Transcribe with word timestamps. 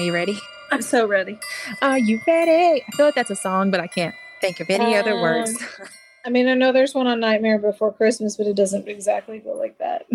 Are 0.00 0.02
you 0.02 0.14
ready? 0.14 0.40
I'm 0.70 0.80
so 0.80 1.06
ready. 1.06 1.38
Are 1.82 1.98
you 1.98 2.22
ready? 2.26 2.82
I 2.82 2.96
feel 2.96 3.04
like 3.04 3.14
that's 3.14 3.28
a 3.28 3.36
song, 3.36 3.70
but 3.70 3.80
I 3.80 3.86
can't 3.86 4.14
think 4.40 4.58
of 4.58 4.70
any 4.70 4.96
other 4.96 5.20
words. 5.20 5.50
Um, 5.60 5.88
I 6.24 6.30
mean, 6.30 6.48
I 6.48 6.54
know 6.54 6.72
there's 6.72 6.94
one 6.94 7.06
on 7.06 7.20
Nightmare 7.20 7.58
Before 7.58 7.92
Christmas, 7.92 8.38
but 8.38 8.46
it 8.46 8.56
doesn't 8.56 8.88
exactly 8.88 9.40
go 9.40 9.52
like 9.52 9.76
that. 9.76 10.06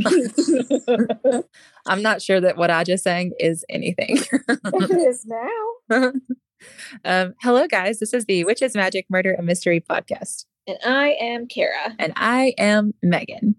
I'm 1.85 2.01
not 2.01 2.23
sure 2.23 2.41
that 2.41 2.57
what 2.57 2.71
I 2.71 2.83
just 2.83 3.03
sang 3.03 3.33
is 3.39 3.63
anything. 3.69 4.17
it 4.31 4.91
is 5.07 5.23
now. 5.27 6.13
um, 7.05 7.35
hello, 7.43 7.67
guys. 7.67 7.99
This 7.99 8.15
is 8.15 8.25
the 8.25 8.43
Witches, 8.43 8.73
Magic, 8.73 9.05
Murder, 9.07 9.33
and 9.33 9.45
Mystery 9.45 9.81
podcast. 9.87 10.45
And 10.65 10.79
I 10.83 11.09
am 11.21 11.45
Kara. 11.45 11.93
And 11.99 12.11
I 12.15 12.55
am 12.57 12.95
Megan. 13.03 13.55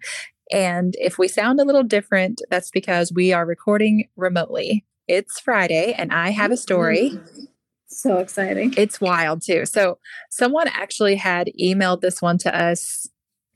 And 0.51 0.97
if 0.99 1.19
we 1.19 1.29
sound 1.29 1.61
a 1.61 1.65
little 1.65 1.85
different, 1.85 2.43
that's 2.51 2.73
because 2.73 3.13
we 3.13 3.33
are 3.33 3.47
recording 3.47 4.09
remotely. 4.17 4.85
It's 5.09 5.41
Friday, 5.41 5.95
and 5.97 6.13
I 6.13 6.31
have 6.31 6.51
a 6.51 6.57
story. 6.57 7.13
Mm-hmm. 7.15 7.45
So 7.89 8.19
exciting. 8.19 8.75
It's 8.77 9.01
wild 9.01 9.43
too. 9.43 9.65
So, 9.65 9.99
someone 10.31 10.69
actually 10.69 11.17
had 11.17 11.51
emailed 11.61 12.01
this 12.01 12.21
one 12.21 12.39
to 12.39 12.55
us 12.55 13.09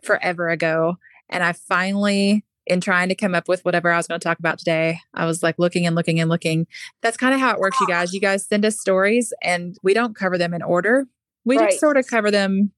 forever 0.02 0.48
ago. 0.48 0.96
And 1.28 1.42
I 1.44 1.52
finally, 1.52 2.44
in 2.66 2.80
trying 2.80 3.08
to 3.08 3.14
come 3.14 3.34
up 3.34 3.48
with 3.48 3.64
whatever 3.64 3.90
I 3.90 3.96
was 3.96 4.06
going 4.06 4.20
to 4.20 4.24
talk 4.24 4.38
about 4.38 4.58
today, 4.58 4.98
I 5.14 5.26
was 5.26 5.42
like 5.42 5.58
looking 5.58 5.86
and 5.86 5.96
looking 5.96 6.20
and 6.20 6.30
looking. 6.30 6.66
That's 7.02 7.16
kind 7.16 7.34
of 7.34 7.40
how 7.40 7.52
it 7.52 7.60
works, 7.60 7.80
you 7.80 7.86
guys. 7.86 8.12
You 8.12 8.20
ah. 8.22 8.28
guys 8.30 8.46
send 8.46 8.64
us 8.64 8.78
stories 8.78 9.32
and 9.42 9.76
we 9.82 9.94
don't 9.94 10.16
cover 10.16 10.38
them 10.38 10.54
in 10.54 10.62
order. 10.62 11.06
We 11.44 11.58
Right. 11.58 11.70
just 11.70 11.80
sort 11.80 11.96
of 11.96 12.06
cover 12.06 12.30
them 12.30 12.72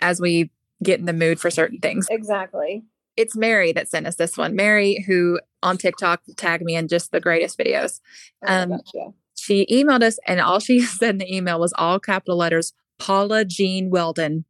as 0.00 0.20
we 0.20 0.50
get 0.82 0.98
in 0.98 1.06
the 1.06 1.12
mood 1.12 1.40
for 1.40 1.50
certain 1.50 1.78
things. 1.78 2.06
Exactly. 2.10 2.84
It's 3.16 3.36
Mary 3.36 3.72
that 3.72 3.88
sent 3.88 4.06
us 4.06 4.16
this 4.16 4.36
one. 4.36 4.56
Mary, 4.56 5.04
who 5.06 5.40
on 5.62 5.76
TikTok 5.78 6.22
tagged 6.36 6.64
me 6.64 6.74
in 6.74 6.88
just 6.88 7.12
the 7.12 7.20
greatest 7.20 7.58
videos. 7.58 8.00
Oh 8.46 8.52
Um, 8.62 8.70
gosh, 8.70 8.80
yeah. 8.94 9.08
She 9.36 9.66
emailed 9.70 10.02
us, 10.02 10.18
and 10.26 10.40
all 10.40 10.60
she 10.60 10.80
said 10.82 11.10
in 11.10 11.18
the 11.18 11.34
email 11.34 11.58
was 11.60 11.72
all 11.76 11.98
capital 11.98 12.36
letters 12.36 12.72
Paula 12.98 13.44
Jean 13.44 13.90
Weldon. 13.90 14.44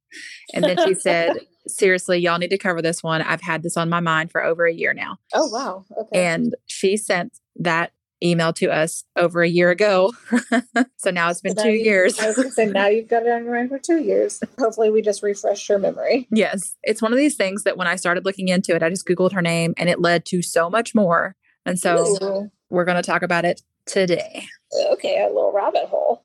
And 0.53 0.65
then 0.65 0.77
she 0.87 0.95
said, 0.95 1.33
Seriously, 1.67 2.19
y'all 2.19 2.39
need 2.39 2.51
to 2.51 2.59
cover 2.59 2.83
this 2.83 3.03
one. 3.03 3.23
I've 3.23 3.41
had 3.41 3.63
this 3.63 3.79
on 3.79 3.89
my 3.89 4.01
mind 4.01 4.31
for 4.31 4.45
over 4.45 4.67
a 4.67 4.73
year 4.73 4.93
now. 4.93 5.17
Oh 5.33 5.49
wow. 5.49 5.87
Okay. 5.99 6.23
And 6.25 6.55
she 6.67 6.99
sent 6.99 7.39
that 7.57 7.93
email 8.25 8.53
to 8.55 8.67
us 8.71 9.05
over 9.17 9.43
a 9.43 9.49
year 9.49 9.71
ago. 9.71 10.13
so 10.97 11.11
now 11.11 11.31
it's 11.31 11.41
been 11.41 11.57
So 11.57 11.63
two 11.65 11.71
you- 11.73 11.85
years. 11.85 12.19
I 12.19 12.27
was 12.29 12.37
going 12.37 12.49
to 12.49 12.55
say 12.55 12.67
now 12.67 12.87
you've 12.87 13.09
got 13.09 13.25
it 13.25 13.29
on 13.31 13.45
your 13.45 13.55
mind 13.55 13.69
for 13.69 13.79
two 13.79 14.01
years. 14.03 14.41
Hopefully, 14.59 14.91
we 14.91 15.03
just 15.03 15.23
refreshed 15.23 15.69
your 15.69 15.79
memory. 15.79 16.27
Yes. 16.31 16.75
It's 16.83 17.03
one 17.03 17.13
of 17.13 17.19
these 17.19 17.37
things 17.37 17.65
that 17.65 17.77
when 17.77 17.87
I 17.87 17.97
started 17.97 18.25
looking 18.25 18.49
into 18.49 18.75
it, 18.75 18.83
I 18.83 18.89
just 18.91 19.07
Googled 19.07 19.33
her 19.33 19.43
name 19.43 19.75
and 19.77 19.89
it 19.89 20.01
led 20.01 20.25
to 20.27 20.43
so 20.43 20.71
much 20.71 20.95
more. 20.95 21.37
And 21.67 21.79
so 21.79 22.17
Ooh. 22.23 22.51
we're 22.71 22.85
going 22.85 22.97
to 22.97 23.03
talk 23.03 23.23
about 23.23 23.45
it 23.45 23.63
today. 23.87 24.45
okay, 24.93 25.21
a 25.23 25.27
little 25.29 25.53
rabbit 25.53 25.85
hole. 25.87 26.25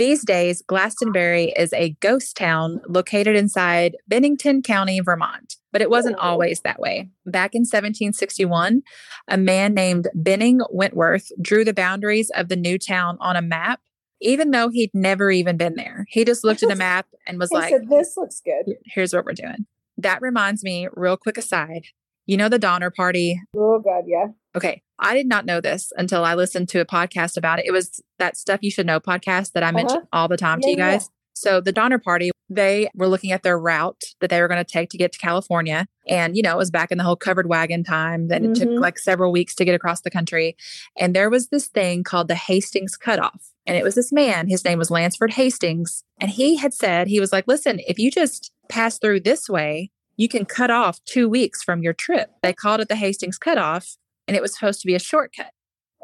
These 0.00 0.24
days, 0.24 0.62
Glastonbury 0.62 1.52
is 1.58 1.74
a 1.74 1.90
ghost 2.00 2.34
town 2.34 2.80
located 2.88 3.36
inside 3.36 3.98
Bennington 4.08 4.62
County, 4.62 4.98
Vermont. 5.00 5.56
But 5.72 5.82
it 5.82 5.90
wasn't 5.90 6.16
always 6.16 6.62
that 6.62 6.80
way. 6.80 7.10
Back 7.26 7.54
in 7.54 7.64
1761, 7.64 8.80
a 9.28 9.36
man 9.36 9.74
named 9.74 10.08
Benning 10.14 10.60
Wentworth 10.70 11.30
drew 11.42 11.66
the 11.66 11.74
boundaries 11.74 12.30
of 12.34 12.48
the 12.48 12.56
new 12.56 12.78
town 12.78 13.18
on 13.20 13.36
a 13.36 13.42
map, 13.42 13.80
even 14.22 14.52
though 14.52 14.70
he'd 14.70 14.90
never 14.94 15.30
even 15.30 15.58
been 15.58 15.74
there. 15.74 16.06
He 16.08 16.24
just 16.24 16.44
looked 16.44 16.62
at 16.62 16.70
the 16.70 16.76
map 16.76 17.08
and 17.26 17.38
was 17.38 17.50
He 17.52 17.56
like, 17.56 17.68
said, 17.68 17.90
"This 17.90 18.14
looks 18.16 18.40
good." 18.42 18.76
here's 18.86 19.12
what 19.12 19.26
we're 19.26 19.34
doing. 19.34 19.66
That 19.98 20.22
reminds 20.22 20.64
me, 20.64 20.88
real 20.94 21.18
quick 21.18 21.36
aside, 21.36 21.88
you 22.26 22.36
know 22.36 22.48
the 22.48 22.58
Donner 22.58 22.90
Party? 22.90 23.40
Oh 23.56 23.78
God, 23.80 24.04
yeah. 24.06 24.26
Okay, 24.56 24.82
I 24.98 25.14
did 25.14 25.26
not 25.26 25.46
know 25.46 25.60
this 25.60 25.92
until 25.96 26.24
I 26.24 26.34
listened 26.34 26.68
to 26.70 26.80
a 26.80 26.84
podcast 26.84 27.36
about 27.36 27.58
it. 27.60 27.66
It 27.66 27.72
was 27.72 28.00
that 28.18 28.36
Stuff 28.36 28.60
You 28.62 28.70
Should 28.70 28.86
Know 28.86 29.00
podcast 29.00 29.52
that 29.52 29.62
I 29.62 29.70
mention 29.70 30.02
all 30.12 30.28
the 30.28 30.36
time 30.36 30.60
to 30.60 30.66
Yeah, 30.68 30.72
you 30.72 30.78
yeah. 30.78 30.90
guys. 30.92 31.08
So 31.34 31.60
the 31.60 31.72
Donner 31.72 31.98
Party, 31.98 32.30
they 32.50 32.90
were 32.94 33.06
looking 33.08 33.32
at 33.32 33.42
their 33.44 33.58
route 33.58 34.02
that 34.20 34.28
they 34.28 34.42
were 34.42 34.48
going 34.48 34.62
to 34.62 34.70
take 34.70 34.90
to 34.90 34.98
get 34.98 35.12
to 35.12 35.18
California. 35.18 35.86
And, 36.06 36.36
you 36.36 36.42
know, 36.42 36.52
it 36.52 36.58
was 36.58 36.70
back 36.70 36.90
in 36.90 36.98
the 36.98 37.04
whole 37.04 37.16
covered 37.16 37.48
wagon 37.48 37.82
time. 37.84 38.28
Then 38.28 38.44
it 38.44 38.56
took 38.56 38.68
Mhm. 38.68 38.80
like 38.80 38.98
several 38.98 39.32
weeks 39.32 39.54
to 39.54 39.64
get 39.64 39.74
across 39.74 40.00
the 40.02 40.10
country. 40.10 40.56
And 40.98 41.14
there 41.14 41.30
was 41.30 41.48
this 41.48 41.66
thing 41.68 42.02
called 42.02 42.28
the 42.28 42.34
Hastings 42.34 42.96
Cutoff. 42.96 43.52
And 43.64 43.76
it 43.76 43.84
was 43.84 43.94
this 43.94 44.12
man, 44.12 44.48
his 44.48 44.64
name 44.64 44.78
was 44.78 44.90
Lansford 44.90 45.34
Hastings. 45.34 46.02
And 46.20 46.30
he 46.30 46.56
had 46.56 46.74
said, 46.74 47.06
he 47.06 47.20
was 47.20 47.32
like, 47.32 47.46
listen, 47.46 47.80
if 47.86 47.98
you 47.98 48.10
just 48.10 48.50
pass 48.68 48.98
through 48.98 49.20
this 49.20 49.48
way, 49.48 49.92
you 50.20 50.28
can 50.28 50.44
cut 50.44 50.70
off 50.70 51.02
two 51.06 51.30
weeks 51.30 51.62
from 51.62 51.82
your 51.82 51.94
trip. 51.94 52.28
They 52.42 52.52
called 52.52 52.82
it 52.82 52.88
the 52.88 52.96
Hastings 52.96 53.38
Cutoff, 53.38 53.96
and 54.28 54.36
it 54.36 54.42
was 54.42 54.52
supposed 54.52 54.82
to 54.82 54.86
be 54.86 54.94
a 54.94 54.98
shortcut. 54.98 55.52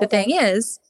The 0.01 0.07
thing 0.07 0.31
is, 0.31 0.81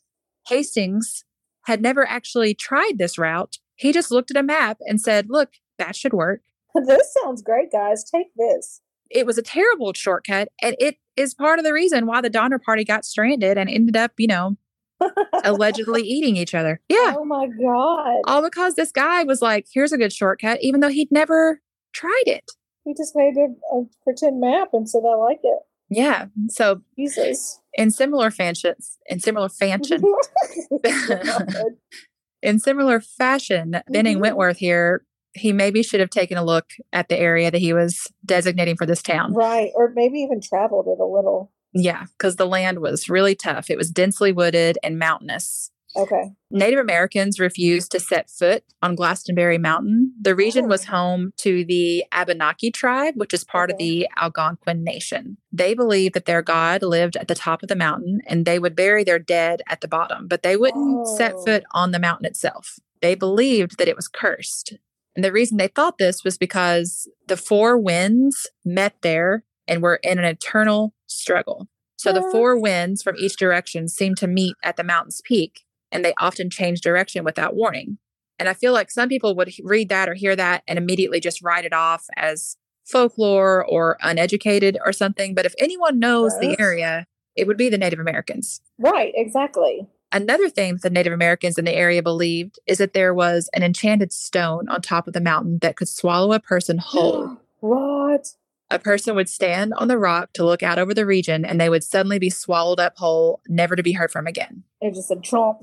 Hastings 0.47 1.25
had 1.65 1.83
never 1.83 2.09
actually 2.09 2.55
tried 2.55 2.99
this 2.99 3.19
route. 3.19 3.57
He 3.75 3.93
just 3.93 4.13
looked 4.13 4.31
at 4.31 4.37
a 4.37 4.45
map 4.45 4.79
and 4.83 5.01
said, 5.01 5.27
look, 5.29 5.55
that 5.77 5.97
should 5.97 6.13
work. 6.13 6.43
This 6.87 7.13
sounds 7.21 7.43
great, 7.43 7.73
guys. 7.73 8.05
Take 8.05 8.29
this. 8.37 8.81
It 9.11 9.27
was 9.27 9.39
a 9.39 9.43
terrible 9.43 9.93
shortcut, 9.93 10.49
and 10.63 10.77
it 10.79 10.99
is 11.17 11.35
part 11.35 11.59
of 11.59 11.65
the 11.65 11.73
reason 11.73 12.07
why 12.07 12.21
the 12.21 12.31
Donner 12.31 12.61
Party 12.61 12.85
got 12.85 13.05
stranded 13.05 13.59
and 13.59 13.69
ended 13.69 13.97
up, 13.97 14.13
you 14.19 14.29
know, 14.29 14.57
allegedly 15.43 16.03
eating 16.03 16.37
each 16.37 16.55
other. 16.55 16.81
Yeah. 16.89 17.17
Oh 17.19 17.25
my 17.25 17.49
God. 17.49 18.21
All 18.27 18.43
because 18.45 18.75
this 18.75 18.93
guy 18.93 19.25
was 19.25 19.43
like, 19.43 19.67
here's 19.73 19.91
a 19.91 19.99
good 19.99 20.13
shortcut, 20.13 20.63
even 20.63 20.79
though 20.79 20.91
he'd 20.91 21.11
never 21.11 21.61
tried 21.93 22.25
it. 22.27 22.53
He 22.87 22.95
just 22.95 23.15
made 23.17 23.35
a, 23.37 23.49
a 23.77 23.85
pretend 24.05 24.41
map 24.41 24.69
and 24.73 24.89
said, 24.89 25.03
"I 25.05 25.17
like 25.17 25.41
it." 25.43 25.59
Yeah. 25.91 26.27
So 26.49 26.83
Jesus. 26.97 27.61
in 27.75 27.91
similar 27.91 28.31
fashions, 28.31 28.99
in 29.07 29.21
similar 29.21 29.49
fashion, 29.49 30.03
in 32.43 32.59
similar 32.59 33.01
fashion, 33.01 33.81
Benning 33.89 34.19
Mhm. 34.19 34.21
Wentworth 34.23 34.59
here, 34.59 35.05
he 35.35 35.53
maybe 35.53 35.83
should 35.83 36.01
have 36.01 36.11
taken 36.11 36.39
a 36.39 36.45
look 36.45 36.71
at 36.93 37.09
the 37.09 37.19
area 37.19 37.51
that 37.51 37.61
he 37.61 37.73
was 37.73 38.07
designating 38.25 38.77
for 38.77 38.87
this 38.87 39.03
town. 39.03 39.35
right, 39.35 39.71
or 39.75 39.93
maybe 39.95 40.19
even 40.21 40.41
traveled 40.41 40.87
it 40.87 41.01
a 41.01 41.05
little. 41.07 41.53
Yeah, 41.73 42.05
because 42.17 42.37
the 42.37 42.47
land 42.47 42.79
was 42.79 43.11
really 43.11 43.35
tough. 43.35 43.69
It 43.69 43.77
was 43.77 43.91
densely 43.91 44.33
wooded 44.33 44.79
and 44.83 44.99
mountainous. 44.99 45.71
Okay. 45.97 46.33
Native 46.51 46.79
Americans 46.79 47.41
refused 47.41 47.91
to 47.93 48.01
set 48.01 48.29
foot 48.31 48.63
on 48.83 48.95
Glastonbury 48.95 49.59
Mountain. 49.59 50.13
The 50.21 50.35
region 50.35 50.69
was 50.69 50.87
Oh. 50.87 50.91
home 50.93 51.33
to 51.39 51.65
the 51.65 52.05
Abenaki 52.13 52.71
tribe, 52.71 53.15
which 53.17 53.33
is 53.35 53.45
part 53.45 53.71
of 53.71 53.79
the 53.79 54.09
Algonquin 54.17 54.85
Nation. 54.85 55.39
They 55.53 55.75
believed 55.75 56.15
that 56.15 56.27
their 56.27 56.43
god 56.43 56.83
lived 56.83 57.17
at 57.17 57.29
the 57.29 57.35
top 57.35 57.63
of 57.63 57.69
the 57.69 57.77
mountain 57.77 58.21
and 58.27 58.45
they 58.45 58.59
would 58.59 58.77
bury 58.77 59.05
their 59.05 59.19
dead 59.19 59.63
at 59.69 59.81
the 59.81 59.89
bottom, 59.89 60.29
but 60.29 60.43
they 60.43 60.57
wouldn't 60.57 61.07
set 61.09 61.35
Oh. 61.35 61.45
foot 61.45 61.65
on 61.73 61.91
the 61.93 61.99
mountain 61.99 62.27
itself. 62.27 62.79
They 63.03 63.15
believed 63.15 63.79
that 63.79 63.89
it 63.89 63.97
was 63.97 64.09
cursed. 64.09 64.75
And 65.15 65.25
the 65.25 65.33
reason 65.33 65.57
they 65.57 65.69
thought 65.69 65.99
this 65.99 66.25
was 66.25 66.37
because 66.39 67.09
the 67.27 67.37
four 67.39 67.79
winds 67.79 68.47
met 68.65 68.97
there 69.03 69.45
and 69.67 69.83
were 69.83 69.97
in 70.03 70.19
an 70.19 70.25
eternal 70.25 70.95
struggle. 71.07 71.69
So 71.99 72.13
the 72.13 72.29
four 72.31 72.59
winds 72.61 73.03
from 73.03 73.17
each 73.19 73.37
direction 73.37 73.89
seemed 73.89 74.19
to 74.19 74.27
meet 74.27 74.55
at 74.63 74.77
the 74.77 74.85
mountain's 74.85 75.23
peak, 75.25 75.63
and 75.93 76.05
they 76.05 76.15
often 76.19 76.51
change 76.51 76.81
direction 76.81 77.25
without 77.25 77.55
warning. 77.55 77.99
And 78.39 78.49
I 78.49 78.55
feel 78.55 78.73
like 78.73 78.91
some 78.91 79.09
people 79.09 79.35
would 79.35 79.53
read 79.63 79.89
that 79.89 80.09
or 80.09 80.15
hear 80.15 80.37
that 80.37 80.63
and 80.69 80.79
immediately 80.79 81.21
just 81.21 81.43
write 81.43 81.65
it 81.65 81.73
off 81.73 82.07
as 82.17 82.57
folklore 82.85 83.65
or 83.65 83.97
uneducated 84.03 84.79
or 84.85 84.93
something. 84.93 85.35
But 85.35 85.47
if 85.47 85.55
anyone 85.59 85.99
knows 85.99 86.39
the 86.39 86.57
area, 86.59 87.07
it 87.35 87.47
would 87.47 87.57
be 87.57 87.69
the 87.69 87.79
Native 87.79 87.99
Americans. 87.99 88.61
Right. 88.79 89.13
Exactly. 89.17 89.87
Another 90.13 90.49
thing 90.49 90.79
the 90.83 90.91
Native 90.91 91.13
Americans 91.13 91.59
in 91.59 91.65
the 91.65 91.75
area 91.75 92.03
believed 92.03 92.59
is 92.67 92.79
that 92.79 92.93
there 92.93 93.13
was 93.13 93.51
an 93.55 93.63
enchanted 93.63 94.13
stone 94.13 94.69
on 94.69 94.81
top 94.81 95.07
of 95.07 95.15
the 95.15 95.21
mountain 95.21 95.59
that 95.63 95.77
could 95.77 95.89
swallow 95.89 96.33
a 96.33 96.41
person 96.41 96.79
whole. 96.79 97.39
what? 97.61 98.35
a 98.71 98.79
person 98.79 99.15
would 99.15 99.29
stand 99.29 99.73
on 99.77 99.89
the 99.89 99.99
rock 99.99 100.33
to 100.35 100.45
look 100.45 100.63
out 100.63 100.79
over 100.79 100.93
the 100.93 101.07
region 101.07 101.45
and 101.45 101.61
they 101.61 101.69
would 101.69 101.85
suddenly 101.85 102.19
be 102.19 102.31
swallowed 102.31 102.81
up 102.81 102.97
whole, 102.97 103.41
never 103.49 103.77
to 103.77 103.83
be 103.83 103.93
heard 103.93 104.11
from 104.11 104.27
again. 104.27 104.65
It 104.81 104.95
just 104.95 105.09
said 105.09 105.23
Trump. 105.23 105.59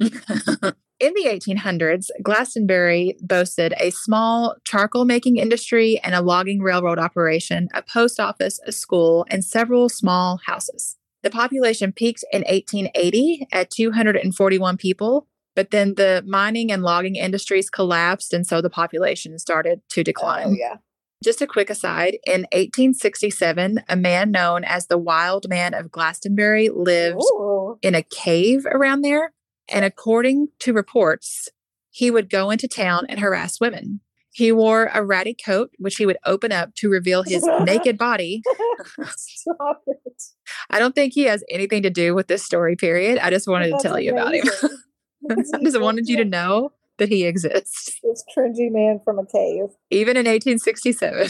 In 0.00 1.14
the 1.14 1.24
1800s, 1.28 2.08
Glastonbury 2.22 3.16
boasted 3.22 3.72
a 3.78 3.90
small 3.90 4.56
charcoal 4.64 5.06
making 5.06 5.38
industry 5.38 5.98
and 6.04 6.14
a 6.14 6.20
logging 6.20 6.60
railroad 6.60 6.98
operation, 6.98 7.68
a 7.72 7.82
post 7.82 8.20
office, 8.20 8.60
a 8.66 8.72
school, 8.72 9.24
and 9.30 9.42
several 9.42 9.88
small 9.88 10.40
houses. 10.44 10.98
The 11.22 11.30
population 11.30 11.92
peaked 11.92 12.24
in 12.32 12.42
1880 12.42 13.46
at 13.50 13.70
241 13.70 14.76
people, 14.76 15.26
but 15.56 15.70
then 15.70 15.94
the 15.94 16.22
mining 16.26 16.70
and 16.70 16.82
logging 16.82 17.16
industries 17.16 17.70
collapsed, 17.70 18.34
and 18.34 18.46
so 18.46 18.60
the 18.60 18.70
population 18.70 19.38
started 19.38 19.80
to 19.90 20.00
oh, 20.00 20.04
decline. 20.04 20.48
Oh 20.48 20.52
yeah. 20.52 20.76
Just 21.22 21.42
a 21.42 21.46
quick 21.46 21.68
aside 21.68 22.16
in 22.26 22.42
1867, 22.52 23.82
a 23.88 23.96
man 23.96 24.30
known 24.30 24.64
as 24.64 24.86
the 24.86 24.96
Wild 24.96 25.48
Man 25.50 25.74
of 25.74 25.90
Glastonbury 25.90 26.70
lived 26.70 27.20
Ooh. 27.22 27.78
in 27.82 27.94
a 27.94 28.02
cave 28.02 28.64
around 28.64 29.02
there. 29.02 29.32
And 29.70 29.84
according 29.84 30.48
to 30.60 30.72
reports, 30.72 31.48
he 31.90 32.10
would 32.10 32.30
go 32.30 32.50
into 32.50 32.68
town 32.68 33.06
and 33.08 33.20
harass 33.20 33.60
women. 33.60 34.00
He 34.32 34.52
wore 34.52 34.90
a 34.94 35.04
ratty 35.04 35.34
coat, 35.34 35.70
which 35.78 35.96
he 35.96 36.06
would 36.06 36.18
open 36.24 36.52
up 36.52 36.74
to 36.76 36.88
reveal 36.88 37.24
his 37.24 37.44
naked 37.64 37.98
body. 37.98 38.42
Stop 39.16 39.82
it. 39.86 40.22
I 40.70 40.78
don't 40.78 40.94
think 40.94 41.14
he 41.14 41.22
has 41.24 41.42
anything 41.50 41.82
to 41.82 41.90
do 41.90 42.14
with 42.14 42.28
this 42.28 42.44
story, 42.44 42.76
period. 42.76 43.18
I 43.18 43.30
just 43.30 43.48
wanted 43.48 43.72
That's 43.72 43.82
to 43.82 43.88
tell 43.88 43.98
you 44.00 44.12
about 44.12 44.34
him. 44.34 44.44
amazing. 44.46 45.50
I 45.54 45.64
just 45.64 45.80
wanted 45.80 46.08
you 46.08 46.16
to 46.18 46.24
know 46.24 46.72
that 46.98 47.08
he 47.08 47.24
exists. 47.24 47.98
This 48.04 48.22
cringy 48.36 48.70
man 48.70 49.00
from 49.04 49.18
a 49.18 49.26
cave. 49.26 49.70
Even 49.90 50.16
in 50.16 50.26
1867. 50.26 51.28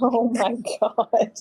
Oh 0.00 0.30
my 0.34 0.54
god. 0.80 1.32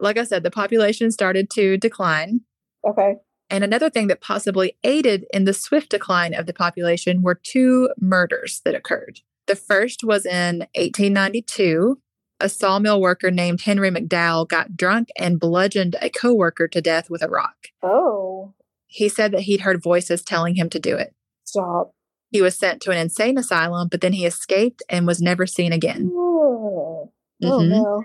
Like 0.00 0.18
I 0.18 0.24
said, 0.24 0.42
the 0.42 0.50
population 0.50 1.12
started 1.12 1.48
to 1.50 1.76
decline. 1.76 2.40
Okay. 2.84 3.16
And 3.50 3.64
another 3.64 3.90
thing 3.90 4.06
that 4.06 4.20
possibly 4.20 4.76
aided 4.84 5.26
in 5.32 5.44
the 5.44 5.52
swift 5.52 5.90
decline 5.90 6.34
of 6.34 6.46
the 6.46 6.52
population 6.54 7.20
were 7.22 7.34
two 7.42 7.90
murders 8.00 8.60
that 8.64 8.74
occurred. 8.76 9.20
The 9.46 9.56
first 9.56 10.04
was 10.04 10.24
in 10.24 10.60
1892. 10.76 12.00
A 12.42 12.48
sawmill 12.48 13.00
worker 13.00 13.30
named 13.30 13.60
Henry 13.62 13.90
McDowell 13.90 14.48
got 14.48 14.76
drunk 14.76 15.08
and 15.18 15.40
bludgeoned 15.40 15.96
a 16.00 16.08
coworker 16.08 16.68
to 16.68 16.80
death 16.80 17.10
with 17.10 17.22
a 17.22 17.28
rock. 17.28 17.56
Oh. 17.82 18.54
He 18.86 19.08
said 19.08 19.32
that 19.32 19.42
he'd 19.42 19.60
heard 19.62 19.82
voices 19.82 20.22
telling 20.22 20.54
him 20.54 20.70
to 20.70 20.78
do 20.78 20.96
it. 20.96 21.12
Stop. 21.44 21.92
He 22.30 22.40
was 22.40 22.56
sent 22.56 22.80
to 22.82 22.92
an 22.92 22.96
insane 22.98 23.36
asylum, 23.36 23.88
but 23.90 24.00
then 24.00 24.12
he 24.12 24.24
escaped 24.24 24.82
and 24.88 25.06
was 25.06 25.20
never 25.20 25.46
seen 25.46 25.72
again. 25.72 26.10
Oh, 26.14 27.12
Mhm. 27.42 27.68
no. 27.68 28.04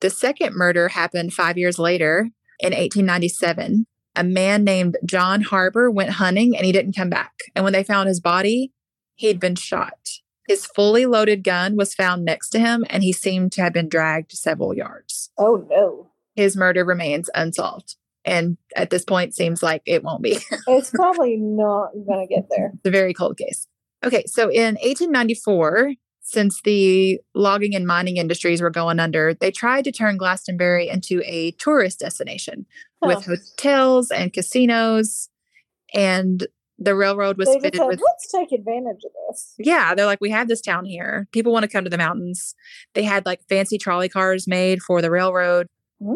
The 0.00 0.10
second 0.10 0.54
murder 0.54 0.88
happened 0.88 1.32
five 1.34 1.58
years 1.58 1.78
later 1.78 2.30
in 2.60 2.72
1897. 2.72 3.86
A 4.16 4.24
man 4.24 4.64
named 4.64 4.96
John 5.04 5.42
Harbor 5.42 5.90
went 5.90 6.10
hunting 6.10 6.56
and 6.56 6.64
he 6.64 6.72
didn't 6.72 6.96
come 6.96 7.10
back. 7.10 7.32
And 7.54 7.62
when 7.62 7.72
they 7.72 7.84
found 7.84 8.08
his 8.08 8.20
body, 8.20 8.72
he'd 9.14 9.38
been 9.38 9.54
shot. 9.54 10.08
His 10.48 10.64
fully 10.64 11.06
loaded 11.06 11.44
gun 11.44 11.76
was 11.76 11.94
found 11.94 12.24
next 12.24 12.50
to 12.50 12.58
him 12.58 12.84
and 12.88 13.02
he 13.02 13.12
seemed 13.12 13.52
to 13.52 13.62
have 13.62 13.72
been 13.72 13.88
dragged 13.88 14.32
several 14.32 14.74
yards. 14.74 15.30
Oh 15.36 15.66
no. 15.68 16.10
His 16.34 16.56
murder 16.56 16.84
remains 16.84 17.28
unsolved. 17.34 17.96
And 18.24 18.56
at 18.74 18.90
this 18.90 19.04
point, 19.04 19.34
seems 19.34 19.62
like 19.62 19.82
it 19.86 20.02
won't 20.02 20.22
be. 20.22 20.38
It's 20.66 20.90
probably 20.90 21.36
not 21.36 21.90
gonna 22.08 22.26
get 22.26 22.46
there. 22.50 22.72
It's 22.74 22.86
a 22.86 22.90
very 22.90 23.14
cold 23.14 23.38
case. 23.38 23.68
Okay, 24.04 24.24
so 24.26 24.50
in 24.50 24.74
1894, 24.74 25.94
since 26.20 26.60
the 26.62 27.20
logging 27.34 27.76
and 27.76 27.86
mining 27.86 28.16
industries 28.16 28.60
were 28.60 28.70
going 28.70 28.98
under, 28.98 29.32
they 29.32 29.52
tried 29.52 29.84
to 29.84 29.92
turn 29.92 30.16
Glastonbury 30.16 30.88
into 30.88 31.22
a 31.24 31.52
tourist 31.52 32.00
destination 32.00 32.66
with 33.02 33.24
hotels 33.24 34.10
and 34.10 34.32
casinos. 34.32 35.28
And 35.94 36.46
the 36.78 36.94
railroad 36.94 37.38
was 37.38 37.48
They 37.48 37.60
fitted 37.60 37.78
said, 37.78 37.86
with, 37.86 38.00
let's 38.00 38.30
take 38.30 38.52
advantage 38.52 39.02
of 39.04 39.10
this. 39.28 39.54
yeah, 39.58 39.94
they're 39.94 40.06
like, 40.06 40.20
we 40.20 40.30
have 40.30 40.48
this 40.48 40.60
town 40.60 40.84
here. 40.84 41.26
People 41.32 41.52
want 41.52 41.62
to 41.62 41.68
come 41.68 41.84
to 41.84 41.90
the 41.90 41.96
mountains. 41.98 42.54
They 42.94 43.02
had 43.02 43.24
like 43.24 43.40
fancy 43.48 43.78
trolley 43.78 44.08
cars 44.08 44.46
made 44.46 44.82
for 44.82 45.00
the 45.00 45.10
railroad, 45.10 45.68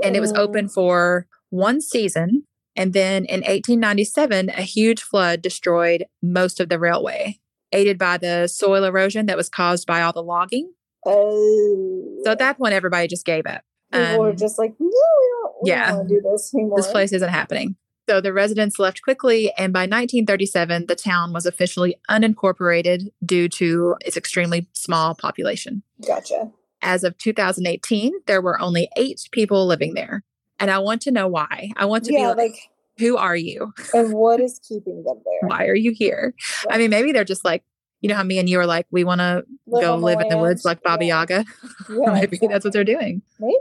and 0.02 0.14
it 0.16 0.20
was 0.20 0.32
open 0.34 0.68
for 0.68 1.26
one 1.48 1.80
season. 1.80 2.44
And 2.76 2.92
then 2.92 3.24
in 3.24 3.40
1897, 3.40 4.50
a 4.50 4.62
huge 4.62 5.02
flood 5.02 5.42
destroyed 5.42 6.04
most 6.22 6.60
of 6.60 6.68
the 6.68 6.78
railway, 6.78 7.40
aided 7.72 7.98
by 7.98 8.18
the 8.18 8.46
soil 8.46 8.84
erosion 8.84 9.26
that 9.26 9.36
was 9.36 9.48
caused 9.48 9.86
by 9.86 10.02
all 10.02 10.12
the 10.12 10.22
logging. 10.22 10.72
Oh. 11.06 12.18
So 12.24 12.32
at 12.32 12.38
that 12.38 12.58
point, 12.58 12.74
everybody 12.74 13.08
just 13.08 13.24
gave 13.24 13.46
up. 13.46 13.62
People 13.92 14.18
were 14.20 14.32
just 14.32 14.58
like, 14.58 14.74
no, 14.78 14.86
we 14.86 14.90
don't, 14.90 15.54
we 15.62 15.70
yeah. 15.70 15.86
don't 15.88 15.96
want 15.98 16.08
to 16.08 16.14
do 16.14 16.20
this 16.20 16.54
anymore. 16.54 16.76
this 16.78 16.90
place 16.90 17.12
isn't 17.12 17.28
happening. 17.28 17.76
So 18.08 18.20
the 18.20 18.32
residents 18.32 18.78
left 18.78 19.02
quickly, 19.02 19.52
and 19.56 19.72
by 19.72 19.82
1937, 19.82 20.86
the 20.86 20.96
town 20.96 21.32
was 21.32 21.46
officially 21.46 21.94
unincorporated 22.10 23.08
due 23.24 23.48
to 23.50 23.94
its 24.04 24.16
extremely 24.16 24.68
small 24.72 25.14
population. 25.14 25.82
Gotcha. 26.04 26.50
As 26.82 27.04
of 27.04 27.16
2018, 27.18 28.12
there 28.26 28.40
were 28.40 28.60
only 28.60 28.88
eight 28.96 29.28
people 29.32 29.66
living 29.66 29.94
there. 29.94 30.24
And 30.58 30.70
I 30.70 30.78
want 30.78 31.02
to 31.02 31.10
know 31.10 31.28
why. 31.28 31.70
I 31.76 31.84
want 31.84 32.04
to 32.04 32.12
Yeah, 32.12 32.20
be 32.20 32.26
like, 32.26 32.36
like, 32.36 32.56
who 32.98 33.16
are 33.16 33.36
you? 33.36 33.72
and 33.94 34.12
what 34.12 34.40
is 34.40 34.60
keeping 34.66 35.04
them 35.04 35.20
there? 35.24 35.48
Why 35.48 35.66
are 35.66 35.74
you 35.76 35.92
here? 35.92 36.34
I 36.68 36.78
mean, 36.78 36.90
maybe 36.90 37.12
they're 37.12 37.24
just 37.24 37.44
like, 37.44 37.62
you 38.00 38.08
know 38.08 38.16
how 38.16 38.22
me 38.22 38.38
and 38.38 38.48
you 38.48 38.58
are 38.58 38.66
like, 38.66 38.86
we 38.90 39.04
want 39.04 39.20
to 39.20 39.44
go 39.70 39.94
live 39.96 40.20
in 40.20 40.28
the 40.28 40.38
woods 40.38 40.64
like 40.64 40.82
Baba 40.82 41.04
Yeah. 41.04 41.20
Yaga. 41.20 41.44
Yeah, 41.90 42.12
maybe 42.12 42.38
that's 42.48 42.64
what 42.64 42.72
they're 42.72 42.82
doing. 42.82 43.22
Maybe. 43.38 43.54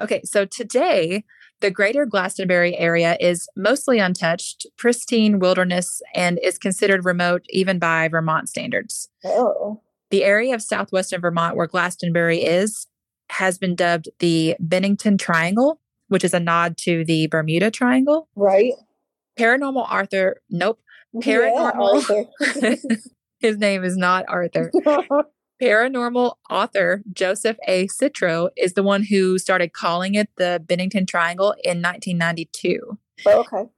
Okay, 0.00 0.22
so 0.24 0.44
today, 0.44 1.24
the 1.60 1.70
greater 1.70 2.06
Glastonbury 2.06 2.76
area 2.76 3.16
is 3.18 3.48
mostly 3.56 3.98
untouched, 3.98 4.66
pristine 4.76 5.40
wilderness, 5.40 6.00
and 6.14 6.38
is 6.42 6.58
considered 6.58 7.04
remote 7.04 7.42
even 7.48 7.78
by 7.78 8.08
Vermont 8.08 8.48
standards. 8.48 9.08
Oh. 9.24 9.80
The 10.10 10.24
area 10.24 10.54
of 10.54 10.62
southwestern 10.62 11.20
Vermont 11.20 11.56
where 11.56 11.66
Glastonbury 11.66 12.38
is 12.38 12.86
has 13.30 13.58
been 13.58 13.74
dubbed 13.74 14.08
the 14.20 14.56
Bennington 14.60 15.18
Triangle, 15.18 15.80
which 16.08 16.24
is 16.24 16.32
a 16.32 16.40
nod 16.40 16.76
to 16.78 17.04
the 17.04 17.26
Bermuda 17.26 17.70
Triangle. 17.70 18.28
Right? 18.36 18.72
Paranormal 19.38 19.86
Arthur, 19.88 20.40
nope, 20.48 20.80
Yeah, 21.12 21.50
Paranormal. 21.50 22.26
Arthur. 22.40 22.76
his 23.40 23.58
name 23.58 23.84
is 23.84 23.96
not 23.96 24.24
Arthur. 24.28 24.70
Paranormal 25.60 26.34
author 26.50 27.02
Joseph 27.12 27.56
A. 27.66 27.86
Citro 27.88 28.50
is 28.56 28.74
the 28.74 28.82
one 28.82 29.04
who 29.04 29.38
started 29.38 29.72
calling 29.72 30.14
it 30.14 30.28
the 30.36 30.62
Bennington 30.64 31.04
Triangle 31.04 31.52
in 31.64 31.82
1992. 31.82 32.98
Oh, 33.26 33.40
okay. 33.40 33.68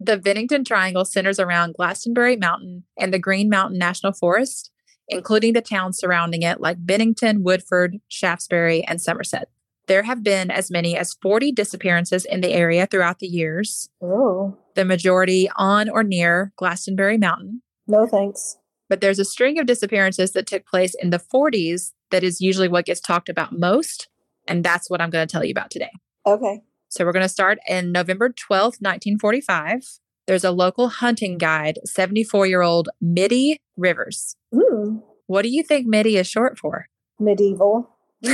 The 0.00 0.16
Bennington 0.16 0.64
Triangle 0.64 1.04
centers 1.04 1.38
around 1.40 1.74
Glastonbury 1.74 2.36
Mountain 2.36 2.84
and 2.98 3.12
the 3.12 3.18
Green 3.18 3.48
Mountain 3.48 3.78
National 3.78 4.12
Forest, 4.12 4.70
including 5.08 5.52
the 5.54 5.60
towns 5.60 5.98
surrounding 5.98 6.42
it 6.42 6.60
like 6.60 6.76
Bennington, 6.84 7.42
Woodford, 7.42 7.98
Shaftsbury, 8.08 8.84
and 8.86 9.00
Somerset. 9.00 9.48
There 9.86 10.02
have 10.02 10.22
been 10.22 10.50
as 10.50 10.70
many 10.70 10.96
as 10.96 11.14
40 11.22 11.50
disappearances 11.52 12.24
in 12.26 12.42
the 12.42 12.52
area 12.52 12.86
throughout 12.86 13.20
the 13.20 13.26
years, 13.26 13.88
Oh. 14.02 14.56
the 14.74 14.84
majority 14.84 15.48
on 15.56 15.88
or 15.88 16.02
near 16.04 16.52
Glastonbury 16.56 17.16
Mountain. 17.16 17.62
No 17.86 18.06
thanks. 18.06 18.57
But 18.88 19.00
there's 19.00 19.18
a 19.18 19.24
string 19.24 19.58
of 19.58 19.66
disappearances 19.66 20.32
that 20.32 20.46
took 20.46 20.66
place 20.66 20.94
in 21.00 21.10
the 21.10 21.18
40s 21.18 21.92
that 22.10 22.24
is 22.24 22.40
usually 22.40 22.68
what 22.68 22.86
gets 22.86 23.00
talked 23.00 23.28
about 23.28 23.58
most. 23.58 24.08
And 24.46 24.64
that's 24.64 24.88
what 24.88 25.00
I'm 25.00 25.10
going 25.10 25.26
to 25.26 25.30
tell 25.30 25.44
you 25.44 25.50
about 25.50 25.70
today. 25.70 25.90
Okay. 26.26 26.62
So 26.88 27.04
we're 27.04 27.12
going 27.12 27.24
to 27.24 27.28
start 27.28 27.58
in 27.68 27.92
November 27.92 28.30
12th, 28.30 28.80
1945. 28.80 29.98
There's 30.26 30.44
a 30.44 30.50
local 30.50 30.88
hunting 30.88 31.38
guide, 31.38 31.78
74 31.84 32.46
year 32.46 32.62
old 32.62 32.88
Middie 33.00 33.58
Rivers. 33.76 34.36
Mm. 34.54 35.02
What 35.26 35.42
do 35.42 35.48
you 35.48 35.62
think 35.62 35.86
Middie 35.86 36.16
is 36.16 36.26
short 36.26 36.58
for? 36.58 36.86
Medieval. 37.18 37.90
Is 38.22 38.32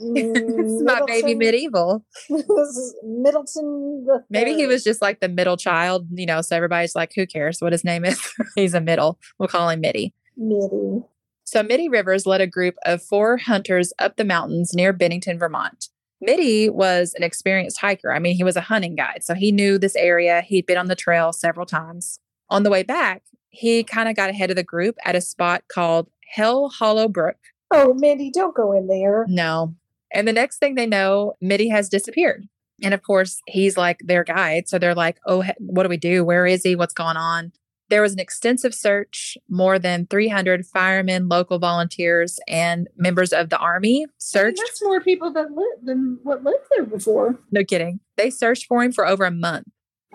mm, 0.00 0.84
my 0.84 1.02
baby 1.06 1.34
medieval. 1.34 2.04
this 2.28 2.48
is 2.48 2.94
Middleton. 3.04 4.06
Maybe 4.28 4.54
he 4.54 4.66
was 4.66 4.82
just 4.82 5.02
like 5.02 5.20
the 5.20 5.28
middle 5.28 5.56
child, 5.56 6.06
you 6.12 6.26
know, 6.26 6.40
so 6.40 6.56
everybody's 6.56 6.94
like, 6.96 7.12
who 7.14 7.26
cares 7.26 7.60
what 7.60 7.72
his 7.72 7.84
name 7.84 8.04
is? 8.04 8.20
He's 8.54 8.74
a 8.74 8.80
middle. 8.80 9.18
We'll 9.38 9.48
call 9.48 9.68
him 9.68 9.80
Middie. 9.80 10.14
Middie. 10.36 11.02
So 11.44 11.62
Middie 11.62 11.88
Rivers 11.88 12.26
led 12.26 12.40
a 12.40 12.46
group 12.46 12.76
of 12.84 13.02
four 13.02 13.36
hunters 13.36 13.92
up 13.98 14.16
the 14.16 14.24
mountains 14.24 14.72
near 14.74 14.92
Bennington, 14.92 15.38
Vermont. 15.38 15.88
Middie 16.20 16.68
was 16.68 17.14
an 17.14 17.22
experienced 17.22 17.80
hiker. 17.80 18.12
I 18.12 18.18
mean, 18.18 18.36
he 18.36 18.44
was 18.44 18.56
a 18.56 18.60
hunting 18.60 18.94
guide, 18.94 19.22
so 19.22 19.34
he 19.34 19.52
knew 19.52 19.78
this 19.78 19.96
area. 19.96 20.42
He'd 20.42 20.66
been 20.66 20.76
on 20.76 20.88
the 20.88 20.94
trail 20.94 21.32
several 21.32 21.66
times. 21.66 22.20
On 22.50 22.62
the 22.62 22.70
way 22.70 22.82
back, 22.82 23.22
he 23.48 23.82
kind 23.82 24.08
of 24.08 24.16
got 24.16 24.30
ahead 24.30 24.50
of 24.50 24.56
the 24.56 24.62
group 24.62 24.96
at 25.04 25.16
a 25.16 25.20
spot 25.20 25.64
called 25.68 26.08
Hell 26.32 26.68
Hollow 26.68 27.08
Brook. 27.08 27.36
Oh, 27.70 27.94
Mindy, 27.94 28.30
don't 28.30 28.54
go 28.54 28.72
in 28.72 28.86
there. 28.86 29.24
No. 29.28 29.74
And 30.12 30.26
the 30.26 30.32
next 30.32 30.58
thing 30.58 30.74
they 30.74 30.86
know, 30.86 31.34
Middie 31.40 31.68
has 31.68 31.88
disappeared. 31.88 32.48
And 32.82 32.94
of 32.94 33.02
course, 33.02 33.40
he's 33.46 33.76
like 33.76 34.00
their 34.04 34.24
guide. 34.24 34.68
So 34.68 34.78
they're 34.78 34.94
like, 34.94 35.18
oh, 35.26 35.44
what 35.58 35.84
do 35.84 35.88
we 35.88 35.96
do? 35.96 36.24
Where 36.24 36.46
is 36.46 36.62
he? 36.62 36.74
What's 36.76 36.94
going 36.94 37.16
on? 37.16 37.52
There 37.90 38.02
was 38.02 38.12
an 38.12 38.20
extensive 38.20 38.74
search. 38.74 39.36
More 39.48 39.78
than 39.78 40.06
300 40.06 40.64
firemen, 40.66 41.28
local 41.28 41.58
volunteers, 41.58 42.38
and 42.48 42.88
members 42.96 43.32
of 43.32 43.50
the 43.50 43.58
army 43.58 44.06
searched. 44.18 44.58
That's 44.58 44.82
more 44.82 45.00
people 45.00 45.32
that 45.32 45.50
live 45.50 45.84
than 45.84 46.18
what 46.22 46.44
lived 46.44 46.64
there 46.70 46.84
before. 46.84 47.38
No 47.50 47.64
kidding. 47.64 48.00
They 48.16 48.30
searched 48.30 48.66
for 48.66 48.82
him 48.82 48.92
for 48.92 49.06
over 49.06 49.24
a 49.24 49.30
month. 49.30 49.66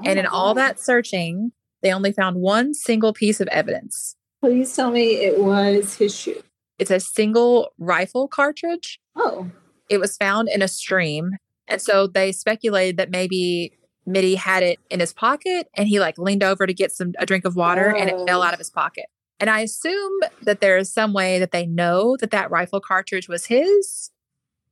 and 0.03 0.17
Oh 0.17 0.21
in 0.21 0.25
my 0.25 0.31
all 0.31 0.53
that 0.55 0.77
oh. 0.79 0.81
searching, 0.81 1.51
they 1.81 1.93
only 1.93 2.13
found 2.13 2.37
one 2.37 2.73
single 2.73 3.13
piece 3.13 3.39
of 3.39 3.47
evidence. 3.49 4.15
Please 4.41 4.75
tell 4.75 4.91
me 4.91 5.15
it 5.15 5.39
was 5.39 5.95
his 5.95 6.15
shoe. 6.15 6.41
It's 6.79 6.91
a 6.91 6.99
single 6.99 7.69
rifle 7.77 8.27
cartridge. 8.27 8.99
Oh. 9.15 9.49
It 9.89 9.99
was 9.99 10.17
found 10.17 10.49
in 10.49 10.61
a 10.61 10.67
stream. 10.67 11.31
And 11.67 11.81
so 11.81 12.07
they 12.07 12.31
speculated 12.31 12.97
that 12.97 13.09
maybe 13.11 13.77
Middie 14.05 14.35
had 14.35 14.61
it 14.61 14.79
in 14.89 14.99
his 14.99 15.13
pocket 15.13 15.67
and 15.75 15.87
he 15.87 15.99
like 15.99 16.17
leaned 16.17 16.43
over 16.43 16.67
to 16.67 16.73
get 16.73 16.91
some 16.91 17.13
a 17.17 17.25
drink 17.25 17.45
of 17.45 17.55
water 17.55 17.95
and 17.95 18.09
it 18.09 18.15
fell 18.27 18.41
Oh. 18.41 18.43
out 18.45 18.53
of 18.53 18.59
his 18.59 18.69
pocket. 18.69 19.05
And 19.39 19.49
I 19.49 19.61
assume 19.61 20.19
that 20.43 20.61
there 20.61 20.77
is 20.77 20.93
some 20.93 21.11
way 21.13 21.39
that 21.39 21.51
they 21.51 21.65
know 21.65 22.15
that 22.17 22.31
that 22.31 22.51
rifle 22.51 22.79
cartridge 22.79 23.27
was 23.27 23.45
his 23.47 24.11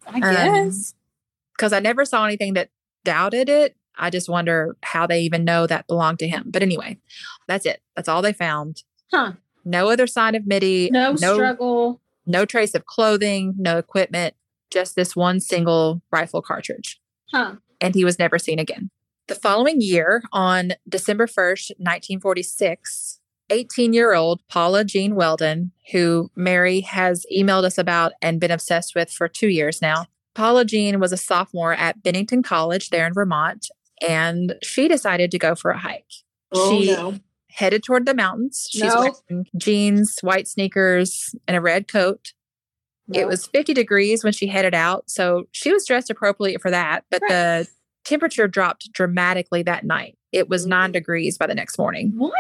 I 0.06 0.16
Um, 0.16 0.22
guess. 0.68 0.94
because 1.56 1.74
I 1.74 1.80
never 1.80 2.06
saw 2.06 2.26
anything 2.26 2.54
that 2.56 2.70
doubted 3.06 3.50
it. 3.50 3.76
I 3.98 4.10
just 4.10 4.28
wonder 4.30 4.76
how 4.84 5.06
they 5.08 5.22
even 5.22 5.44
know 5.46 5.66
that 5.68 5.88
belonged 5.88 6.20
to 6.20 6.28
him. 6.28 6.46
But 6.48 6.62
anyway, 6.64 6.98
that's 7.48 7.66
it. 7.66 7.82
That's 7.96 8.10
all 8.10 8.22
they 8.22 8.34
found. 8.34 8.84
Huh. 9.12 9.34
No 9.66 9.90
other 9.90 10.08
sign 10.08 10.36
of 10.36 10.46
Middie. 10.46 10.90
No, 10.92 11.14
no, 11.14 11.36
struggle. 11.36 12.02
no 12.26 12.46
trace 12.46 12.76
of 12.76 12.86
clothing, 12.86 13.56
no 13.58 13.78
equipment, 13.78 14.36
just 14.72 14.96
this 14.96 15.16
one 15.16 15.40
single 15.40 16.02
rifle 16.12 16.42
cartridge. 16.42 17.00
Huh. 17.32 17.56
And 17.82 17.96
he 17.96 18.06
was 18.06 18.20
never 18.20 18.40
seen 18.40 18.60
again. 18.60 18.90
The 19.28 19.36
following 19.36 19.80
year, 19.80 20.24
on 20.34 20.74
December 20.88 21.28
1st, 21.28 21.72
1946, 21.78 23.20
18 23.50 23.94
year 23.94 24.14
old 24.14 24.42
Paula 24.50 24.84
Jean 24.84 25.16
Weldon, 25.16 25.72
who 25.92 26.30
Mary 26.36 26.82
has 26.82 27.26
emailed 27.34 27.64
us 27.64 27.78
about 27.78 28.14
and 28.22 28.40
been 28.40 28.52
obsessed 28.52 28.96
with 28.96 29.12
for 29.12 29.28
two 29.28 29.48
years 29.48 29.82
now. 29.82 30.08
Paula 30.34 30.66
Jean 30.66 31.00
was 31.00 31.12
a 31.12 31.18
sophomore 31.18 31.74
at 31.74 32.02
Bennington 32.04 32.44
College 32.44 32.90
there 32.90 33.06
in 33.06 33.14
Vermont, 33.14 33.70
and 34.06 34.56
she 34.64 34.88
decided 34.88 35.32
to 35.32 35.40
go 35.40 35.56
for 35.56 35.72
a 35.72 35.78
hike. 35.78 36.12
Oh, 36.52 36.72
she 36.72 36.88
no. 36.88 37.20
Headed 37.54 37.84
toward 37.84 38.06
the 38.06 38.14
mountains. 38.14 38.68
She's 38.72 38.84
No. 38.84 39.14
wearing 39.30 39.46
jeans, 39.58 40.18
white 40.22 40.48
sneakers, 40.48 41.36
and 41.48 41.56
a 41.56 41.62
red 41.62 41.88
coat. 41.88 42.34
It 43.14 43.28
was 43.28 43.48
50 43.48 43.74
degrees 43.74 44.24
when 44.24 44.34
she 44.34 44.48
headed 44.48 44.74
out, 44.74 45.10
so 45.10 45.46
she 45.52 45.72
was 45.74 45.86
dressed 45.86 46.10
appropriately 46.10 46.58
for 46.62 46.72
that, 46.72 47.04
but 47.12 47.22
the 47.28 47.68
temperature 48.06 48.48
dropped 48.48 48.92
dramatically 48.94 49.62
that 49.64 49.84
night. 49.84 50.18
It 50.32 50.50
was 50.50 50.66
nine 50.66 50.92
degrees 50.94 51.38
by 51.38 51.46
the 51.48 51.54
next 51.54 51.78
morning. 51.78 52.14
What? 52.16 52.34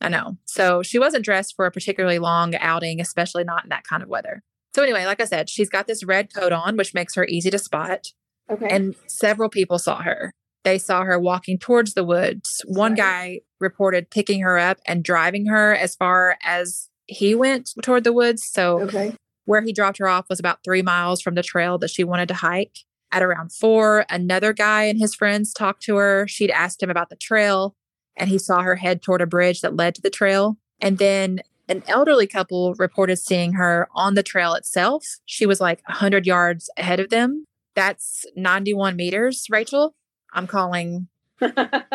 I 0.00 0.08
know. 0.08 0.36
So 0.46 0.82
she 0.82 0.98
wasn't 0.98 1.24
dressed 1.24 1.54
for 1.54 1.64
a 1.64 1.70
particularly 1.70 2.18
long 2.18 2.54
outing, 2.56 3.00
especially 3.00 3.44
not 3.44 3.64
in 3.64 3.70
that 3.70 3.84
kind 3.84 4.02
of 4.02 4.08
weather. 4.08 4.42
So, 4.74 4.82
anyway, 4.82 5.04
like 5.04 5.20
I 5.20 5.24
said, 5.24 5.48
she's 5.48 5.68
got 5.68 5.86
this 5.86 6.04
red 6.04 6.32
coat 6.34 6.52
on, 6.52 6.76
which 6.76 6.94
makes 6.94 7.14
her 7.14 7.24
easy 7.24 7.50
to 7.50 7.58
spot. 7.58 8.08
Okay. 8.50 8.68
And 8.68 8.94
several 9.06 9.48
people 9.48 9.78
saw 9.78 10.02
her. 10.02 10.32
They 10.64 10.78
saw 10.78 11.04
her 11.04 11.18
walking 11.18 11.58
towards 11.58 11.94
the 11.94 12.04
woods. 12.04 12.62
One 12.66 12.94
guy 12.94 13.40
reported 13.60 14.10
picking 14.10 14.40
her 14.40 14.58
up 14.58 14.78
and 14.86 15.02
driving 15.02 15.46
her 15.46 15.74
as 15.74 15.96
far 15.96 16.36
as 16.42 16.88
he 17.06 17.34
went 17.34 17.72
toward 17.82 18.04
the 18.04 18.12
woods. 18.12 18.44
So, 18.44 18.80
okay. 18.82 19.14
where 19.46 19.62
he 19.62 19.72
dropped 19.72 19.98
her 19.98 20.08
off 20.08 20.28
was 20.28 20.38
about 20.38 20.62
three 20.64 20.82
miles 20.82 21.20
from 21.22 21.34
the 21.34 21.42
trail 21.42 21.78
that 21.78 21.90
she 21.90 22.04
wanted 22.04 22.28
to 22.28 22.34
hike. 22.34 22.78
At 23.12 23.22
around 23.22 23.52
four, 23.52 24.04
another 24.08 24.52
guy 24.52 24.84
and 24.84 24.98
his 24.98 25.14
friends 25.14 25.52
talked 25.52 25.82
to 25.84 25.96
her. 25.96 26.26
She'd 26.28 26.50
asked 26.50 26.82
him 26.82 26.90
about 26.90 27.10
the 27.10 27.16
trail, 27.16 27.74
and 28.16 28.30
he 28.30 28.38
saw 28.38 28.62
her 28.62 28.76
head 28.76 29.02
toward 29.02 29.20
a 29.20 29.26
bridge 29.26 29.62
that 29.62 29.74
led 29.74 29.96
to 29.96 30.02
the 30.02 30.10
trail. 30.10 30.58
And 30.80 30.98
then 30.98 31.40
an 31.68 31.82
elderly 31.88 32.26
couple 32.26 32.74
reported 32.74 33.16
seeing 33.16 33.54
her 33.54 33.88
on 33.94 34.14
the 34.14 34.22
trail 34.22 34.54
itself. 34.54 35.04
She 35.26 35.46
was 35.46 35.60
like 35.60 35.82
100 35.88 36.26
yards 36.26 36.70
ahead 36.76 37.00
of 37.00 37.10
them. 37.10 37.46
That's 37.74 38.26
91 38.36 38.96
meters, 38.96 39.46
Rachel. 39.50 39.94
I'm 40.32 40.46
calling 40.46 41.08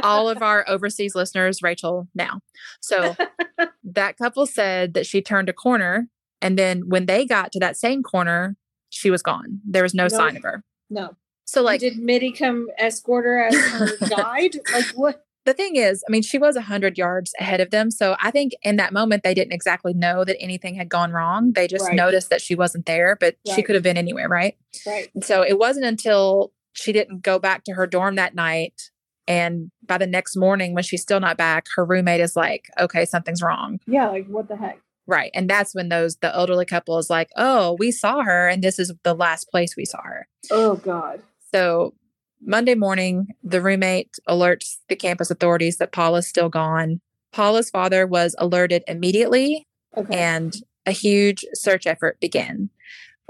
all 0.03 0.27
of 0.29 0.41
our 0.41 0.65
overseas 0.67 1.15
listeners 1.15 1.61
Rachel 1.61 2.07
now. 2.15 2.39
So 2.81 3.15
that 3.83 4.17
couple 4.17 4.45
said 4.45 4.93
that 4.95 5.05
she 5.05 5.21
turned 5.21 5.49
a 5.49 5.53
corner 5.53 6.07
and 6.41 6.57
then 6.59 6.89
when 6.89 7.05
they 7.05 7.25
got 7.25 7.51
to 7.53 7.59
that 7.59 7.77
same 7.77 8.03
corner, 8.03 8.55
she 8.89 9.09
was 9.09 9.21
gone. 9.21 9.61
There 9.67 9.83
was 9.83 9.93
no, 9.93 10.03
No. 10.03 10.09
sign 10.09 10.35
of 10.37 10.43
her. 10.43 10.63
no. 10.89 11.15
So 11.47 11.61
like 11.61 11.79
did 11.79 11.97
Middie 11.99 12.31
come 12.31 12.69
escort 12.79 13.23
her 13.25 13.43
as 13.43 13.55
her 13.55 13.97
guide? 14.09 14.57
Like 14.73 14.85
what? 14.95 15.21
the 15.45 15.53
thing 15.53 15.75
is, 15.75 16.03
I 16.07 16.11
mean, 16.11 16.23
she 16.23 16.39
was 16.39 16.55
100 16.55 16.97
yards 16.97 17.31
ahead 17.39 17.61
of 17.61 17.69
them. 17.69 17.91
So 17.91 18.15
I 18.19 18.31
think 18.31 18.53
in 18.63 18.77
that 18.77 18.91
moment, 18.93 19.21
they 19.23 19.35
didn't 19.35 19.53
exactly 19.53 19.93
know 19.93 20.25
that 20.25 20.41
anything 20.41 20.73
had 20.73 20.89
gone 20.89 21.11
wrong. 21.11 21.53
They 21.53 21.67
just 21.67 21.85
Right. 21.85 21.95
noticed 21.95 22.31
that 22.31 22.41
she 22.41 22.55
wasn't 22.55 22.87
there, 22.87 23.15
but 23.19 23.35
she 23.53 23.61
could 23.61 23.75
have 23.75 23.83
been 23.83 23.95
anywhere, 23.95 24.27
right? 24.27 24.57
Right. 24.87 25.09
So 25.23 25.43
it 25.43 25.59
wasn't 25.59 25.85
until 25.85 26.51
she 26.75 26.91
didn't 26.93 27.21
go 27.23 27.39
back 27.39 27.63
to 27.65 27.73
her 27.73 27.87
dorm 27.87 28.15
that 28.15 28.35
night. 28.35 28.91
And 29.27 29.71
by 29.85 29.97
the 29.97 30.05
next 30.05 30.35
morning, 30.35 30.73
when 30.75 30.83
she's 30.83 31.01
still 31.01 31.19
not 31.19 31.35
back, 31.37 31.65
her 31.75 31.83
roommate 31.83 32.21
is 32.21 32.35
like, 32.35 32.65
okay, 32.79 33.05
something's 33.05 33.41
wrong. 33.41 33.79
Yeah. 33.87 34.09
Like 34.09 34.27
what 34.27 34.47
the 34.47 34.55
heck? 34.55 34.79
Right. 35.07 35.31
And 35.33 35.49
that's 35.49 35.73
when 35.73 35.89
those, 35.89 36.17
the 36.17 36.35
elderly 36.35 36.65
couple 36.65 36.97
is 36.99 37.09
like, 37.09 37.29
oh, 37.35 37.75
we 37.79 37.91
saw 37.91 38.21
her 38.23 38.47
and 38.47 38.63
this 38.63 38.77
is 38.77 38.93
the 39.03 39.13
last 39.15 39.49
place 39.49 39.75
we 39.75 39.85
saw 39.85 40.01
her. 40.03 40.27
Oh 40.51 40.75
God. 40.75 41.21
So 41.53 41.95
Monday 42.41 42.75
morning, 42.75 43.27
the 43.43 43.61
roommate 43.61 44.15
alerts 44.29 44.77
the 44.89 44.95
campus 44.95 45.31
authorities 45.31 45.77
that 45.77 45.91
Paula's 45.91 46.27
still 46.27 46.49
gone. 46.49 47.01
Paula's 47.33 47.69
father 47.71 48.05
was 48.05 48.35
alerted 48.37 48.83
immediately 48.87 49.65
Okay. 49.97 50.15
and 50.17 50.55
a 50.85 50.91
huge 50.91 51.45
search 51.53 51.87
effort 51.87 52.19
began. 52.19 52.69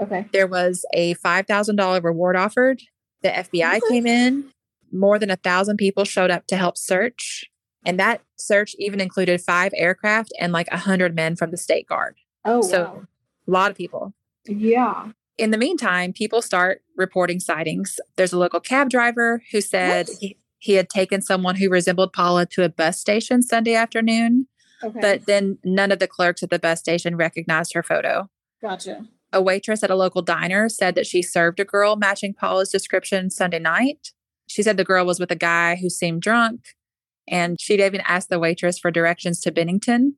okay. 0.02 0.26
There 0.32 0.46
was 0.46 0.84
a 0.92 1.14
$5,000 1.16 2.02
reward 2.02 2.36
offered. 2.36 2.82
The 3.22 3.28
FBI 3.30 3.80
came 3.88 4.06
in. 4.06 4.50
More 4.92 5.18
than 5.18 5.30
a 5.30 5.36
thousand 5.36 5.76
people 5.78 6.04
showed 6.04 6.30
up 6.30 6.46
to 6.46 6.56
help 6.56 6.78
search. 6.78 7.44
And 7.84 7.98
that 8.00 8.20
search 8.36 8.74
even 8.78 9.00
included 9.00 9.40
five 9.40 9.72
aircraft 9.76 10.32
and 10.40 10.52
like 10.52 10.68
a 10.70 10.76
hundred 10.78 11.14
men 11.14 11.36
from 11.36 11.50
the 11.50 11.56
state 11.56 11.86
guard. 11.86 12.16
Oh 12.44 12.62
so- 12.62 12.82
wow. 12.84 13.02
A 13.48 13.50
lot 13.50 13.70
of 13.70 13.76
people. 13.76 14.12
Yeah. 14.46 15.10
In 15.38 15.50
the 15.52 15.58
meantime, 15.58 16.12
people 16.12 16.40
start 16.42 16.82
reporting 16.96 17.38
sightings. 17.40 18.00
There's 18.16 18.32
a 18.32 18.38
local 18.38 18.58
cab 18.58 18.88
driver 18.90 19.42
who 19.52 19.60
said 19.60 20.08
he, 20.18 20.36
he 20.58 20.74
had 20.74 20.88
taken 20.88 21.20
someone 21.22 21.56
who 21.56 21.68
resembled 21.68 22.12
Paula 22.12 22.46
to 22.46 22.64
a 22.64 22.68
bus 22.68 22.98
station 22.98 23.42
Sunday 23.42 23.74
afternoon, 23.74 24.48
Okay. 24.82 24.98
but 25.00 25.26
then 25.26 25.58
none 25.62 25.92
of 25.92 25.98
the 26.00 26.08
clerks 26.08 26.42
at 26.42 26.50
the 26.50 26.58
bus 26.58 26.80
station 26.80 27.16
recognized 27.16 27.72
her 27.74 27.82
photo. 27.82 28.28
gotcha. 28.62 29.06
A 29.36 29.42
waitress 29.42 29.82
at 29.82 29.90
a 29.90 29.94
local 29.96 30.22
diner 30.22 30.66
said 30.70 30.94
that 30.94 31.06
she 31.06 31.20
served 31.20 31.60
a 31.60 31.64
girl 31.64 31.96
matching 31.96 32.32
Paula's 32.32 32.70
description 32.70 33.28
Sunday 33.28 33.58
night. 33.58 34.12
She 34.46 34.62
said 34.62 34.78
the 34.78 34.84
girl 34.84 35.04
was 35.04 35.20
with 35.20 35.30
a 35.30 35.36
guy 35.36 35.76
who 35.76 35.90
seemed 35.90 36.22
drunk, 36.22 36.60
and 37.28 37.60
she'd 37.60 37.80
even 37.84 38.00
asked 38.06 38.30
the 38.30 38.38
waitress 38.38 38.78
for 38.78 38.90
directions 38.90 39.40
to 39.42 39.52
Bennington. 39.52 40.16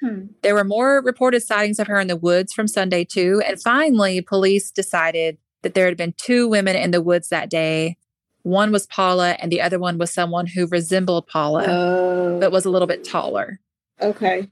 Hmm. 0.00 0.26
There 0.42 0.56
were 0.56 0.64
more 0.64 1.00
reported 1.04 1.42
sightings 1.44 1.78
of 1.78 1.86
her 1.86 2.00
in 2.00 2.08
the 2.08 2.16
woods 2.16 2.52
from 2.52 2.66
Sunday, 2.66 3.04
too. 3.04 3.40
And 3.46 3.62
finally, 3.62 4.20
police 4.22 4.72
decided 4.72 5.38
that 5.62 5.74
there 5.74 5.86
had 5.86 5.96
been 5.96 6.14
two 6.16 6.48
women 6.48 6.74
in 6.74 6.90
the 6.90 7.00
woods 7.02 7.28
that 7.28 7.50
day. 7.50 7.96
One 8.42 8.72
was 8.72 8.86
Paula, 8.88 9.36
and 9.40 9.52
the 9.52 9.60
other 9.60 9.78
one 9.78 9.98
was 9.98 10.12
someone 10.12 10.46
who 10.46 10.66
resembled 10.66 11.28
Paula, 11.28 11.64
Oh. 11.68 12.40
but 12.40 12.50
was 12.50 12.64
a 12.64 12.70
little 12.70 12.88
bit 12.88 13.04
taller. 13.04 13.60
okay. 14.00 14.48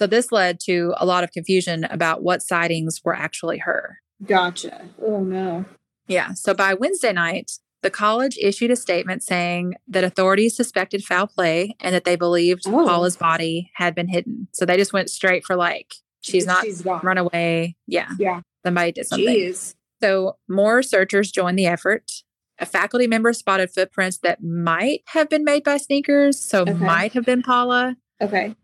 So, 0.00 0.06
this 0.06 0.32
led 0.32 0.58
to 0.60 0.94
a 0.96 1.04
lot 1.04 1.24
of 1.24 1.30
confusion 1.30 1.84
about 1.84 2.22
what 2.22 2.42
sightings 2.42 3.02
were 3.04 3.14
actually 3.14 3.58
her. 3.58 3.98
Gotcha. 4.24 4.88
Oh 5.04 5.20
no. 5.20 5.66
Yeah. 6.08 6.32
So, 6.32 6.54
by 6.54 6.72
Wednesday 6.72 7.12
night, 7.12 7.52
the 7.82 7.90
college 7.90 8.38
issued 8.40 8.70
a 8.70 8.76
statement 8.76 9.22
saying 9.22 9.74
that 9.88 10.02
authorities 10.02 10.56
suspected 10.56 11.04
foul 11.04 11.26
play 11.26 11.76
and 11.80 11.94
that 11.94 12.04
they 12.04 12.16
believed 12.16 12.62
Oh. 12.66 12.86
Paula's 12.86 13.18
body 13.18 13.70
had 13.74 13.94
been 13.94 14.08
hidden. 14.08 14.48
So, 14.52 14.64
they 14.64 14.78
just 14.78 14.94
went 14.94 15.10
straight 15.10 15.44
for 15.44 15.54
like, 15.54 15.92
she's 16.22 16.46
not 16.46 16.64
She's 16.64 16.82
run 16.84 17.18
away. 17.18 17.76
Yeah. 17.86 18.08
Yeah. 18.18 18.40
Somebody 18.64 18.92
did 18.92 19.06
something. 19.06 19.28
Jeez. 19.28 19.74
So 20.02 20.38
more 20.48 20.82
searchers 20.82 21.30
joined 21.30 21.58
the 21.58 21.66
effort. 21.66 22.10
A 22.58 22.64
faculty 22.64 23.06
member 23.06 23.34
spotted 23.34 23.70
footprints 23.70 24.16
that 24.22 24.42
might 24.42 25.02
have 25.08 25.28
been 25.28 25.44
made 25.44 25.62
by 25.62 25.76
sneakers, 25.76 26.40
so 26.40 26.62
Okay. 26.62 26.72
might 26.72 27.12
have 27.12 27.26
been 27.26 27.42
Paula. 27.42 27.96
Okay. 28.20 28.54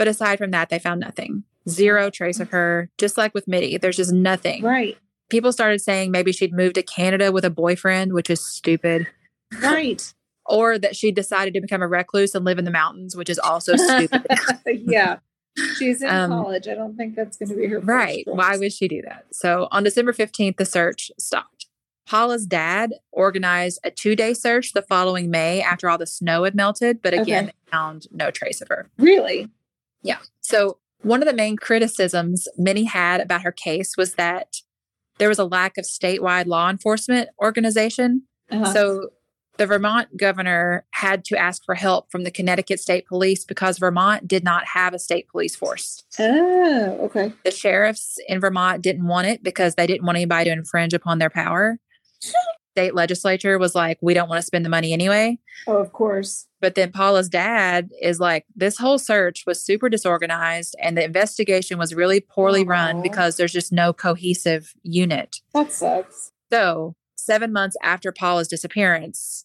But 0.00 0.08
aside 0.08 0.38
from 0.38 0.50
that, 0.52 0.70
they 0.70 0.78
found 0.78 0.98
nothing. 0.98 1.44
Zero 1.68 2.08
trace 2.08 2.40
of 2.40 2.48
her. 2.52 2.88
Just 2.96 3.18
like 3.18 3.34
with 3.34 3.46
Middie, 3.46 3.76
there's 3.76 3.98
just 3.98 4.14
nothing. 4.14 4.62
Right. 4.62 4.96
People 5.28 5.52
started 5.52 5.82
saying 5.82 6.10
maybe 6.10 6.32
she'd 6.32 6.54
moved 6.54 6.76
to 6.76 6.82
Canada 6.82 7.30
with 7.30 7.44
a 7.44 7.50
boyfriend, 7.50 8.14
which 8.14 8.30
is 8.30 8.40
stupid, 8.40 9.06
Right. 9.62 10.14
or 10.46 10.78
that 10.78 10.96
she 10.96 11.12
decided 11.12 11.52
to 11.52 11.60
become 11.60 11.82
a 11.82 11.86
recluse 11.86 12.34
and 12.34 12.46
live 12.46 12.58
in 12.58 12.64
the 12.64 12.70
mountains, 12.70 13.14
which 13.14 13.28
is 13.28 13.38
also 13.38 13.76
stupid. 13.76 14.26
yeah. 14.66 15.18
She's 15.76 16.00
in 16.00 16.08
Um, 16.08 16.30
college. 16.30 16.66
I 16.66 16.74
don't 16.76 16.96
think 16.96 17.14
that's 17.14 17.36
going 17.36 17.50
to 17.50 17.54
be 17.56 17.66
her. 17.66 17.80
Right. 17.80 18.24
Why 18.26 18.56
would 18.56 18.72
she 18.72 18.88
do 18.88 19.02
that? 19.02 19.26
So 19.32 19.68
on 19.70 19.84
December 19.84 20.14
15th, 20.14 20.56
the 20.56 20.64
search 20.64 21.10
stopped. 21.18 21.66
Paula's 22.08 22.46
dad 22.46 22.94
organized 23.12 23.80
a 23.84 23.90
two 23.90 24.16
day 24.16 24.32
search 24.32 24.72
the 24.72 24.80
following 24.80 25.30
May 25.30 25.60
after 25.60 25.90
all 25.90 25.98
the 25.98 26.06
snow 26.06 26.44
had 26.44 26.54
melted, 26.54 27.02
but 27.02 27.12
again, 27.12 27.44
Okay. 27.44 27.52
they 27.66 27.70
found 27.70 28.06
no 28.10 28.30
trace 28.30 28.62
of 28.62 28.68
her. 28.68 28.88
Really? 28.98 29.48
Yeah. 30.02 30.18
So 30.40 30.78
one 31.02 31.22
of 31.22 31.28
the 31.28 31.34
main 31.34 31.56
criticisms 31.56 32.46
many 32.56 32.84
had 32.84 33.20
about 33.20 33.42
her 33.42 33.52
case 33.52 33.96
was 33.96 34.14
that 34.14 34.56
there 35.18 35.28
was 35.28 35.38
a 35.38 35.44
lack 35.44 35.78
of 35.78 35.84
statewide 35.84 36.46
law 36.46 36.70
enforcement 36.70 37.28
organization. 37.40 38.22
Uh-huh. 38.50 38.72
So 38.72 39.10
the 39.58 39.66
Vermont 39.66 40.16
governor 40.16 40.86
had 40.92 41.24
to 41.26 41.36
ask 41.36 41.62
for 41.64 41.74
help 41.74 42.10
from 42.10 42.24
the 42.24 42.30
Connecticut 42.30 42.80
State 42.80 43.06
Police 43.06 43.44
because 43.44 43.78
Vermont 43.78 44.26
did 44.26 44.42
not 44.42 44.64
have 44.68 44.94
a 44.94 44.98
state 44.98 45.28
police 45.28 45.54
force. 45.54 46.02
oh, 46.18 46.98
okay. 47.02 47.32
the 47.44 47.50
sheriffs 47.50 48.16
in 48.26 48.40
Vermont 48.40 48.82
didn't 48.82 49.06
want 49.06 49.26
it 49.26 49.42
because 49.42 49.74
they 49.74 49.86
didn't 49.86 50.06
want 50.06 50.16
anybody 50.16 50.46
to 50.46 50.52
infringe 50.52 50.94
upon 50.94 51.18
their 51.18 51.30
power. 51.30 51.78
State 52.74 52.94
legislature 52.94 53.58
was 53.58 53.74
like, 53.74 53.98
we 54.00 54.14
don't 54.14 54.28
want 54.28 54.38
to 54.40 54.46
spend 54.46 54.64
the 54.64 54.68
money 54.70 54.92
anyway. 54.92 55.38
Oh, 55.66 55.78
of 55.78 55.92
course. 55.92 56.46
But 56.60 56.76
then 56.76 56.92
Paula's 56.92 57.28
dad 57.28 57.90
is 58.00 58.20
like, 58.20 58.46
this 58.54 58.78
whole 58.78 58.98
search 58.98 59.42
was 59.46 59.60
super 59.60 59.88
disorganized 59.88 60.76
and 60.80 60.96
the 60.96 61.04
investigation 61.04 61.78
was 61.78 61.94
really 61.94 62.20
poorly 62.20 62.64
run 62.64 63.02
because 63.02 63.36
there's 63.36 63.52
just 63.52 63.72
no 63.72 63.92
cohesive 63.92 64.72
unit. 64.82 65.38
That 65.52 65.72
sucks. 65.72 66.30
So, 66.52 66.94
seven 67.16 67.52
months 67.52 67.76
after 67.82 68.12
Paula's 68.12 68.48
disappearance, 68.48 69.44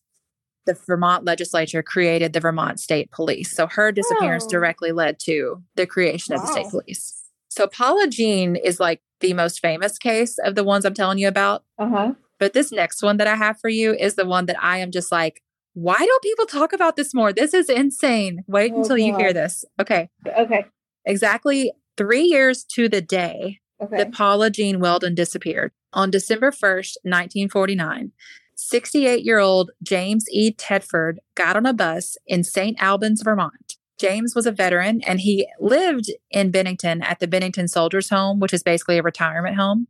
the 0.67 0.73
Vermont 0.85 1.25
legislature 1.25 1.81
created 1.83 2.33
the 2.33 2.39
Vermont 2.39 2.79
State 2.79 3.11
Police. 3.11 3.51
So 3.55 3.67
her 3.67 3.91
disappearance 3.91 4.45
Oh. 4.45 4.49
directly 4.49 4.91
led 4.91 5.19
to 5.21 5.63
the 5.75 5.85
creation 5.87 6.33
of 6.35 6.41
the 6.41 6.47
state 6.47 6.69
police. 6.69 7.23
So 7.49 7.67
Paula 7.67 8.07
Jean 8.07 8.55
is 8.55 8.79
like 8.79 9.01
the 9.19 9.33
most 9.33 9.59
famous 9.61 9.97
case 9.97 10.37
of 10.39 10.55
the 10.55 10.63
ones 10.63 10.83
I'm 10.85 10.93
telling 10.93 11.17
you 11.19 11.27
about. 11.27 11.63
Uh 11.77 11.87
huh. 11.89 12.11
But 12.39 12.53
this 12.53 12.71
next 12.71 13.01
one 13.01 13.17
that 13.17 13.27
I 13.27 13.35
have 13.35 13.59
for 13.59 13.69
you 13.69 13.93
is 13.93 14.15
the 14.15 14.25
one 14.25 14.45
that 14.47 14.61
I 14.61 14.77
am 14.79 14.91
just 14.91 15.11
like, 15.11 15.41
why 15.73 15.97
don't 15.97 16.23
people 16.23 16.45
talk 16.45 16.73
about 16.73 16.95
this 16.95 17.13
more? 17.13 17.33
This 17.33 17.53
is 17.53 17.69
insane. 17.69 18.43
Wait 18.47 18.71
Oh, 18.73 18.81
until 18.81 18.97
you 18.97 19.15
hear 19.17 19.33
this. 19.33 19.65
Okay. 19.79 20.09
Okay. 20.37 20.65
Exactly 21.05 21.71
three 21.97 22.23
years 22.23 22.63
to 22.75 22.89
the 22.89 23.01
day 23.01 23.59
Okay. 23.81 23.97
that 23.97 24.13
Paula 24.13 24.49
Jean 24.49 24.79
Weldon 24.79 25.15
disappeared. 25.15 25.71
On 25.91 26.09
December 26.09 26.51
1st, 26.51 26.97
1949, 27.03 28.11
68 28.55 29.23
year 29.25 29.39
old 29.39 29.71
James 29.83 30.25
E. 30.31 30.53
Tedford 30.53 31.15
got 31.35 31.55
on 31.57 31.65
a 31.65 31.73
bus 31.73 32.17
in 32.25 32.43
St. 32.43 32.81
Albans, 32.81 33.21
Vermont. 33.21 33.75
James 33.99 34.33
was 34.35 34.45
a 34.45 34.51
veteran 34.51 35.01
and 35.05 35.21
he 35.21 35.47
lived 35.59 36.09
in 36.31 36.51
Bennington 36.51 37.01
at 37.01 37.19
the 37.19 37.27
Bennington 37.27 37.67
Soldiers 37.67 38.09
Home, 38.09 38.39
which 38.39 38.53
is 38.53 38.63
basically 38.63 38.97
a 38.97 39.03
retirement 39.03 39.55
home. 39.57 39.87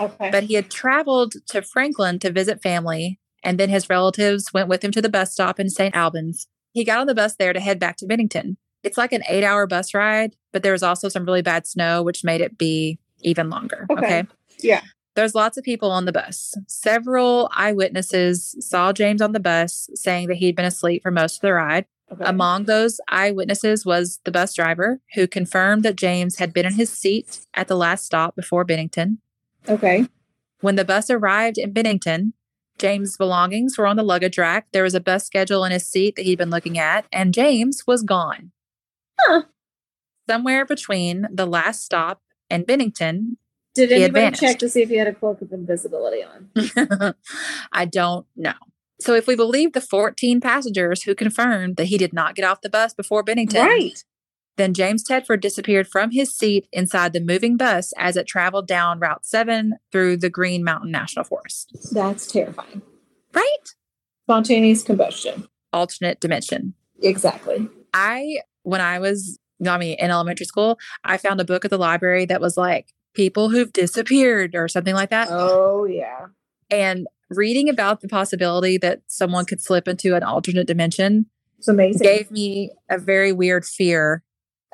Okay. 0.00 0.30
But 0.30 0.44
he 0.44 0.54
had 0.54 0.70
traveled 0.70 1.34
to 1.48 1.62
Franklin 1.62 2.18
to 2.20 2.30
visit 2.30 2.62
family, 2.62 3.18
and 3.42 3.58
then 3.58 3.68
his 3.68 3.88
relatives 3.88 4.52
went 4.52 4.68
with 4.68 4.84
him 4.84 4.92
to 4.92 5.02
the 5.02 5.08
bus 5.08 5.32
stop 5.32 5.58
in 5.60 5.70
St. 5.70 5.94
Albans. 5.94 6.46
He 6.72 6.84
got 6.84 7.00
on 7.00 7.06
the 7.06 7.14
bus 7.14 7.34
there 7.36 7.52
to 7.52 7.60
head 7.60 7.78
back 7.78 7.96
to 7.98 8.06
Bennington. 8.06 8.56
It's 8.82 8.96
like 8.96 9.12
an 9.12 9.22
eight 9.28 9.44
hour 9.44 9.66
bus 9.66 9.92
ride, 9.92 10.36
but 10.52 10.62
there 10.62 10.72
was 10.72 10.82
also 10.82 11.08
some 11.08 11.24
really 11.24 11.42
bad 11.42 11.66
snow, 11.66 12.02
which 12.02 12.24
made 12.24 12.40
it 12.40 12.56
be 12.56 12.98
even 13.22 13.50
longer. 13.50 13.86
Okay. 13.90 14.04
Okay. 14.04 14.26
Yeah. 14.60 14.82
There's 15.16 15.34
lots 15.34 15.58
of 15.58 15.64
people 15.64 15.90
on 15.90 16.04
the 16.04 16.12
bus. 16.12 16.54
Several 16.68 17.50
eyewitnesses 17.52 18.54
saw 18.60 18.92
James 18.92 19.20
on 19.20 19.32
the 19.32 19.40
bus, 19.40 19.90
saying 19.94 20.28
that 20.28 20.36
he'd 20.36 20.56
been 20.56 20.64
asleep 20.64 21.02
for 21.02 21.10
most 21.10 21.36
of 21.36 21.40
the 21.42 21.52
ride. 21.52 21.84
okay. 22.12 22.24
Among 22.24 22.64
those 22.64 23.00
eyewitnesses 23.08 23.84
was 23.84 24.20
the 24.24 24.30
bus 24.30 24.54
driver, 24.54 25.00
who 25.14 25.26
confirmed 25.26 25.82
that 25.82 25.96
James 25.96 26.36
had 26.38 26.52
been 26.52 26.64
in 26.64 26.74
his 26.74 26.90
seat 26.90 27.40
at 27.54 27.68
the 27.68 27.76
last 27.76 28.04
stop 28.06 28.36
before 28.36 28.64
Bennington. 28.64 29.20
Okay. 29.68 30.06
When 30.60 30.76
the 30.76 30.84
bus 30.84 31.10
arrived 31.10 31.58
in 31.58 31.72
Bennington, 31.72 32.34
James' 32.78 33.16
belongings 33.16 33.76
were 33.76 33.86
on 33.86 33.96
the 33.96 34.02
luggage 34.02 34.38
rack. 34.38 34.66
There 34.72 34.82
was 34.82 34.94
a 34.94 35.00
bus 35.00 35.24
schedule 35.24 35.64
in 35.64 35.72
his 35.72 35.86
seat 35.86 36.16
that 36.16 36.24
he'd 36.24 36.38
been 36.38 36.50
looking 36.50 36.78
at, 36.78 37.06
and 37.12 37.34
James 37.34 37.86
was 37.86 38.02
gone. 38.02 38.52
Huh. 39.18 39.42
Somewhere 40.28 40.64
between 40.64 41.26
the 41.32 41.46
last 41.46 41.84
stop 41.84 42.22
and 42.48 42.66
Bennington, 42.66 43.36
Did 43.74 43.92
anybody 43.92 44.36
check 44.36 44.58
to 44.60 44.68
see 44.68 44.82
if 44.82 44.88
he 44.88 44.96
had 44.96 45.08
a 45.08 45.14
cloak 45.14 45.40
of 45.42 45.52
invisibility 45.52 46.22
on? 46.22 47.14
I 47.72 47.84
don't 47.84 48.26
know. 48.36 48.54
So, 49.00 49.14
if 49.14 49.26
we 49.26 49.34
believe 49.34 49.72
the 49.72 49.80
14 49.80 50.40
passengers 50.40 51.04
who 51.04 51.14
confirmed 51.14 51.76
that 51.76 51.86
he 51.86 51.96
did 51.96 52.12
not 52.12 52.34
get 52.34 52.44
off 52.44 52.60
the 52.60 52.68
bus 52.68 52.92
before 52.92 53.22
Bennington, 53.22 53.64
Right. 53.66 54.04
Then 54.60 54.74
James 54.74 55.02
Tedford 55.02 55.40
disappeared 55.40 55.88
from 55.88 56.10
his 56.10 56.34
seat 56.36 56.68
inside 56.72 57.12
the 57.12 57.20
moving 57.20 57.56
bus 57.56 57.92
as 57.96 58.16
it 58.16 58.26
traveled 58.26 58.66
down 58.68 59.00
Route 59.00 59.24
7 59.24 59.74
through 59.90 60.18
the 60.18 60.30
Green 60.30 60.62
Mountain 60.62 60.90
National 60.90 61.24
Forest. 61.24 61.76
That's 61.92 62.26
terrifying. 62.26 62.82
Right? 63.34 63.74
Spontaneous 64.26 64.82
combustion. 64.82 65.48
Alternate 65.72 66.20
dimension. 66.20 66.74
Exactly. 67.02 67.68
I, 67.94 68.40
when 68.62 68.80
I 68.80 68.98
was, 68.98 69.38
I 69.66 69.78
mean, 69.78 69.96
in 69.98 70.10
elementary 70.10 70.46
school, 70.46 70.78
I 71.04 71.16
found 71.16 71.40
a 71.40 71.44
book 71.44 71.64
at 71.64 71.70
the 71.70 71.78
library 71.78 72.26
that 72.26 72.40
was 72.40 72.56
like 72.56 72.92
people 73.14 73.50
who've 73.50 73.72
disappeared 73.72 74.54
or 74.54 74.68
something 74.68 74.94
like 74.94 75.10
that. 75.10 75.28
Oh 75.30 75.84
yeah. 75.84 76.26
And 76.70 77.06
reading 77.30 77.68
about 77.68 78.00
the 78.00 78.08
possibility 78.08 78.76
that 78.78 79.02
someone 79.06 79.44
could 79.44 79.60
slip 79.60 79.88
into 79.88 80.14
an 80.14 80.22
alternate 80.22 80.66
dimension 80.66 81.26
It's 81.58 81.68
amazing. 81.68 82.02
gave 82.02 82.30
me 82.30 82.72
a 82.88 82.98
very 82.98 83.32
weird 83.32 83.64
fear 83.64 84.22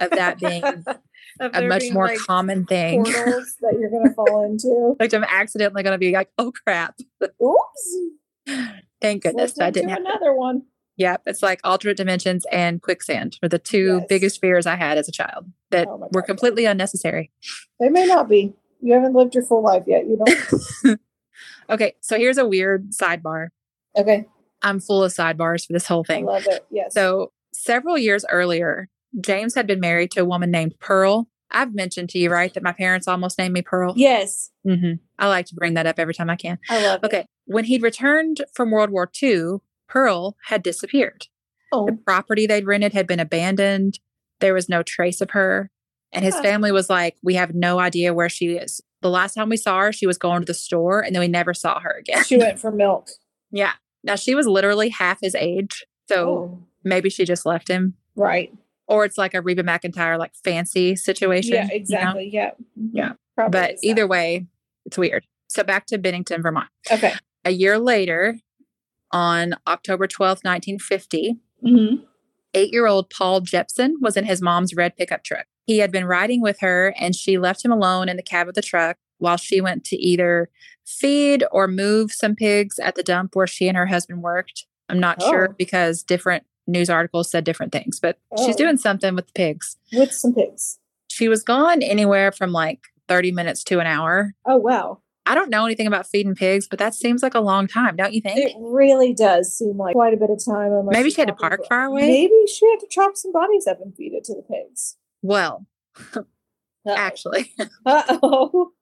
of 0.00 0.10
that 0.10 0.38
being 0.38 0.62
a 1.40 1.62
much 1.62 1.80
being, 1.80 1.94
more 1.94 2.06
like, 2.06 2.18
common 2.18 2.64
thing. 2.66 3.04
portals 3.04 3.54
that 3.60 3.76
you're 3.78 3.90
gonna 3.90 4.12
fall 4.14 4.44
into. 4.44 4.96
like 5.00 5.12
I'm 5.12 5.24
accidentally 5.24 5.82
going 5.82 5.94
to 5.94 5.98
be 5.98 6.12
like, 6.12 6.30
oh 6.38 6.52
crap. 6.64 6.96
Oops. 7.42 7.96
Thank 9.00 9.22
goodness 9.24 9.52
Slipped 9.52 9.58
that 9.58 9.74
didn't 9.74 9.90
happen. 9.90 10.06
another 10.06 10.34
one. 10.34 10.62
Yep. 10.98 11.22
It's 11.26 11.42
like 11.42 11.60
alternate 11.64 11.98
dimensions 11.98 12.46
and 12.50 12.80
quicksand 12.80 13.38
were 13.42 13.48
the 13.48 13.58
two 13.58 13.98
Yes. 13.98 14.06
biggest 14.08 14.40
fears 14.40 14.66
I 14.66 14.76
had 14.76 14.96
as 14.96 15.08
a 15.08 15.12
child 15.12 15.44
that 15.70 15.86
Oh 15.88 16.08
were 16.12 16.22
completely 16.22 16.64
unnecessary. 16.64 17.30
They 17.78 17.90
may 17.90 18.06
not 18.06 18.28
be. 18.28 18.54
You 18.80 18.94
haven't 18.94 19.12
lived 19.14 19.34
your 19.34 19.44
full 19.44 19.62
life 19.62 19.84
yet. 19.86 20.06
You 20.06 20.18
don't. 20.24 21.00
Okay. 21.68 21.94
So 22.00 22.16
here's 22.16 22.38
a 22.38 22.46
weird 22.46 22.92
sidebar. 22.92 23.48
okay. 23.96 24.26
I'm 24.62 24.78
full 24.80 25.02
of 25.04 25.12
sidebars 25.12 25.66
for 25.66 25.72
this 25.74 25.86
whole 25.86 26.04
I 26.08 26.12
thing. 26.14 26.24
love 26.24 26.44
it. 26.46 26.64
Yes. 26.70 26.94
So 26.94 27.32
several 27.52 27.98
years 27.98 28.24
earlier, 28.30 28.88
James 29.20 29.54
had 29.54 29.66
been 29.66 29.80
married 29.80 30.10
to 30.12 30.20
a 30.20 30.24
woman 30.24 30.50
named 30.50 30.74
Pearl. 30.80 31.28
I've 31.50 31.74
mentioned 31.74 32.08
to 32.10 32.18
you, 32.18 32.30
right, 32.30 32.52
that 32.54 32.62
my 32.62 32.72
parents 32.72 33.06
almost 33.06 33.38
named 33.38 33.54
me 33.54 33.62
Pearl. 33.62 33.94
yes, 33.96 34.50
hmm 34.64 34.94
I 35.18 35.28
like 35.28 35.46
to 35.46 35.54
bring 35.54 35.74
that 35.74 35.86
up 35.86 35.98
every 35.98 36.12
time 36.14 36.28
I 36.28 36.36
can. 36.36 36.58
I 36.68 36.82
love 36.84 37.00
it. 37.02 37.06
Okay. 37.06 37.24
When 37.46 37.64
he'd 37.64 37.82
returned 37.82 38.44
from 38.52 38.70
World 38.70 38.90
War 38.90 39.10
II, 39.22 39.58
Pearl 39.88 40.36
had 40.46 40.62
disappeared. 40.62 41.26
Oh, 41.72 41.86
The 41.86 41.92
property 41.92 42.46
they'd 42.46 42.66
rented 42.66 42.92
had 42.92 43.06
been 43.06 43.20
abandoned. 43.20 44.00
There 44.40 44.52
was 44.54 44.68
no 44.68 44.82
trace 44.82 45.20
of 45.20 45.30
her. 45.30 45.70
And 46.12 46.24
his 46.24 46.38
family 46.40 46.72
was 46.72 46.88
like, 46.90 47.16
We 47.22 47.34
have 47.34 47.54
no 47.54 47.78
idea 47.78 48.12
where 48.14 48.28
she 48.28 48.56
is. 48.56 48.80
The 49.02 49.10
last 49.10 49.34
time 49.34 49.48
we 49.48 49.56
saw 49.56 49.78
her, 49.80 49.92
she 49.92 50.06
was 50.06 50.18
going 50.18 50.40
to 50.40 50.46
the 50.46 50.54
store 50.54 51.00
and 51.00 51.14
then 51.14 51.20
we 51.20 51.28
never 51.28 51.54
saw 51.54 51.78
her 51.80 51.90
again. 51.98 52.24
she 52.24 52.36
went 52.36 52.58
for 52.58 52.70
milk. 52.72 53.08
yeah. 53.50 53.72
Now 54.04 54.16
she 54.16 54.34
was 54.34 54.46
literally 54.46 54.88
half 54.90 55.18
his 55.20 55.34
age. 55.34 55.84
So 56.08 56.28
Oh, 56.28 56.58
maybe 56.84 57.08
she 57.10 57.24
just 57.24 57.46
left 57.46 57.68
him. 57.68 57.94
right. 58.16 58.52
Or 58.88 59.04
it's 59.04 59.18
like 59.18 59.34
a 59.34 59.40
Reba 59.40 59.62
McEntire, 59.64 60.18
like 60.18 60.32
fancy 60.44 60.94
situation. 60.96 61.54
Yeah, 61.54 61.62
you 61.64 61.68
know? 61.68 61.74
exactly. 61.74 62.30
Yeah. 62.32 62.50
Yeah. 62.92 63.12
Probably 63.34 63.60
But 63.60 63.70
that. 63.70 63.78
either 63.86 64.06
way, 64.06 64.46
it's 64.84 64.96
weird. 64.98 65.24
So 65.48 65.62
back 65.64 65.86
to 65.86 65.98
Bennington, 65.98 66.42
Vermont. 66.42 66.68
Okay. 66.90 67.12
A 67.44 67.50
year 67.50 67.78
later, 67.78 68.36
on 69.12 69.54
October 69.66 70.06
twelfth, 70.06 70.44
1950, 70.44 71.36
Mm-hmm. 71.64 72.04
eight 72.54 72.72
year 72.72 72.86
old 72.86 73.08
Paul 73.10 73.40
Jepson 73.40 73.96
was 74.00 74.16
in 74.16 74.24
his 74.24 74.42
mom's 74.42 74.74
red 74.74 74.94
pickup 74.96 75.24
truck. 75.24 75.46
He 75.64 75.78
had 75.78 75.90
been 75.90 76.04
riding 76.04 76.42
with 76.42 76.60
her 76.60 76.94
and 76.98 77.14
she 77.16 77.38
left 77.38 77.64
him 77.64 77.72
alone 77.72 78.08
in 78.08 78.16
the 78.16 78.22
cab 78.22 78.46
of 78.46 78.54
the 78.54 78.62
truck 78.62 78.98
while 79.18 79.38
she 79.38 79.60
went 79.60 79.82
to 79.86 79.96
either 79.96 80.48
feed 80.86 81.42
or 81.50 81.66
move 81.66 82.12
some 82.12 82.36
pigs 82.36 82.78
at 82.78 82.94
the 82.94 83.02
dump 83.02 83.34
where 83.34 83.46
she 83.46 83.66
and 83.68 83.76
her 83.76 83.86
husband 83.86 84.22
worked. 84.22 84.66
I'm 84.88 85.00
not 85.00 85.20
sure 85.22 85.48
Oh. 85.50 85.54
because 85.58 86.02
different 86.02 86.44
news 86.66 86.90
articles 86.90 87.30
said 87.30 87.44
different 87.44 87.72
things, 87.72 88.00
but 88.00 88.18
she's 88.38 88.54
Oh. 88.54 88.58
doing 88.58 88.76
something 88.76 89.14
with 89.14 89.26
the 89.26 89.32
pigs. 89.32 89.76
With 89.92 90.12
some 90.12 90.34
pigs. 90.34 90.78
She 91.08 91.28
was 91.28 91.42
gone 91.42 91.82
anywhere 91.82 92.32
from 92.32 92.52
like 92.52 92.80
30 93.08 93.32
minutes 93.32 93.62
to 93.64 93.78
an 93.80 93.86
hour. 93.86 94.34
Oh 94.46 94.56
wow. 94.56 95.00
I 95.28 95.34
don't 95.34 95.50
know 95.50 95.64
anything 95.66 95.88
about 95.88 96.06
feeding 96.06 96.36
pigs, 96.36 96.68
but 96.68 96.78
that 96.78 96.94
seems 96.94 97.20
like 97.22 97.34
a 97.34 97.40
long 97.40 97.66
time, 97.66 97.96
don't 97.96 98.12
you 98.12 98.20
think? 98.20 98.38
It 98.38 98.54
really 98.60 99.12
does 99.12 99.56
seem 99.56 99.76
like 99.76 99.94
quite 99.94 100.14
a 100.14 100.16
bit 100.16 100.30
of 100.30 100.40
time. 100.44 100.70
Maybe 100.86 101.10
she 101.10 101.20
had 101.20 101.26
to 101.28 101.34
park 101.34 101.66
far 101.68 101.84
away? 101.86 102.02
Maybe 102.06 102.46
she 102.46 102.64
had 102.70 102.78
to 102.80 102.86
chop 102.88 103.16
some 103.16 103.32
bodies 103.32 103.66
up 103.66 103.80
and 103.80 103.92
feed 103.96 104.12
it 104.12 104.22
to 104.24 104.34
the 104.34 104.42
pigs. 104.42 104.96
Well, 105.22 105.66
actually, 106.88 107.52
Uh 107.86 108.18
oh. 108.22 108.72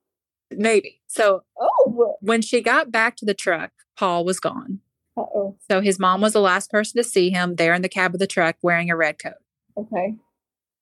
maybe. 0.50 1.00
So 1.06 1.42
Oh. 1.58 2.16
when 2.20 2.42
she 2.42 2.60
got 2.60 2.90
back 2.90 3.16
to 3.16 3.24
the 3.24 3.34
truck, 3.34 3.70
Paul 3.96 4.24
was 4.24 4.40
gone. 4.40 4.80
Uh 5.16 5.22
oh. 5.34 5.56
So 5.70 5.80
his 5.80 5.98
mom 5.98 6.20
was 6.20 6.32
the 6.32 6.40
last 6.40 6.70
person 6.70 6.96
to 6.98 7.08
see 7.08 7.30
him 7.30 7.56
there 7.56 7.74
in 7.74 7.82
the 7.82 7.88
cab 7.88 8.14
of 8.14 8.20
the 8.20 8.26
truck 8.26 8.56
wearing 8.62 8.90
a 8.90 8.96
red 8.96 9.18
coat. 9.18 9.34
Okay. 9.76 10.16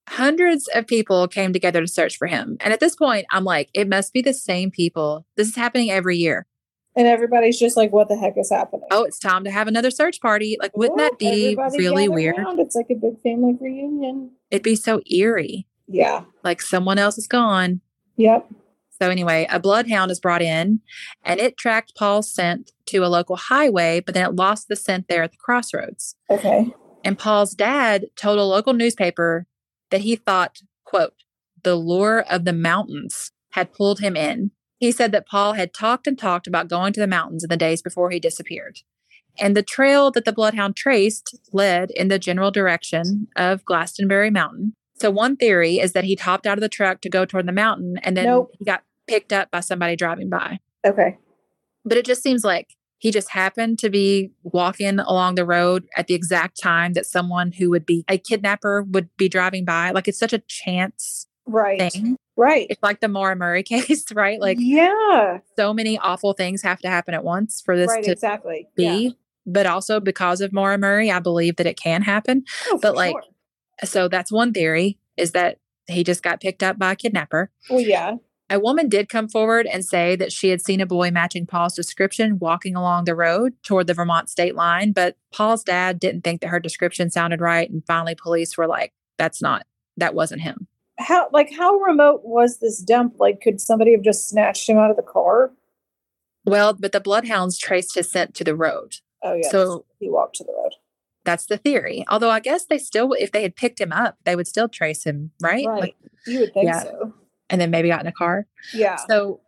Hundreds 0.08 0.68
of 0.74 0.86
people 0.86 1.28
came 1.28 1.52
together 1.52 1.80
to 1.80 1.86
search 1.86 2.16
for 2.16 2.26
him. 2.26 2.56
And 2.60 2.72
at 2.72 2.80
this 2.80 2.96
point, 2.96 3.26
I'm 3.30 3.44
like, 3.44 3.70
it 3.72 3.88
must 3.88 4.12
be 4.12 4.20
the 4.20 4.34
same 4.34 4.70
people. 4.70 5.26
This 5.36 5.48
is 5.48 5.56
happening 5.56 5.90
every 5.90 6.16
year. 6.16 6.46
And 6.94 7.06
everybody's 7.06 7.58
just 7.58 7.74
like, 7.74 7.90
"What 7.90 8.08
the 8.08 8.16
heck 8.16 8.36
is 8.36 8.50
happening?" 8.50 8.86
Oh, 8.90 9.04
it's 9.04 9.18
time 9.18 9.44
to 9.44 9.50
have 9.50 9.66
another 9.66 9.90
search 9.90 10.20
party. 10.20 10.58
Like, 10.60 10.76
wouldn't 10.76 10.98
that 10.98 11.18
be 11.18 11.56
really 11.78 12.06
weird? 12.06 12.36
around. 12.36 12.60
It's 12.60 12.74
like 12.74 12.88
a 12.90 12.94
big 12.94 13.18
family 13.22 13.56
reunion. 13.58 14.32
It'd 14.50 14.62
be 14.62 14.76
so 14.76 15.00
eerie. 15.10 15.66
Yeah. 15.88 16.24
Like 16.44 16.60
someone 16.60 16.98
else 16.98 17.16
is 17.16 17.26
gone. 17.26 17.80
Yep. 18.16 18.46
So 19.02 19.10
anyway, 19.10 19.48
a 19.50 19.58
bloodhound 19.58 20.12
is 20.12 20.20
brought 20.20 20.42
in 20.42 20.78
and 21.24 21.40
it 21.40 21.56
tracked 21.56 21.96
Paul's 21.96 22.32
scent 22.32 22.70
to 22.86 22.98
a 22.98 23.08
local 23.08 23.34
highway, 23.34 23.98
but 23.98 24.14
then 24.14 24.24
it 24.24 24.36
lost 24.36 24.68
the 24.68 24.76
scent 24.76 25.08
there 25.08 25.24
at 25.24 25.32
the 25.32 25.38
crossroads. 25.38 26.14
Okay. 26.30 26.72
And 27.02 27.18
Paul's 27.18 27.52
dad 27.52 28.06
told 28.14 28.38
a 28.38 28.44
local 28.44 28.74
newspaper 28.74 29.48
that 29.90 30.02
he 30.02 30.14
thought, 30.14 30.60
quote, 30.84 31.14
the 31.64 31.74
lure 31.74 32.24
of 32.30 32.44
the 32.44 32.52
mountains 32.52 33.32
had 33.54 33.72
pulled 33.74 33.98
him 33.98 34.14
in. 34.14 34.52
He 34.78 34.92
said 34.92 35.10
that 35.10 35.26
Paul 35.26 35.54
had 35.54 35.74
talked 35.74 36.06
and 36.06 36.16
talked 36.16 36.46
about 36.46 36.68
going 36.68 36.92
to 36.92 37.00
the 37.00 37.08
mountains 37.08 37.42
in 37.42 37.50
the 37.50 37.56
days 37.56 37.82
before 37.82 38.10
he 38.10 38.20
disappeared. 38.20 38.82
And 39.36 39.56
the 39.56 39.64
trail 39.64 40.12
that 40.12 40.24
the 40.24 40.32
bloodhound 40.32 40.76
traced 40.76 41.36
led 41.52 41.90
in 41.90 42.06
the 42.06 42.20
general 42.20 42.52
direction 42.52 43.26
of 43.34 43.64
Glastonbury 43.64 44.30
Mountain. 44.30 44.74
So 44.94 45.10
one 45.10 45.36
theory 45.36 45.80
is 45.80 45.90
that 45.92 46.04
he 46.04 46.14
hopped 46.14 46.46
out 46.46 46.56
of 46.56 46.62
the 46.62 46.68
truck 46.68 47.00
to 47.00 47.10
go 47.10 47.24
toward 47.24 47.48
the 47.48 47.52
mountain 47.52 47.96
and 48.04 48.16
then 48.16 48.26
Nope. 48.26 48.52
he 48.56 48.64
got 48.64 48.84
picked 49.06 49.32
up 49.32 49.50
by 49.50 49.60
somebody 49.60 49.96
driving 49.96 50.28
by. 50.30 50.58
Okay. 50.86 51.18
But 51.84 51.98
it 51.98 52.04
just 52.04 52.22
seems 52.22 52.44
like 52.44 52.68
he 52.98 53.10
just 53.10 53.30
happened 53.30 53.78
to 53.80 53.90
be 53.90 54.30
walking 54.44 55.00
along 55.00 55.34
the 55.34 55.44
road 55.44 55.84
at 55.96 56.06
the 56.06 56.14
exact 56.14 56.60
time 56.60 56.92
that 56.92 57.06
someone 57.06 57.50
who 57.52 57.68
would 57.70 57.84
be 57.84 58.04
a 58.08 58.16
kidnapper 58.18 58.82
would 58.82 59.08
be 59.16 59.28
driving 59.28 59.64
by. 59.64 59.90
Like 59.90 60.06
it's 60.08 60.18
such 60.18 60.32
a 60.32 60.38
chance 60.46 61.26
Right. 61.44 61.80
thing. 61.92 62.16
Right. 62.36 62.68
It's 62.70 62.82
like 62.82 63.00
the 63.00 63.08
Maura 63.08 63.34
Murray 63.34 63.62
case, 63.64 64.04
right? 64.12 64.40
Like 64.40 64.58
yeah. 64.60 65.38
so 65.56 65.74
many 65.74 65.98
awful 65.98 66.32
things 66.32 66.62
have 66.62 66.78
to 66.80 66.88
happen 66.88 67.14
at 67.14 67.24
once 67.24 67.60
for 67.64 67.76
this 67.76 67.88
Right. 67.88 68.04
to 68.04 68.12
Exactly. 68.12 68.68
be. 68.76 68.84
Yeah. 68.84 69.08
But 69.44 69.66
also 69.66 69.98
because 69.98 70.40
of 70.40 70.52
Maura 70.52 70.78
Murray, 70.78 71.10
I 71.10 71.18
believe 71.18 71.56
that 71.56 71.66
it 71.66 71.76
can 71.76 72.02
happen. 72.02 72.44
Oh, 72.68 72.78
but, 72.80 72.94
like, 72.94 73.12
sure. 73.14 73.22
So 73.84 74.06
that's 74.06 74.30
one 74.30 74.52
theory 74.52 74.98
is 75.16 75.32
that 75.32 75.58
he 75.88 76.04
just 76.04 76.22
got 76.22 76.40
picked 76.40 76.62
up 76.62 76.78
by 76.78 76.92
a 76.92 76.96
kidnapper. 76.96 77.50
well, 77.68 77.80
yeah. 77.80 78.14
A 78.52 78.60
woman 78.60 78.90
did 78.90 79.08
come 79.08 79.30
forward 79.30 79.66
and 79.66 79.82
say 79.82 80.14
that 80.16 80.30
she 80.30 80.50
had 80.50 80.60
seen 80.60 80.82
a 80.82 80.86
boy 80.86 81.10
matching 81.10 81.46
Paul's 81.46 81.74
description 81.74 82.38
walking 82.38 82.76
along 82.76 83.04
the 83.04 83.14
road 83.14 83.54
toward 83.62 83.86
the 83.86 83.94
Vermont 83.94 84.28
state 84.28 84.54
line, 84.54 84.92
but 84.92 85.16
Paul's 85.32 85.64
dad 85.64 85.98
didn't 85.98 86.20
think 86.20 86.42
that 86.42 86.48
her 86.48 86.60
description 86.60 87.08
sounded 87.10 87.40
right. 87.40 87.70
And 87.70 87.82
finally, 87.86 88.14
police 88.14 88.58
were 88.58 88.66
like, 88.66 88.92
that's 89.16 89.40
not, 89.40 89.64
that 89.96 90.14
wasn't 90.14 90.42
him. 90.42 90.66
How 90.98 91.28
like 91.32 91.50
how 91.56 91.76
remote 91.76 92.20
was 92.24 92.58
this 92.58 92.82
dump? 92.82 93.14
Like, 93.18 93.40
could 93.40 93.58
somebody 93.58 93.92
have 93.92 94.02
just 94.02 94.28
snatched 94.28 94.68
him 94.68 94.76
out 94.76 94.90
of 94.90 94.96
the 94.96 95.02
car? 95.02 95.52
Well, 96.44 96.74
but 96.74 96.92
the 96.92 97.00
bloodhounds 97.00 97.56
traced 97.56 97.94
his 97.94 98.10
scent 98.10 98.34
to 98.34 98.44
the 98.44 98.54
road. 98.54 98.96
Oh 99.22 99.32
yeah. 99.32 99.48
So- 99.50 99.86
he 99.98 100.10
walked 100.10 100.36
to 100.36 100.44
the 100.44 100.52
road. 100.52 100.72
That's 101.24 101.46
the 101.46 101.56
theory. 101.56 102.04
Although 102.08 102.30
I 102.30 102.40
guess 102.40 102.66
they 102.66 102.78
still, 102.78 103.12
if 103.12 103.32
they 103.32 103.42
had 103.42 103.56
picked 103.56 103.80
him 103.80 103.92
up, 103.92 104.18
they 104.24 104.36
would 104.36 104.48
still 104.48 104.68
trace 104.68 105.04
him, 105.04 105.30
right? 105.40 105.64
Right. 105.66 105.80
Like, 105.80 105.96
you 106.26 106.40
would 106.40 106.52
think 106.52 106.66
yeah. 106.66 106.82
so. 106.82 107.11
And 107.52 107.60
then 107.60 107.70
maybe 107.70 107.88
got 107.88 108.00
in 108.00 108.06
a 108.08 108.12
car. 108.12 108.46
Yeah. 108.74 108.96
So 109.08 109.40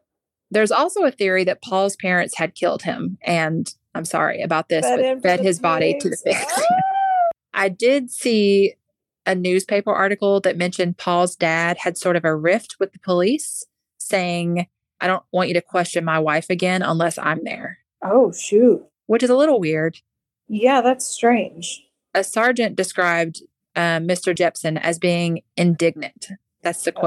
there's 0.52 0.70
also 0.70 1.02
a 1.02 1.10
theory 1.10 1.42
that 1.44 1.62
Paul's 1.62 1.96
parents 1.96 2.36
had 2.36 2.54
killed 2.54 2.82
him. 2.82 3.18
And 3.22 3.68
I'm 3.94 4.04
sorry 4.04 4.40
about 4.42 4.68
this, 4.68 4.84
Fed 4.84 5.00
but 5.00 5.22
fed 5.22 5.40
his 5.40 5.58
body 5.58 5.98
to 5.98 6.08
the 6.10 6.16
pigs. 6.24 6.44
pigs. 6.44 6.62
I 7.54 7.68
did 7.68 8.10
see 8.10 8.74
a 9.26 9.34
newspaper 9.34 9.92
article 9.92 10.40
that 10.40 10.56
mentioned 10.56 10.98
Paul's 10.98 11.34
dad 11.34 11.78
had 11.80 11.96
sort 11.96 12.14
of 12.14 12.24
a 12.24 12.36
rift 12.36 12.76
with 12.78 12.92
the 12.92 12.98
police 12.98 13.64
saying, 13.98 14.66
I 15.00 15.06
don't 15.06 15.22
want 15.32 15.48
you 15.48 15.54
to 15.54 15.62
question 15.62 16.04
my 16.04 16.18
wife 16.18 16.50
again 16.50 16.82
unless 16.82 17.16
I'm 17.18 17.42
there, 17.44 17.78
Oh 18.02 18.32
shoot. 18.32 18.84
which 19.06 19.22
is 19.22 19.30
a 19.30 19.36
little 19.36 19.58
weird. 19.58 19.98
Yeah, 20.46 20.82
that's 20.82 21.06
strange. 21.06 21.86
A 22.12 22.22
sergeant 22.22 22.76
described 22.76 23.42
uh, 23.74 23.98
Mr. 23.98 24.36
Jepson 24.36 24.76
as 24.76 24.98
being 24.98 25.40
indignant. 25.56 26.28
That's 26.62 26.82
the 26.82 26.92
Oh. 26.96 27.00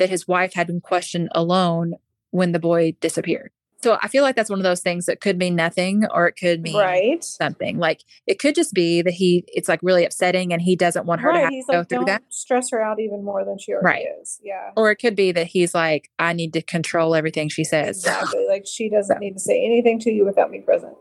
That 0.00 0.10
his 0.10 0.26
wife 0.26 0.54
had 0.54 0.66
been 0.66 0.80
questioned 0.80 1.28
alone 1.32 1.94
when 2.30 2.50
the 2.52 2.58
boy 2.58 2.96
disappeared. 3.00 3.52
So 3.82 3.96
I 4.02 4.08
feel 4.08 4.22
like 4.22 4.36
that's 4.36 4.50
one 4.50 4.58
of 4.58 4.62
those 4.62 4.80
things 4.82 5.06
that 5.06 5.22
could 5.22 5.38
mean 5.38 5.56
nothing 5.56 6.04
or 6.12 6.26
it 6.28 6.32
could 6.34 6.60
mean 6.60 6.76
Right. 6.76 7.24
something. 7.24 7.78
Like 7.78 8.02
it 8.26 8.38
could 8.38 8.54
just 8.54 8.74
be 8.74 9.00
that 9.00 9.14
he, 9.14 9.42
it's 9.48 9.70
like 9.70 9.80
really 9.82 10.04
upsetting 10.04 10.52
and 10.52 10.60
he 10.60 10.76
doesn't 10.76 11.06
want 11.06 11.22
her 11.22 11.32
to 11.32 11.38
have 11.38 11.48
He's 11.48 11.64
to 11.66 11.72
go 11.72 11.78
like, 11.78 11.88
through 11.88 12.04
that. 12.04 12.22
stress 12.28 12.70
her 12.72 12.82
out 12.82 13.00
even 13.00 13.24
more 13.24 13.42
than 13.42 13.56
she 13.58 13.72
already 13.72 13.86
Right. 13.86 14.06
is. 14.20 14.38
Yeah. 14.42 14.72
Or 14.76 14.90
it 14.90 14.96
could 14.96 15.16
be 15.16 15.32
that 15.32 15.46
he's 15.46 15.74
like, 15.74 16.10
I 16.18 16.34
need 16.34 16.52
to 16.52 16.60
control 16.62 17.14
everything 17.14 17.48
she 17.48 17.64
says. 17.64 18.00
Exactly. 18.00 18.44
like 18.48 18.66
she 18.66 18.90
doesn't 18.90 19.18
need 19.18 19.32
to 19.32 19.40
say 19.40 19.64
anything 19.64 19.98
to 20.00 20.10
you 20.10 20.26
without 20.26 20.50
me 20.50 20.60
present. 20.60 20.92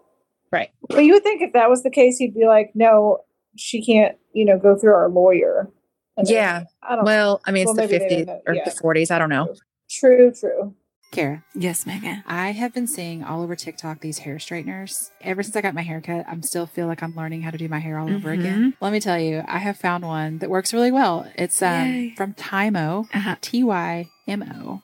Right. 0.52 0.70
But 0.88 1.04
you 1.04 1.14
would 1.14 1.24
think 1.24 1.42
if 1.42 1.52
that 1.52 1.70
was 1.70 1.84
the 1.84 1.92
case, 1.92 2.18
he'd 2.18 2.34
be 2.34 2.46
like, 2.46 2.72
no, 2.76 3.20
she 3.58 3.84
can't, 3.86 4.16
you 4.34 4.46
know, 4.46 4.58
go 4.58 4.78
through 4.78 4.94
our 4.94 5.10
lawyer. 5.10 5.70
And 6.20 6.28
then- 6.28 6.36
Yeah. 6.36 6.64
I 6.84 6.96
don't 6.96 7.06
Well, 7.06 7.42
I 7.46 7.52
mean, 7.52 7.66
Well, 7.66 7.80
it's 7.80 7.92
the 7.92 8.00
50s 8.00 8.42
or 8.48 8.54
yeah. 8.54 8.64
the 8.66 8.72
40s. 8.72 9.12
I 9.12 9.18
don't 9.20 9.30
know. 9.30 9.54
True, 9.90 10.32
true. 10.32 10.76
Kara, 11.12 11.44
Yes, 11.56 11.88
Megan. 11.88 12.24
I 12.28 12.52
have 12.52 12.72
been 12.72 12.86
seeing 12.86 13.24
all 13.24 13.42
over 13.42 13.56
TikTok 13.56 14.00
these 14.02 14.20
hair 14.20 14.38
straighteners. 14.38 15.10
Ever 15.22 15.42
since 15.42 15.56
I 15.56 15.62
got 15.62 15.74
my 15.74 15.82
haircut, 15.82 16.24
I'm 16.28 16.44
still 16.44 16.68
feel 16.68 16.86
like 16.86 17.02
I'm 17.02 17.16
learning 17.16 17.42
how 17.42 17.50
to 17.50 17.58
do 17.58 17.68
my 17.68 17.80
hair 17.80 17.98
all 17.98 18.08
over 18.14 18.30
again. 18.30 18.76
Let 18.80 18.92
me 18.94 19.00
tell 19.00 19.18
you, 19.20 19.44
I 19.48 19.58
have 19.58 19.76
found 19.76 20.06
one 20.06 20.38
that 20.38 20.52
works 20.52 20.72
really 20.72 20.92
well. 20.92 21.26
It's 21.36 21.64
um, 21.64 22.14
from 22.16 22.36
Tymo, 22.36 23.08
Uh-huh. 23.12 23.36
T 23.42 23.64
Y 23.64 24.08
M 24.28 24.44
O, 24.44 24.84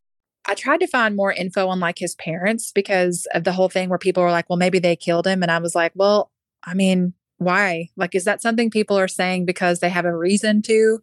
I 0.47 0.53
tried 0.53 0.81
to 0.81 0.87
find 0.87 1.15
more 1.15 1.33
info 1.33 1.67
on 1.69 1.79
like 1.79 1.97
his 1.97 2.13
parents 2.13 2.71
because 2.71 3.27
of 3.33 3.43
the 3.43 3.51
whole 3.53 3.67
thing 3.67 3.89
where 3.89 3.97
people 3.97 4.21
were 4.21 4.29
like, 4.31 4.47
well, 4.47 4.57
maybe 4.57 4.77
they 4.77 4.95
killed 4.95 5.25
him. 5.25 5.41
And 5.41 5.51
I 5.51 5.57
was 5.57 5.73
like, 5.73 5.91
well, 5.95 6.29
I 6.65 6.73
mean, 6.73 7.13
why? 7.37 7.89
Like, 7.95 8.15
is 8.15 8.23
that 8.25 8.41
something 8.41 8.69
people 8.69 8.97
are 8.97 9.07
saying 9.07 9.45
because 9.45 9.79
they 9.79 9.89
have 9.89 10.05
a 10.05 10.15
reason 10.15 10.61
to 10.63 10.99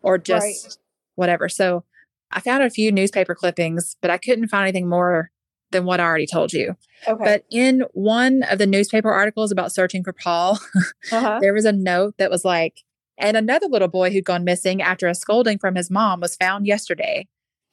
or 0.00 0.18
just 0.18 0.64
Right. 0.64 0.76
whatever? 1.14 1.48
So 1.48 1.84
I 2.30 2.40
found 2.40 2.62
a 2.62 2.70
few 2.70 2.92
newspaper 2.92 3.34
clippings, 3.34 3.96
but 4.02 4.10
I 4.10 4.18
couldn't 4.18 4.48
find 4.48 4.62
anything 4.64 4.88
more 4.88 5.30
than 5.70 5.84
what 5.84 6.00
I 6.00 6.04
already 6.04 6.26
told 6.26 6.52
you. 6.52 6.76
Okay. 7.06 7.24
But 7.24 7.44
in 7.50 7.84
one 7.92 8.42
of 8.44 8.58
the 8.58 8.66
newspaper 8.66 9.10
articles 9.12 9.52
about 9.52 9.72
searching 9.72 10.02
for 10.02 10.12
Paul, 10.12 10.58
uh-huh. 11.12 11.38
there 11.40 11.54
was 11.54 11.64
a 11.64 11.72
note 11.72 12.14
that 12.18 12.30
was 12.30 12.44
like, 12.44 12.84
and 13.18 13.36
another 13.36 13.66
little 13.66 13.88
boy 13.88 14.10
who'd 14.10 14.24
gone 14.24 14.44
missing 14.44 14.80
after 14.80 15.06
a 15.08 15.14
scolding 15.14 15.58
from 15.58 15.74
his 15.74 15.90
mom 15.90 16.20
was 16.20 16.36
found 16.36 16.66
yesterday. 16.66 17.26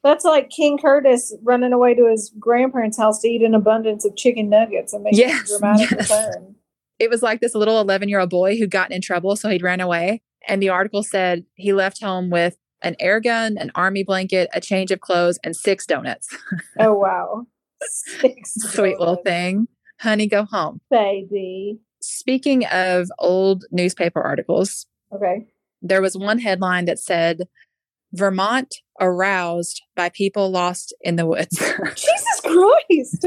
That's 0.04 0.26
like 0.26 0.50
King 0.50 0.78
Curtis 0.78 1.36
running 1.44 1.74
away 1.74 1.96
to 1.96 2.08
his 2.08 2.32
grandparents' 2.40 2.98
house 2.98 3.20
to 3.22 3.28
eat 3.28 3.42
an 3.42 3.56
abundance 3.56 4.06
of 4.06 4.16
chicken 4.16 4.50
nuggets 4.50 4.94
and 4.94 5.04
make 5.04 5.16
Yes, 5.16 5.50
a 5.50 5.58
dramatic 5.60 5.92
yes. 5.92 6.10
return. 6.12 6.56
It 7.00 7.10
was 7.10 7.22
like 7.22 7.42
this 7.42 7.56
little 7.56 7.80
11 7.82 8.10
year 8.10 8.20
old 8.20 8.30
boy 8.30 8.58
who'd 8.58 8.72
gotten 8.72 8.94
in 8.96 9.02
trouble, 9.02 9.36
so 9.36 9.50
he'd 9.50 9.64
ran 9.64 9.82
away. 9.82 10.22
And 10.48 10.62
the 10.62 10.70
article 10.70 11.04
said 11.04 11.46
he 11.56 11.74
left 11.74 12.02
home 12.04 12.30
with 12.30 12.58
an 12.82 12.96
air 13.00 13.20
gun, 13.20 13.58
an 13.58 13.72
army 13.76 14.04
blanket, 14.04 14.50
a 14.54 14.62
change 14.62 14.92
of 14.92 15.00
clothes, 15.02 15.40
and 15.44 15.56
six 15.56 15.86
donuts. 15.86 16.28
Oh 16.80 16.94
wow. 16.94 17.48
Six 17.82 18.54
Sweet 18.72 19.00
little 19.00 19.18
thing. 19.18 19.68
Honey, 20.02 20.28
go 20.28 20.46
home. 20.46 20.82
Baby. 20.92 21.80
Speaking 22.02 22.66
of 22.66 23.10
old 23.20 23.66
newspaper 23.72 24.22
articles, 24.22 24.86
Okay. 25.14 25.48
there 25.82 26.02
was 26.02 26.18
one 26.18 26.40
headline 26.40 26.86
that 26.86 27.00
said, 27.00 27.48
Vermont 28.14 28.76
aroused 29.02 29.82
by 29.96 30.10
people 30.10 30.52
lost 30.52 30.94
in 31.02 31.16
the 31.16 31.26
woods. 31.26 31.58
Jesus 31.96 32.42
Christ. 32.44 33.26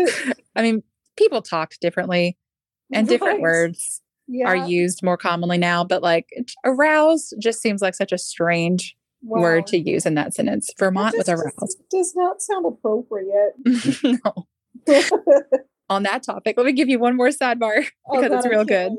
I 0.54 0.62
mean, 0.62 0.83
people 1.16 1.42
talked 1.42 1.81
differently 1.81 2.37
and 2.92 3.09
different 3.09 3.35
Right. 3.35 3.42
words 3.42 4.01
Yeah. 4.27 4.46
are 4.48 4.57
used 4.57 5.03
more 5.03 5.16
commonly 5.16 5.59
now, 5.59 5.85
but 5.85 6.03
like 6.03 6.29
aroused 6.64 7.35
just 7.38 7.61
seems 7.61 7.81
like 7.83 7.94
such 7.94 8.12
a 8.12 8.18
strange 8.18 8.94
Wow. 9.22 9.40
word 9.40 9.66
to 9.68 9.79
use 9.79 10.07
in 10.07 10.14
that 10.14 10.33
sentence. 10.35 10.70
Vermont 10.79 11.16
was 11.18 11.29
aroused. 11.29 11.81
Does 11.90 12.14
not 12.14 12.40
sound 12.40 12.66
appropriate. 12.66 13.55
no. 14.24 14.46
On 15.90 16.03
that 16.03 16.22
topic, 16.22 16.57
let 16.57 16.66
me 16.66 16.72
give 16.72 16.88
you 16.88 16.98
one 16.98 17.16
more 17.16 17.29
sidebar 17.29 17.87
Oh, 18.09 18.20
because 18.20 18.33
it's 18.44 18.46
real 18.46 18.64
good. 18.64 18.92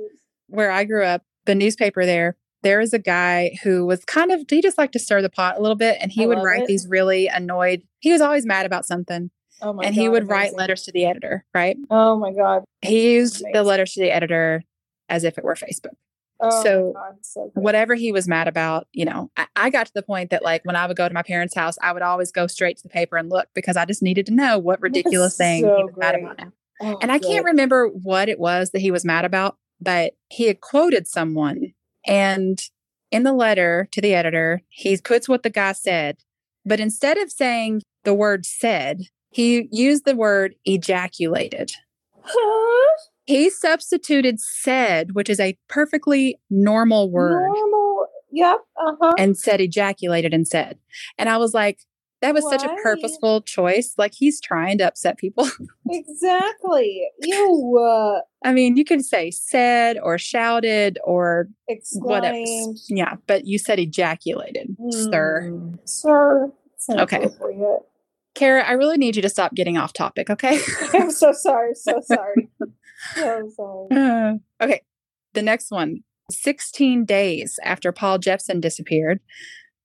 Where 0.48 0.72
I 0.72 0.84
grew 0.84 1.06
up, 1.06 1.24
the 1.46 1.54
newspaper 1.56 2.06
there, 2.06 2.36
there 2.64 2.82
is 2.82 2.94
a 2.94 3.00
guy 3.00 3.52
who 3.64 3.86
was 3.86 4.04
kind 4.06 4.32
of, 4.32 4.42
he 4.50 4.62
just 4.62 4.78
liked 4.78 4.94
to 4.94 5.00
stir 5.00 5.22
the 5.22 5.30
pot 5.30 5.58
a 5.58 5.62
little 5.62 5.78
bit 5.78 5.98
and 6.02 6.12
he 6.12 6.24
I 6.24 6.28
would 6.28 6.40
write 6.44 6.64
it. 6.64 6.68
these 6.68 6.88
really 6.88 7.28
annoyed, 7.28 7.84
he 8.00 8.12
was 8.12 8.22
always 8.22 8.46
mad 8.46 8.66
about 8.66 8.86
something 8.86 9.30
Oh 9.62 9.74
my 9.74 9.84
and 9.84 9.96
he 9.96 10.06
God, 10.06 10.12
would 10.12 10.30
write 10.30 10.40
amazing. 10.42 10.58
letters 10.58 10.84
to 10.84 10.92
the 10.92 11.06
editor, 11.06 11.46
right? 11.54 11.78
Oh 11.90 12.18
my 12.18 12.32
God. 12.32 12.64
He 12.82 13.14
used 13.16 13.44
the 13.54 13.64
letters 13.64 13.94
to 13.94 14.02
the 14.02 14.12
editor 14.12 14.64
as 15.10 15.24
if 15.24 15.38
it 15.38 15.44
were 15.44 15.56
Facebook. 15.56 15.96
Oh 16.40 16.64
So, 16.64 16.94
God. 16.94 17.16
So 17.22 17.52
whatever 17.54 17.96
he 17.96 18.12
was 18.12 18.28
mad 18.28 18.48
about, 18.48 18.88
you 18.94 19.06
know, 19.06 19.30
I, 19.36 19.48
I 19.56 19.70
got 19.70 19.88
to 19.88 19.94
the 19.94 20.02
point 20.04 20.30
that 20.30 20.44
like 20.44 20.64
when 20.64 20.76
I 20.76 20.86
would 20.86 20.96
go 20.96 21.08
to 21.08 21.14
my 21.14 21.24
parents' 21.24 21.56
house, 21.56 21.78
I 21.82 21.92
would 21.92 22.02
always 22.02 22.32
go 22.32 22.48
straight 22.48 22.78
to 22.78 22.84
the 22.84 22.90
paper 22.90 23.18
and 23.18 23.30
look 23.30 23.50
because 23.54 23.76
I 23.76 23.86
just 23.86 24.02
needed 24.02 24.26
to 24.28 24.34
know 24.34 24.58
what 24.58 24.82
ridiculous 24.82 25.36
thing 25.36 25.64
so 25.64 25.78
he 25.78 25.84
was 25.84 25.94
mad 25.98 26.16
about 26.16 26.38
now. 26.38 26.54
Oh, 26.82 26.98
And 27.02 27.12
I 27.12 27.20
can't 27.20 27.44
remember 27.46 27.88
what 27.88 28.30
it 28.30 28.40
was 28.40 28.72
that 28.72 28.80
he 28.80 28.90
was 28.92 29.04
mad 29.04 29.26
about, 29.26 29.58
but 29.82 30.14
he 30.30 30.48
had 30.48 30.62
quoted 30.62 31.08
someone. 31.08 31.74
And 32.08 32.62
in 33.12 33.24
the 33.24 33.34
letter 33.34 33.90
to 33.92 34.00
the 34.00 34.14
editor, 34.14 34.62
he 34.70 34.96
puts 34.96 35.28
what 35.28 35.44
the 35.44 35.50
guy 35.50 35.74
said. 35.74 36.20
But 36.66 36.80
instead 36.80 37.18
of 37.18 37.32
saying 37.32 37.82
the 38.06 38.14
word 38.14 38.46
said, 38.46 39.02
he 39.32 39.68
used 39.72 40.06
the 40.06 40.16
word 40.16 40.56
ejaculated. 40.66 41.72
Huh? 42.22 42.98
He 43.26 43.50
substituted 43.50 44.40
said, 44.40 45.14
which 45.14 45.30
is 45.30 45.40
a 45.40 45.58
perfectly 45.68 46.40
normal 46.50 47.12
word. 47.12 47.48
Normal. 47.48 48.08
Yep. 48.32 48.58
Uh 48.78 48.92
huh. 49.02 49.14
and 49.18 49.38
said 49.38 49.60
ejaculated 49.60 50.34
instead. 50.34 50.78
And 51.18 51.30
I 51.30 51.38
was 51.38 51.54
like, 51.54 51.80
that 52.22 52.34
was 52.34 52.44
such 52.50 52.64
a 52.64 52.76
purposeful 52.84 53.42
choice. 53.42 53.94
Like 53.98 54.14
he's 54.14 54.42
trying 54.42 54.78
to 54.80 54.88
upset 54.88 55.18
people. 55.18 55.48
Exactly. 55.92 57.08
You 57.24 57.80
uh, 57.80 58.22
I 58.48 58.54
mean, 58.54 58.78
you 58.78 58.86
could 58.86 59.04
say 59.04 59.32
said 59.32 59.98
or 60.04 60.20
shouted 60.20 61.00
or 61.04 61.50
whatever. 61.94 62.36
exclaimed. 62.38 62.78
Yeah, 62.90 63.16
but 63.26 63.46
you 63.46 63.58
said 63.58 63.80
ejaculated, 63.80 64.76
sir. 64.92 65.50
Hmm. 65.50 65.76
Sir. 65.86 66.52
Okay. 66.92 67.28
Kara, 68.36 68.64
I 68.64 68.74
really 68.74 68.98
need 68.98 69.16
you 69.16 69.22
to 69.22 69.30
stop 69.30 69.54
getting 69.56 69.78
off 69.78 69.94
topic, 69.94 70.30
okay? 70.30 70.60
I'm 70.94 71.12
so 71.12 71.32
sorry. 71.34 71.76
So 71.76 72.00
sorry. 72.06 72.50
so 73.16 73.50
sorry. 73.56 73.88
Uh, 73.92 74.34
okay. 74.62 74.82
The 75.34 75.42
next 75.42 75.72
one 75.72 76.04
16 76.32 77.06
days 77.06 77.60
after 77.64 77.92
Paul 77.92 78.20
Jepson 78.20 78.60
disappeared, 78.62 79.20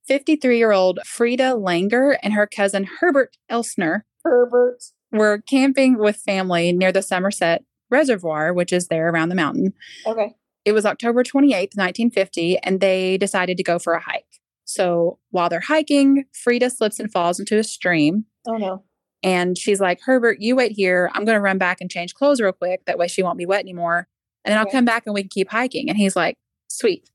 53 0.06 0.58
year 0.58 0.72
old 0.72 1.00
Frieda 1.04 1.54
Langer 1.56 2.16
and 2.22 2.34
her 2.34 2.46
cousin 2.46 2.88
Herbert 3.00 3.36
Elsner 3.50 4.02
Herbert. 4.24 4.82
were 5.10 5.42
camping 5.48 5.98
with 5.98 6.16
family 6.16 6.72
near 6.72 6.92
the 6.92 7.02
Somerset 7.02 7.64
Reservoir, 7.90 8.52
which 8.52 8.72
is 8.72 8.88
there 8.88 9.08
around 9.08 9.30
the 9.30 9.34
mountain. 9.34 9.72
Okay. 10.06 10.34
It 10.64 10.72
was 10.72 10.86
October 10.86 11.22
28th, 11.22 11.76
1950, 11.76 12.58
and 12.58 12.80
they 12.80 13.18
decided 13.18 13.56
to 13.58 13.62
go 13.62 13.78
for 13.78 13.92
a 13.92 14.00
hike. 14.00 14.24
So 14.64 15.18
while 15.30 15.50
they're 15.50 15.60
hiking, 15.60 16.24
Frieda 16.32 16.70
slips 16.70 16.98
and 16.98 17.12
falls 17.12 17.38
into 17.38 17.58
a 17.58 17.64
stream. 17.64 18.24
Oh 18.46 18.56
no. 18.56 18.84
And 19.22 19.56
she's 19.56 19.80
like, 19.80 20.00
Herbert, 20.02 20.40
you 20.40 20.54
wait 20.54 20.72
here. 20.72 21.10
I'm 21.14 21.24
going 21.24 21.36
to 21.36 21.40
run 21.40 21.56
back 21.56 21.80
and 21.80 21.90
change 21.90 22.12
clothes 22.14 22.42
real 22.42 22.52
quick. 22.52 22.84
That 22.84 22.98
way 22.98 23.08
she 23.08 23.22
won't 23.22 23.38
be 23.38 23.46
wet 23.46 23.60
anymore. 23.60 24.06
And 24.44 24.52
then 24.52 24.58
I'll 24.58 24.70
come 24.70 24.84
back 24.84 25.04
and 25.06 25.14
we 25.14 25.22
can 25.22 25.30
keep 25.30 25.50
hiking. 25.50 25.88
And 25.88 25.96
he's 25.96 26.14
like, 26.14 26.36
sweet. 26.68 27.08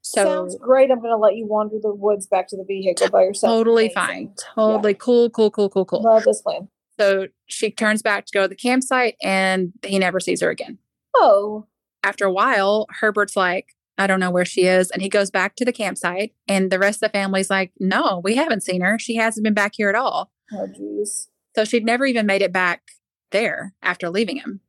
So 0.00 0.24
Sounds 0.24 0.56
great. 0.58 0.90
I'm 0.90 1.00
going 1.00 1.10
to 1.12 1.18
let 1.18 1.36
you 1.36 1.46
wander 1.46 1.76
the 1.80 1.92
woods 1.94 2.26
back 2.26 2.48
to 2.48 2.56
the 2.56 2.64
vehicle 2.64 3.10
by 3.10 3.24
yourself. 3.24 3.50
totally 3.50 3.90
fine. 3.90 4.32
Totally 4.54 4.94
cool, 4.94 5.28
cool, 5.28 5.50
cool, 5.50 5.68
cool, 5.68 5.84
cool. 5.84 6.02
Love 6.02 6.24
this 6.24 6.40
plan. 6.40 6.68
So 6.98 7.28
she 7.46 7.70
turns 7.70 8.00
back 8.00 8.24
to 8.26 8.32
go 8.32 8.42
to 8.42 8.48
the 8.48 8.56
campsite 8.56 9.16
and 9.22 9.74
he 9.84 9.98
never 9.98 10.18
sees 10.18 10.40
her 10.40 10.48
again. 10.48 10.78
Oh. 11.14 11.66
after 12.02 12.24
a 12.24 12.32
while, 12.32 12.86
Herbert's 13.00 13.36
like, 13.36 13.74
I 14.00 14.06
don't 14.06 14.18
know 14.20 14.30
where 14.30 14.44
she 14.46 14.62
is. 14.62 14.90
And 14.90 15.02
he 15.02 15.08
goes 15.08 15.30
back 15.30 15.56
to 15.56 15.64
the 15.64 15.72
campsite. 15.72 16.32
And 16.48 16.70
the 16.72 16.78
rest 16.78 16.96
of 17.02 17.10
the 17.12 17.18
family's 17.18 17.50
like, 17.50 17.72
No, 17.78 18.20
we 18.24 18.34
haven't 18.36 18.62
seen 18.62 18.80
her. 18.80 18.98
She 18.98 19.16
hasn't 19.16 19.44
been 19.44 19.54
back 19.54 19.72
here 19.76 19.88
at 19.90 19.94
all. 19.94 20.30
Oh 20.52 20.66
jeez. 20.68 21.28
So 21.54 21.64
she'd 21.64 21.84
never 21.84 22.06
even 22.06 22.26
made 22.26 22.42
it 22.42 22.52
back 22.52 22.82
there 23.30 23.74
after 23.82 24.08
leaving 24.08 24.36
him. 24.36 24.60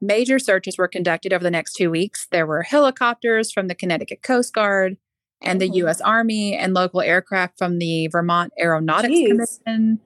Major 0.00 0.38
searches 0.40 0.76
were 0.76 0.88
conducted 0.88 1.32
over 1.32 1.44
the 1.44 1.50
next 1.50 1.74
two 1.74 1.90
weeks. 1.90 2.26
There 2.32 2.46
were 2.46 2.62
helicopters 2.62 3.52
from 3.52 3.68
the 3.68 3.74
Connecticut 3.74 4.22
Coast 4.22 4.52
Guard 4.52 4.96
and 5.40 5.60
the 5.60 5.68
Mhm. 5.68 5.74
U.S. 5.76 6.00
Army 6.00 6.56
and 6.56 6.74
local 6.74 7.00
aircraft 7.00 7.56
from 7.58 7.78
the 7.78 8.08
Vermont 8.08 8.52
Aeronautics 8.60 9.14
Jeez. 9.14 9.28
Commission. 9.28 10.00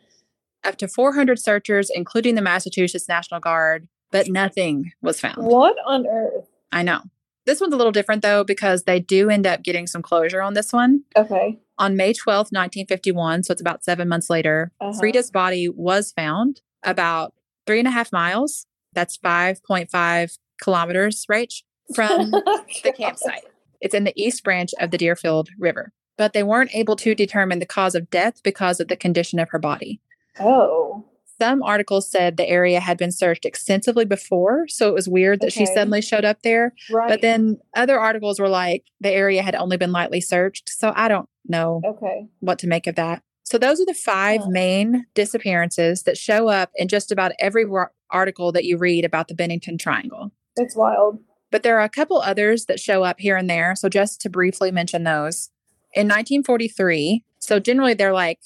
Up 0.65 0.77
to 0.79 0.89
400 0.89 1.39
searchers, 1.39 1.91
including 1.91 2.35
the 2.35 2.43
Massachusetts 2.43 3.09
National 3.09 3.41
Guard, 3.41 3.89
but 4.11 4.29
nothing 4.29 4.93
was 5.01 5.19
found. 5.21 5.37
What 5.47 5.77
on 5.87 6.07
earth? 6.07 6.47
I 6.73 6.83
know. 6.83 7.01
This 7.47 7.61
one's 7.61 7.73
a 7.73 7.77
little 7.77 7.93
different 7.93 8.23
though, 8.23 8.45
because 8.45 8.83
they 8.85 9.01
do 9.01 9.31
end 9.31 9.47
up 9.47 9.63
getting 9.63 9.87
some 9.87 10.03
closure 10.03 10.43
on 10.43 10.55
this 10.55 10.73
one. 10.73 11.03
Okay. 11.17 11.59
On 11.79 11.97
May 11.97 12.13
12th, 12.13 12.51
1951, 12.53 13.45
so 13.45 13.53
it's 13.53 13.61
about 13.61 13.85
seven 13.85 14.09
months 14.09 14.29
later, 14.31 14.73
Uh-huh. 14.81 14.99
Frieda's 14.99 15.31
body 15.31 15.69
was 15.69 16.13
found 16.13 16.61
about 16.83 17.35
three 17.67 17.79
and 17.79 17.89
a 17.89 17.91
half 17.93 18.13
miles. 18.13 18.67
That's 18.95 19.17
5.5 19.19 20.39
kilometers, 20.63 21.27
Rach, 21.31 21.63
from 21.95 22.31
the 22.83 22.95
campsite. 22.97 23.45
It's 23.81 23.95
in 23.95 24.05
the 24.05 24.13
east 24.17 24.43
branch 24.43 24.73
of 24.81 24.91
the 24.91 24.99
Deerfield 24.99 25.49
River. 25.59 25.93
But 26.17 26.33
they 26.33 26.43
weren't 26.43 26.75
able 26.75 26.97
to 26.97 27.15
determine 27.15 27.59
the 27.59 27.67
cause 27.67 27.95
of 27.95 28.09
death 28.09 28.43
because 28.43 28.81
of 28.81 28.89
the 28.89 28.97
condition 28.97 29.39
of 29.39 29.51
her 29.51 29.59
body. 29.59 30.01
Oh. 30.41 31.05
Some 31.39 31.63
articles 31.63 32.11
said 32.11 32.37
the 32.37 32.49
area 32.49 32.81
had 32.81 32.97
been 32.97 33.13
searched 33.13 33.45
extensively 33.45 34.05
before, 34.07 34.67
so 34.69 34.89
it 34.89 34.95
was 34.95 35.09
weird 35.09 35.41
that 35.41 35.53
she 35.53 35.67
suddenly 35.67 36.01
showed 36.01 36.25
up 36.25 36.43
there. 36.43 36.73
Right. 36.91 37.09
But 37.09 37.21
then 37.21 37.59
other 37.75 37.99
articles 38.01 38.41
were 38.41 38.49
like 38.49 38.85
the 39.01 39.11
area 39.11 39.43
had 39.43 39.55
only 39.55 39.77
been 39.77 39.93
lightly 39.93 40.21
searched. 40.23 40.71
So 40.71 40.93
I 40.97 41.09
don't 41.09 41.29
know 41.47 41.83
Okay. 41.85 42.27
what 42.41 42.59
to 42.61 42.67
make 42.67 42.87
of 42.87 42.95
that. 42.95 43.23
So 43.45 43.59
those 43.59 43.81
are 43.81 43.87
the 43.87 43.95
five 43.95 44.49
main 44.49 45.07
disappearances 45.15 46.03
that 46.05 46.17
show 46.19 46.49
up 46.49 46.71
in 46.75 46.89
just 46.89 47.13
about 47.13 47.33
every 47.39 47.65
article 48.11 48.51
that 48.53 48.65
you 48.65 48.77
read 48.79 49.05
about 49.05 49.29
the 49.29 49.35
Bennington 49.35 49.79
Triangle. 49.79 50.33
It's 50.57 50.75
wild. 50.75 51.19
But 51.53 51.63
there 51.63 51.79
are 51.79 51.85
a 51.85 51.89
couple 51.89 52.19
others 52.19 52.65
that 52.65 52.81
show 52.81 53.05
up 53.05 53.21
here 53.21 53.37
and 53.37 53.49
there. 53.49 53.77
So 53.77 53.89
just 53.89 54.21
to 54.23 54.31
briefly 54.31 54.71
mention 54.73 55.05
those. 55.05 55.51
In 55.93 56.09
1943, 56.09 57.25
so 57.39 57.61
generally 57.61 57.95
they're 57.95 58.13
like 58.13 58.41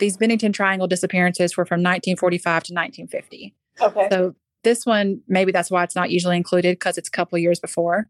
these 0.00 0.16
Bennington 0.16 0.52
Triangle 0.52 0.88
disappearances 0.88 1.56
were 1.56 1.64
from 1.64 1.80
1945 1.80 2.42
to 2.64 2.74
1950. 2.74 3.54
Okay. 3.80 4.08
So 4.10 4.34
this 4.64 4.84
one, 4.84 5.20
maybe 5.28 5.52
that's 5.52 5.70
why 5.70 5.84
it's 5.84 5.94
not 5.94 6.10
usually 6.10 6.36
included 6.36 6.78
because 6.78 6.98
it's 6.98 7.08
a 7.08 7.12
couple 7.12 7.38
years 7.38 7.60
before. 7.60 8.08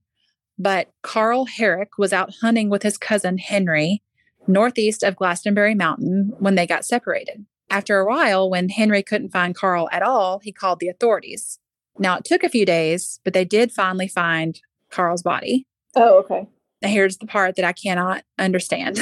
But 0.59 0.89
Carl 1.03 1.47
Herrick 1.47 1.99
was 1.99 2.13
out 2.13 2.35
hunting 2.41 2.71
with 2.71 2.83
his 2.83 2.99
cousin 2.99 3.39
Henry 3.39 4.03
northeast 4.47 5.03
of 5.03 5.17
Glastonbury 5.17 5.75
Mountain 5.75 6.33
when 6.39 6.55
they 6.55 6.67
got 6.67 6.85
separated. 6.85 7.45
After 7.69 7.99
a 8.01 8.07
while, 8.07 8.51
when 8.51 8.69
Henry 8.69 9.03
couldn't 9.03 9.31
find 9.31 9.55
Carl 9.55 9.89
at 9.93 10.03
all, 10.03 10.41
he 10.41 10.53
called 10.53 10.81
the 10.81 10.89
authorities. 10.89 11.59
Now, 11.99 12.17
it 12.17 12.25
took 12.25 12.43
a 12.43 12.49
few 12.49 12.67
days, 12.67 13.21
but 13.25 13.33
they 13.33 13.45
did 13.45 13.71
finally 13.71 14.09
find 14.09 14.61
Carl's 14.91 15.23
body. 15.23 15.67
oh, 15.95 16.19
okay. 16.21 16.49
Now, 16.83 16.89
here's 16.89 17.19
the 17.19 17.27
part 17.27 17.57
that 17.57 17.65
I 17.65 17.73
cannot 17.73 18.25
understand. 18.39 18.99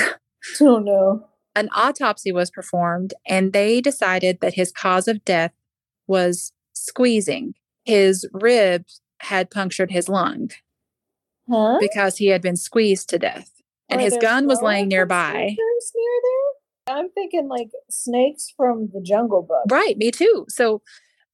Oh 0.61 0.79
no. 0.79 1.27
An 1.59 1.69
autopsy 1.75 2.31
was 2.31 2.53
performed, 2.53 3.15
and 3.27 3.53
they 3.53 3.81
decided 3.81 4.39
that 4.41 4.55
his 4.55 4.71
cause 4.71 5.09
of 5.09 5.25
death 5.25 5.53
was 6.07 6.53
squeezing. 6.73 7.55
His 7.85 8.29
ribs 8.33 9.01
had 9.21 9.51
punctured 9.51 9.91
his 9.91 10.09
lung 10.09 10.51
Huh? 11.51 11.79
because 11.81 12.19
he 12.19 12.29
had 12.29 12.41
been 12.43 12.55
squeezed 12.55 13.09
to 13.11 13.19
death. 13.19 13.51
And 13.89 14.01
Are 14.01 14.05
his 14.05 14.17
gun 14.19 14.47
was 14.47 14.63
laying 14.63 14.87
nearby. 14.89 15.57
near 15.59 16.21
there? 16.23 16.97
I'm 16.97 17.11
thinking 17.11 17.49
like 17.49 17.71
snakes 17.91 18.53
from 18.57 18.91
the 18.95 19.01
Jungle 19.01 19.43
Book. 19.43 19.65
Right, 19.69 19.97
me 19.97 20.13
too. 20.13 20.47
So 20.49 20.83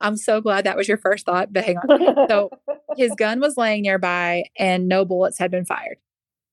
I'm 0.01 0.17
so 0.17 0.41
glad 0.41 0.65
that 0.65 0.77
was 0.77 0.89
your 0.89 0.97
first 0.97 1.27
thought, 1.27 1.53
but 1.53 1.65
hang 1.65 1.77
on. 1.79 2.29
So 2.31 2.51
his 2.97 3.13
gun 3.19 3.41
was 3.41 3.59
laying 3.59 3.83
nearby 3.83 4.45
and 4.59 4.89
no 4.89 5.05
bullets 5.05 5.39
had 5.39 5.51
been 5.51 5.67
fired. 5.67 5.99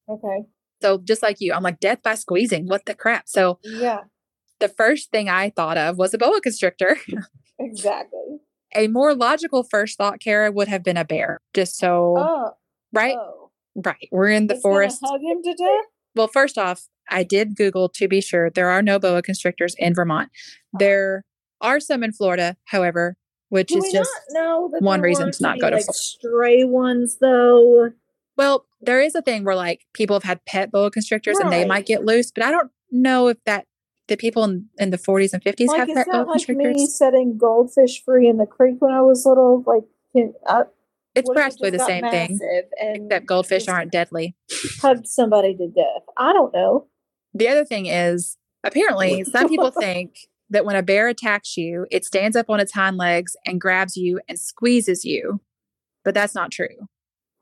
okay. 0.10 0.40
So 0.82 0.98
just 1.00 1.22
like 1.22 1.38
you, 1.40 1.54
I'm 1.54 1.64
like, 1.64 1.80
death 1.80 2.00
by 2.04 2.16
squeezing. 2.16 2.68
What 2.68 2.86
the 2.86 2.96
crap? 2.96 3.28
So 3.28 3.60
Yeah. 3.64 4.02
the 4.60 4.68
first 4.70 5.12
thing 5.12 5.30
I 5.30 5.50
thought 5.50 5.78
of 5.78 5.98
was 5.98 6.14
a 6.14 6.18
boa 6.18 6.42
constrictor. 6.42 6.98
Exactly. 7.60 8.40
a 8.76 8.88
more 8.88 9.14
logical 9.14 9.64
first 9.64 9.98
thought, 9.98 10.20
Kara, 10.20 10.52
would 10.52 10.68
have 10.68 10.84
been 10.84 10.98
a 10.98 11.06
bear. 11.06 11.40
Just 11.54 11.78
so, 11.78 12.16
Oh. 12.18 12.52
right? 12.94 13.16
Oh. 13.18 13.52
Right. 13.76 14.10
We're 14.12 14.30
in 14.30 14.48
the 14.48 14.56
forest. 14.56 15.00
Hug 15.04 15.22
him 15.22 15.42
to 15.44 15.54
death. 15.54 15.86
Well, 16.16 16.28
first 16.28 16.58
off, 16.58 16.88
I 17.10 17.24
did 17.24 17.56
Google 17.56 17.88
to 17.90 18.08
be 18.08 18.20
sure 18.22 18.50
there 18.50 18.70
are 18.70 18.82
no 18.82 19.00
boa 19.00 19.22
constrictors 19.22 19.76
in 19.78 19.94
Vermont. 19.94 20.30
Oh. 20.74 20.78
There 20.80 21.24
are 21.62 21.80
some 21.80 22.04
in 22.04 22.12
Florida, 22.12 22.58
however, 22.66 23.16
which 23.50 23.70
Do 23.70 23.78
is 23.84 23.92
just 23.94 24.12
know 24.32 24.70
one 24.80 25.00
reason 25.02 25.32
to 25.32 25.42
not 25.44 25.60
go 25.60 25.70
to 25.70 25.78
Florida. 25.78 25.94
stray 25.94 26.64
ones 26.64 27.18
though? 27.22 27.92
Well, 28.38 28.66
there 28.82 29.02
is 29.02 29.16
a 29.16 29.22
thing 29.22 29.44
where 29.44 29.56
like 29.56 29.86
people 29.94 30.16
have 30.16 30.24
had 30.24 30.46
pet 30.46 30.72
boa 30.72 30.92
constrictors 30.92 31.38
and 31.38 31.52
they 31.52 31.66
might 31.66 31.86
get 31.86 32.06
loose, 32.06 32.32
but 32.32 32.44
I 32.44 32.52
don't 32.52 32.72
know 32.92 33.28
if 33.28 33.38
that 33.46 33.66
the 34.08 34.18
people 34.18 34.44
in, 34.44 34.68
in 34.78 34.90
the 34.90 34.98
40s 34.98 35.34
and 35.34 35.44
50s 35.44 35.68
Like 35.68 35.80
have 35.80 35.88
pet 35.88 36.08
boa 36.12 36.24
like 36.24 36.28
constrictors. 36.28 36.76
me 36.76 36.86
setting 36.88 37.38
goldfish 37.38 38.04
free 38.04 38.28
in 38.28 38.38
the 38.38 38.46
creek 38.46 38.76
when 38.80 38.92
I 38.92 39.02
was 39.02 39.26
little? 39.26 39.64
Like, 39.66 39.84
I, 40.48 40.64
it's 41.16 41.30
practically 41.30 41.70
the 41.70 41.80
same 41.80 42.04
thing, 42.10 42.40
except 42.80 43.26
goldfish 43.26 43.68
aren't 43.68 43.92
deadly. 43.92 44.36
hugged 44.82 45.08
somebody 45.08 45.56
to 45.56 45.68
death. 45.68 46.04
I 46.18 46.34
don't 46.34 46.54
know. 46.54 46.88
The 47.34 47.48
other 47.48 47.66
thing 47.66 47.86
is 47.86 48.38
apparently 48.64 49.24
some 49.32 49.48
people 49.48 49.72
think 49.72 50.16
that 50.50 50.66
when 50.66 50.76
a 50.76 50.84
bear 50.84 51.08
attacks 51.08 51.56
you, 51.58 51.86
it 51.92 52.06
stands 52.06 52.36
up 52.36 52.50
on 52.50 52.60
its 52.60 52.74
hind 52.74 52.98
legs 52.98 53.36
and 53.46 53.62
grabs 53.62 53.96
you 53.96 54.20
and 54.28 54.38
squeezes 54.38 55.06
you. 55.06 55.42
But 56.04 56.14
that's 56.14 56.36
not 56.36 56.52
true. 56.52 56.90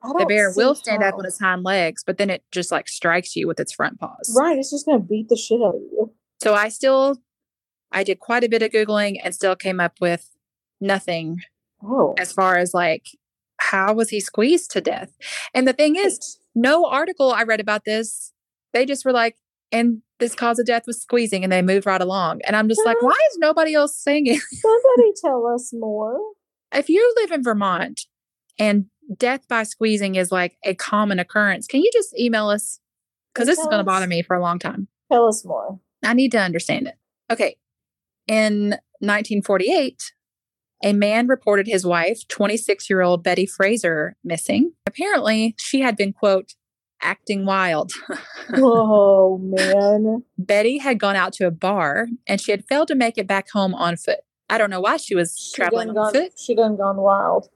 The 0.02 0.26
bear 0.28 0.54
will 0.56 0.76
stand 0.76 1.04
up 1.04 1.16
on 1.16 1.26
its 1.26 1.40
hind 1.40 1.64
legs, 1.64 2.04
but 2.06 2.18
then 2.18 2.30
it 2.30 2.44
just 2.52 2.72
like 2.72 2.88
strikes 2.88 3.36
you 3.36 3.48
with 3.48 3.60
its 3.60 3.74
front 3.74 4.00
paws. 4.00 4.34
Right, 4.38 4.58
it's 4.58 4.72
just 4.72 4.86
gonna 4.86 5.00
beat 5.00 5.28
the 5.30 5.36
shit 5.36 5.62
out 5.62 5.76
of 5.76 5.82
you. 5.82 6.14
So 6.42 6.54
I 6.56 6.70
still 6.70 7.18
I 7.92 8.04
did 8.04 8.20
quite 8.20 8.44
a 8.44 8.50
bit 8.50 8.62
of 8.62 8.72
googling 8.72 9.20
and 9.24 9.36
still 9.36 9.56
came 9.56 9.80
up 9.80 9.94
with 10.00 10.30
nothing 10.80 11.42
Oh, 11.84 12.14
as 12.18 12.32
far 12.32 12.58
as 12.58 12.74
like 12.74 13.08
how 13.58 13.94
was 13.94 14.10
he 14.10 14.20
squeezed 14.22 14.72
to 14.72 14.82
death? 14.82 15.12
And 15.54 15.68
the 15.68 15.74
thing 15.74 15.96
is, 15.98 16.40
no 16.56 16.86
article 16.86 17.32
I 17.34 17.44
read 17.44 17.60
about 17.60 17.84
this, 17.86 18.32
they 18.74 18.86
just 18.86 19.04
were 19.04 19.12
like, 19.12 19.36
and 19.72 20.02
this 20.20 20.34
cause 20.34 20.60
of 20.60 20.66
death 20.66 20.84
was 20.88 21.02
squeezing, 21.02 21.44
and 21.44 21.52
they 21.52 21.62
moved 21.62 21.86
right 21.86 22.02
along. 22.02 22.40
And 22.46 22.56
I'm 22.56 22.68
just 22.70 22.82
like, 22.86 23.02
why 23.02 23.18
is 23.32 23.38
nobody 23.38 23.74
else 23.74 23.96
saying 23.98 24.28
it? 24.28 24.42
somebody 24.50 25.12
tell 25.22 25.46
us 25.54 25.72
more. 25.74 26.20
if 26.74 26.90
you 26.90 27.14
live 27.18 27.32
in 27.32 27.44
Vermont 27.44 28.02
and 28.60 28.86
death 29.18 29.48
by 29.48 29.64
squeezing 29.64 30.16
is 30.16 30.32
like 30.32 30.58
a 30.64 30.76
common 30.76 31.18
occurrence, 31.20 31.66
can 31.66 31.82
you 31.82 31.90
just 31.92 32.18
email 32.18 32.50
us? 32.50 32.80
Because 33.34 33.48
this 33.48 33.60
is 33.60 33.66
going 33.66 33.78
to 33.80 33.84
bother 33.84 34.08
me 34.08 34.22
for 34.22 34.36
a 34.36 34.42
long 34.42 34.60
time. 34.60 34.88
Tell 35.12 35.28
us 35.28 35.46
more. 35.46 35.80
I 36.04 36.14
need 36.14 36.32
to 36.34 36.40
understand 36.40 36.88
it. 36.88 36.96
Okay. 37.32 37.58
In 38.28 38.72
1948, 39.00 40.14
a 40.84 40.94
man 40.94 41.28
reported 41.28 41.68
his 41.68 41.86
wife, 41.86 42.28
26 42.28 42.90
year 42.90 43.02
old 43.02 43.24
Betty 43.24 43.46
Fraser, 43.46 44.16
missing. 44.24 44.74
Apparently, 44.86 45.56
she 45.58 45.82
had 45.82 45.98
been, 45.98 46.14
quote, 46.14 46.54
acting 47.02 47.46
wild. 47.46 47.92
oh 48.56 49.38
man. 49.38 50.24
Betty 50.38 50.80
had 50.80 51.00
gone 51.00 51.16
out 51.16 51.34
to 51.34 51.48
a 51.48 51.52
bar 51.52 52.08
and 52.28 52.42
she 52.42 52.52
had 52.52 52.66
failed 52.66 52.88
to 52.90 52.96
make 52.96 53.18
it 53.18 53.28
back 53.28 53.50
home 53.52 53.74
on 53.74 53.96
foot. 53.96 54.20
I 54.50 54.58
don't 54.58 54.70
know 54.70 54.82
why 54.82 54.98
she 54.98 55.16
was 55.16 55.38
She 55.38 55.56
traveling 55.56 55.90
on 55.90 55.96
gone, 55.96 56.14
foot. 56.14 56.34
She 56.38 56.56
done 56.56 56.76
gone 56.76 56.98
wild. 56.98 57.50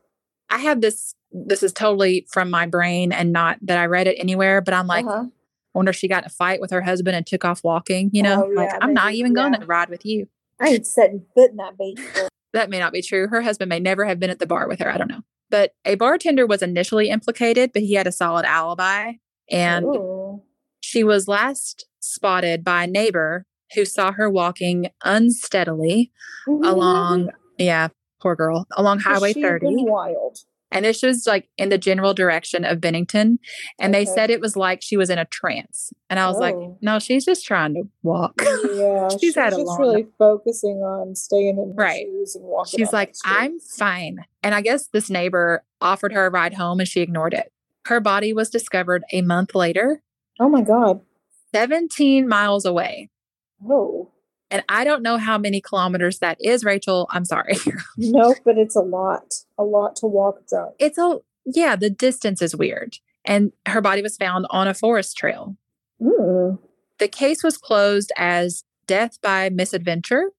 I 0.49 0.60
have 0.60 0.82
this, 0.82 1.15
this 1.32 1.63
is 1.63 1.73
totally 1.73 2.27
from 2.32 2.49
my 2.49 2.65
brain 2.65 3.12
and 3.12 3.32
not 3.32 3.58
that 3.62 3.77
I 3.77 3.86
read 3.86 4.08
it 4.08 4.17
anywhere, 4.19 4.62
but 4.62 4.73
I'm 4.73 4.88
like, 4.88 5.06
Uh-huh. 5.06 5.25
I 5.25 5.77
wonder 5.77 5.89
if 5.89 5.95
she 5.95 6.08
got 6.08 6.23
in 6.23 6.27
a 6.27 6.29
fight 6.29 6.62
with 6.62 6.69
her 6.69 6.82
husband 6.82 7.15
and 7.15 7.25
took 7.25 7.43
off 7.43 7.63
walking, 7.63 8.12
you 8.13 8.21
know? 8.21 8.45
Oh, 8.45 8.49
like, 8.49 8.69
yeah, 8.69 8.77
I'm 8.82 8.93
not 8.93 9.08
maybe, 9.08 9.17
even 9.19 9.34
going 9.34 9.53
yeah. 9.53 9.60
to 9.60 9.65
ride 9.65 9.89
with 9.89 10.06
you. 10.06 10.27
I 10.62 10.67
ain't 10.67 10.86
setting 10.86 11.25
foot 11.34 11.51
in 11.51 11.58
that 11.58 11.77
baby. 11.77 12.01
That 12.53 12.69
may 12.69 12.77
not 12.77 12.93
be 12.93 13.01
true. 13.01 13.27
Her 13.27 13.41
husband 13.41 13.69
may 13.69 13.79
never 13.79 14.06
have 14.06 14.19
been 14.19 14.29
at 14.29 14.38
the 14.38 14.45
bar 14.45 14.67
with 14.67 14.77
her. 14.77 14.88
I 14.88 14.99
don't 14.99 15.10
know. 15.10 15.23
But 15.49 15.71
a 15.86 15.95
bartender 15.95 16.45
was 16.45 16.62
initially 16.62 17.10
implicated, 17.10 17.71
but 17.73 17.82
he 17.82 17.95
had 17.95 18.06
a 18.06 18.12
solid 18.12 18.45
alibi. 18.45 19.13
And 19.49 19.86
Ooh. 19.86 20.43
she 20.79 21.03
was 21.03 21.27
last 21.27 21.88
spotted 21.99 22.63
by 22.63 22.84
a 22.84 22.88
neighbor 22.88 23.47
who 23.73 23.86
saw 23.86 24.12
her 24.12 24.29
walking 24.29 24.91
unsteadily 25.03 26.12
along, 26.47 27.32
yeah, 27.58 27.88
poor 28.23 28.36
girl, 28.36 28.65
along 28.75 29.01
Highway 29.01 29.33
She 29.33 29.41
30. 29.43 29.67
been 29.67 29.86
wild. 29.86 30.39
And 30.71 30.86
this 30.86 31.03
was 31.03 31.27
like 31.27 31.47
in 31.59 31.69
the 31.69 31.77
general 31.77 32.15
direction 32.15 32.65
of 32.65 32.81
Bennington. 32.81 33.38
And 33.79 33.93
they 33.93 34.05
said 34.05 34.31
it 34.31 34.41
was 34.41 34.57
like 34.57 34.81
she 34.81 34.97
was 34.97 35.12
in 35.12 35.19
a 35.19 35.25
trance. 35.25 35.93
And 36.09 36.19
I 36.19 36.27
was 36.27 36.39
like, 36.39 36.55
Oh. 36.55 36.79
no, 36.81 36.97
she's 36.97 37.25
just 37.25 37.45
trying 37.45 37.75
to 37.75 37.83
walk. 38.01 38.41
Yeah, 38.41 39.07
She's 39.12 39.19
she's 39.19 39.36
had 39.36 39.53
a 39.53 39.57
long 39.59 39.79
really 39.79 40.07
focusing 40.17 40.77
on 40.77 41.13
staying 41.15 41.59
in 41.59 41.75
Right. 41.75 42.07
shoes 42.07 42.36
and 42.36 42.43
walking. 42.45 42.79
She's 42.79 42.91
like. 42.91 43.13
I'm 43.23 43.59
fine. 43.59 44.25
And 44.41 44.55
I 44.55 44.62
guess 44.62 44.88
this 44.88 45.12
neighbor 45.12 45.63
offered 45.79 46.12
her 46.13 46.25
a 46.25 46.31
ride 46.31 46.55
home 46.55 46.79
and 46.79 46.88
she 46.89 47.01
ignored 47.01 47.36
it. 47.36 47.51
Her 47.86 47.99
body 47.99 48.33
was 48.33 48.49
discovered 48.49 49.03
a 49.12 49.21
month 49.21 49.53
later, 49.53 50.01
Oh 50.39 50.49
my 50.49 50.62
god. 50.63 51.01
17 51.53 52.27
miles 52.27 52.65
away. 52.65 53.09
Oh 53.69 54.03
And 54.54 54.63
I 54.70 54.84
don't 54.84 55.02
know 55.02 55.18
how 55.18 55.38
many 55.38 55.60
kilometers 55.60 56.20
that 56.20 56.38
is, 56.39 56.63
Rachel. 56.63 57.08
I'm 57.10 57.26
sorry. 57.26 57.56
no, 57.98 58.36
but 58.46 58.58
it's 58.58 58.76
a 58.76 58.82
lot. 58.82 59.34
A 59.58 59.63
lot 59.63 59.96
to 59.98 60.06
walk 60.06 60.48
drunk. 60.48 60.76
It's 60.80 60.98
a, 60.98 61.20
yeah, 61.46 61.76
the 61.76 61.89
distance 61.89 62.42
is 62.42 62.56
weird. 62.56 62.98
And 63.26 63.52
her 63.68 63.82
body 63.82 64.02
was 64.04 64.16
found 64.16 64.46
on 64.52 64.68
a 64.68 64.74
forest 64.74 65.18
trail. 65.18 65.58
Mm. 66.00 66.60
The 67.00 67.08
case 67.08 67.44
was 67.44 67.58
closed 67.58 68.12
as 68.16 68.63
death 68.86 69.20
by 69.22 69.50
misadventure, 69.50 70.32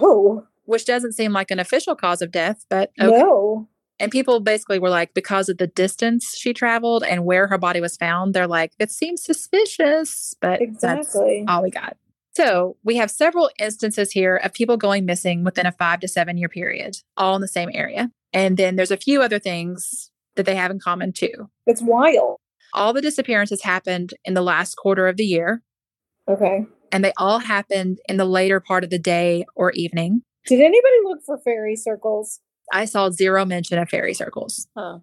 Oh 0.00 0.46
which 0.64 0.84
doesn't 0.84 1.12
seem 1.12 1.32
like 1.32 1.50
an 1.50 1.58
official 1.58 1.94
cause 1.94 2.22
of 2.22 2.30
death, 2.30 2.64
but 2.68 2.92
okay. 3.00 3.10
no. 3.10 3.68
And 3.98 4.10
people 4.10 4.40
basically 4.40 4.78
were 4.78 4.90
like, 4.90 5.14
because 5.14 5.48
of 5.48 5.58
the 5.58 5.66
distance 5.66 6.34
she 6.36 6.52
traveled 6.52 7.04
and 7.04 7.24
where 7.24 7.46
her 7.46 7.58
body 7.58 7.80
was 7.80 7.96
found, 7.96 8.34
they're 8.34 8.48
like, 8.48 8.72
it 8.78 8.90
seems 8.90 9.22
suspicious, 9.22 10.34
but 10.40 10.60
that's 10.60 10.62
Exactly. 10.62 11.44
all 11.46 11.62
we 11.62 11.70
got. 11.70 11.96
So 12.34 12.76
we 12.82 12.96
have 12.96 13.10
several 13.10 13.50
instances 13.58 14.10
here 14.12 14.36
of 14.36 14.54
people 14.54 14.76
going 14.76 15.04
missing 15.04 15.44
within 15.44 15.66
a 15.66 15.72
five 15.72 16.00
to 16.00 16.08
seven 16.08 16.38
year 16.38 16.48
period, 16.48 16.96
all 17.16 17.34
in 17.34 17.40
the 17.42 17.48
same 17.48 17.70
area. 17.74 18.10
And 18.32 18.56
then 18.56 18.76
there's 18.76 18.90
a 18.90 18.96
few 18.96 19.20
other 19.22 19.38
things 19.38 20.10
that 20.36 20.46
they 20.46 20.54
have 20.56 20.70
in 20.70 20.78
common 20.80 21.12
too. 21.12 21.50
It's 21.66 21.82
wild. 21.82 22.38
All 22.72 22.94
the 22.94 23.02
disappearances 23.02 23.62
happened 23.62 24.14
in 24.24 24.32
the 24.32 24.40
last 24.40 24.76
quarter 24.76 25.06
of 25.06 25.18
the 25.18 25.24
year, 25.26 25.62
Okay. 26.26 26.64
and 26.90 27.04
they 27.04 27.12
all 27.18 27.38
happened 27.40 27.98
in 28.08 28.16
the 28.16 28.24
later 28.24 28.60
part 28.60 28.82
of 28.82 28.88
the 28.88 28.98
day 28.98 29.44
or 29.54 29.72
evening. 29.72 30.22
Did 30.46 30.60
anybody 30.60 30.96
look 31.04 31.20
for 31.26 31.36
fairy 31.36 31.76
circles? 31.76 32.40
I 32.72 32.86
saw 32.86 33.10
zero 33.10 33.44
mention 33.44 33.78
of 33.78 33.90
fairy 33.90 34.14
circles. 34.14 34.66
Huh. 34.74 35.00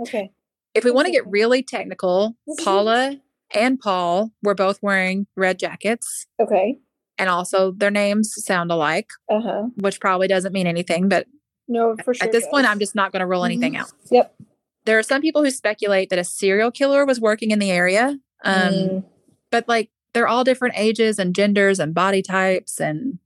Okay. 0.00 0.30
If 0.74 0.84
we 0.84 0.90
want 0.92 1.06
to 1.06 1.12
get 1.12 1.26
really 1.26 1.62
technical. 1.62 2.36
Paula 2.64 3.20
and 3.54 3.78
Paul 3.78 4.30
were 4.42 4.54
both 4.54 4.78
wearing 4.82 5.26
red 5.36 5.58
jackets, 5.58 6.26
Okay. 6.40 6.78
and 7.18 7.28
also 7.28 7.72
their 7.72 7.90
names 7.90 8.32
sound 8.44 8.70
alike, 8.70 9.08
Uh 9.30 9.40
huh. 9.40 9.62
which 9.76 10.00
probably 10.00 10.28
doesn't 10.28 10.52
mean 10.52 10.66
anything. 10.66 11.08
But 11.08 11.26
No, 11.68 11.96
for 12.04 12.14
sure. 12.14 12.26
at 12.26 12.32
this 12.32 12.46
point. 12.48 12.68
I'm 12.68 12.78
just 12.80 12.94
not 12.94 13.12
going 13.12 13.20
to 13.20 13.26
rule 13.26 13.44
anything 13.44 13.74
Mhm. 13.74 13.80
out. 13.80 13.92
Yep. 14.10 14.34
There 14.86 14.98
are 14.98 15.02
some 15.02 15.20
people 15.20 15.44
who 15.44 15.50
speculate 15.50 16.10
that 16.10 16.18
a 16.18 16.24
serial 16.24 16.70
killer 16.70 17.04
was 17.04 17.20
working 17.20 17.50
in 17.50 17.58
the 17.58 17.70
area, 17.70 18.18
um, 18.44 18.72
Mm. 18.72 19.04
but 19.50 19.68
like 19.68 19.90
they're 20.14 20.26
all 20.26 20.42
different 20.42 20.74
ages 20.76 21.18
and 21.20 21.34
genders 21.34 21.78
and 21.78 21.94
body 21.94 22.22
types, 22.22 22.80
and 22.80 23.18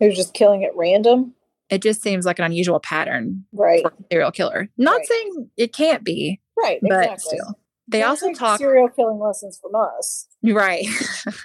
He 0.00 0.06
was 0.08 0.16
just 0.16 0.34
killing 0.34 0.64
at 0.64 0.74
random. 0.74 1.34
It 1.70 1.80
just 1.82 2.02
seems 2.02 2.26
like 2.26 2.38
an 2.40 2.44
unusual 2.44 2.80
pattern 2.80 3.44
Right. 3.52 3.82
for 3.82 3.90
a 3.92 4.04
serial 4.10 4.32
killer. 4.32 4.68
Not 4.76 4.96
Right. 4.98 5.06
saying 5.06 5.50
it 5.56 5.72
can't 5.72 6.02
be, 6.02 6.40
Right. 6.56 6.80
but 6.82 6.90
exactly. 6.90 7.38
still. 7.38 7.58
They 7.88 8.00
Don't 8.00 8.10
also 8.10 8.32
talk 8.32 8.58
serial 8.58 8.88
killing 8.88 9.18
lessons 9.18 9.58
from 9.60 9.72
us. 9.74 10.26
right. 10.42 10.86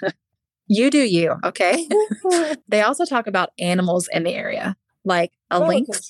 you 0.66 0.90
do 0.90 0.98
you, 1.02 1.36
okay? 1.44 1.86
They 2.68 2.82
also 2.82 3.04
talk 3.04 3.26
about 3.26 3.50
animals 3.58 4.08
in 4.12 4.22
the 4.24 4.32
area, 4.34 4.76
like 5.04 5.32
a 5.50 5.58
lynx, 5.60 6.08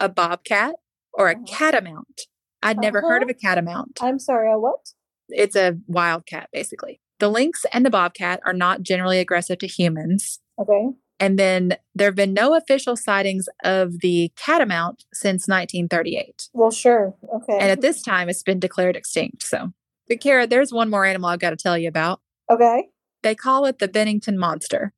a 0.00 0.08
bobcat, 0.08 0.76
or 1.12 1.28
a 1.28 1.32
Uh-huh. 1.34 1.44
catamount. 1.46 2.22
I'd 2.62 2.78
never 2.78 3.00
heard 3.00 3.22
of 3.22 3.28
Uh-huh. 3.28 3.36
a 3.38 3.46
catamount. 3.46 3.98
I'm 4.00 4.18
sorry, 4.18 4.50
I 4.50 4.56
what? 4.56 4.92
It's 5.28 5.56
a 5.56 5.76
wild 5.86 6.26
cat, 6.26 6.48
basically. 6.52 7.00
The 7.18 7.28
lynx 7.28 7.66
and 7.72 7.84
the 7.84 7.90
bobcat 7.90 8.40
are 8.46 8.52
not 8.52 8.82
generally 8.82 9.18
aggressive 9.18 9.58
to 9.58 9.66
humans. 9.66 10.38
Okay. 10.58 10.90
And 11.18 11.38
then 11.38 11.76
there 11.94 12.08
have 12.08 12.14
been 12.14 12.34
no 12.34 12.54
official 12.54 12.96
sightings 12.96 13.48
of 13.64 14.00
the 14.00 14.30
catamount 14.36 15.04
since 15.14 15.48
1938. 15.48 16.50
Well, 16.52 16.70
sure. 16.70 17.14
Okay. 17.34 17.54
And 17.58 17.70
at 17.70 17.80
this 17.80 18.02
time, 18.02 18.28
it's 18.28 18.42
been 18.42 18.60
declared 18.60 18.96
extinct. 18.96 19.42
So, 19.42 19.72
but 20.08 20.20
Kara, 20.20 20.46
there's 20.46 20.72
one 20.72 20.90
more 20.90 21.04
animal 21.06 21.30
I've 21.30 21.38
got 21.38 21.50
to 21.50 21.56
tell 21.56 21.78
you 21.78 21.88
about. 21.88 22.20
okay. 22.50 22.88
They 23.22 23.34
call 23.34 23.64
it 23.64 23.78
the 23.80 23.88
Bennington 23.88 24.38
Monster. 24.38 24.92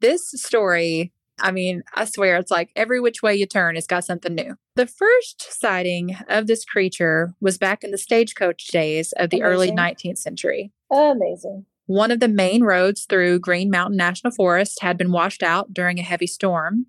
This 0.00 0.30
story, 0.36 1.12
I 1.40 1.50
mean, 1.50 1.82
I 1.94 2.04
swear 2.04 2.36
it's 2.36 2.50
like 2.50 2.70
every 2.76 3.00
which 3.00 3.22
way 3.22 3.34
you 3.34 3.46
turn, 3.46 3.76
it's 3.76 3.86
got 3.88 4.04
something 4.04 4.34
new. 4.34 4.56
The 4.76 4.86
first 4.86 5.42
sighting 5.60 6.16
of 6.28 6.46
this 6.46 6.64
creature 6.64 7.34
was 7.40 7.58
back 7.58 7.82
in 7.82 7.90
the 7.90 7.98
stagecoach 7.98 8.66
days 8.68 9.12
of 9.16 9.30
the 9.30 9.42
early 9.42 9.72
19th 9.72 10.18
century. 10.18 10.70
Amazing. 10.92 11.64
One 11.86 12.10
of 12.10 12.20
the 12.20 12.28
main 12.28 12.62
roads 12.62 13.04
through 13.08 13.40
Green 13.40 13.70
Mountain 13.70 13.96
National 13.96 14.32
Forest 14.32 14.80
had 14.82 14.96
been 14.96 15.12
washed 15.12 15.42
out 15.42 15.74
during 15.74 15.98
a 15.98 16.02
heavy 16.02 16.26
storm. 16.26 16.86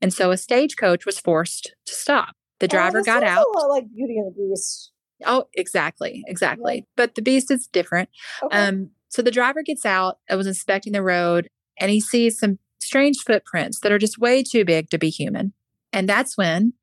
And 0.00 0.12
so 0.12 0.30
a 0.30 0.36
stagecoach 0.36 1.04
was 1.04 1.18
forced 1.18 1.74
to 1.86 1.92
stop. 1.92 2.34
The 2.60 2.68
driver 2.68 3.00
Oh, 3.00 3.04
got 3.04 3.22
out. 3.22 3.46
A 3.46 3.58
lot 3.58 3.68
like 3.68 3.84
Beauty 3.94 4.16
and 4.16 4.32
the 4.32 4.48
Beast. 4.50 4.92
Oh, 5.26 5.46
exactly. 5.54 6.22
Exactly. 6.28 6.86
But 6.96 7.16
the 7.16 7.22
beast 7.22 7.50
is 7.50 7.66
different. 7.66 8.08
Okay. 8.42 8.56
Um, 8.56 8.90
so 9.08 9.22
the 9.22 9.30
driver 9.32 9.62
gets 9.62 9.84
out 9.84 10.18
and 10.28 10.38
was 10.38 10.46
inspecting 10.46 10.92
the 10.92 11.02
road 11.02 11.48
and 11.80 11.90
he 11.90 12.00
sees 12.00 12.38
some 12.38 12.58
strange 12.80 13.18
footprints 13.18 13.80
that 13.80 13.90
are 13.90 13.98
just 13.98 14.18
way 14.18 14.42
too 14.44 14.64
big 14.64 14.90
to 14.90 14.98
be 14.98 15.10
human. 15.10 15.52
And 15.92 16.08
that's 16.08 16.36
when 16.36 16.74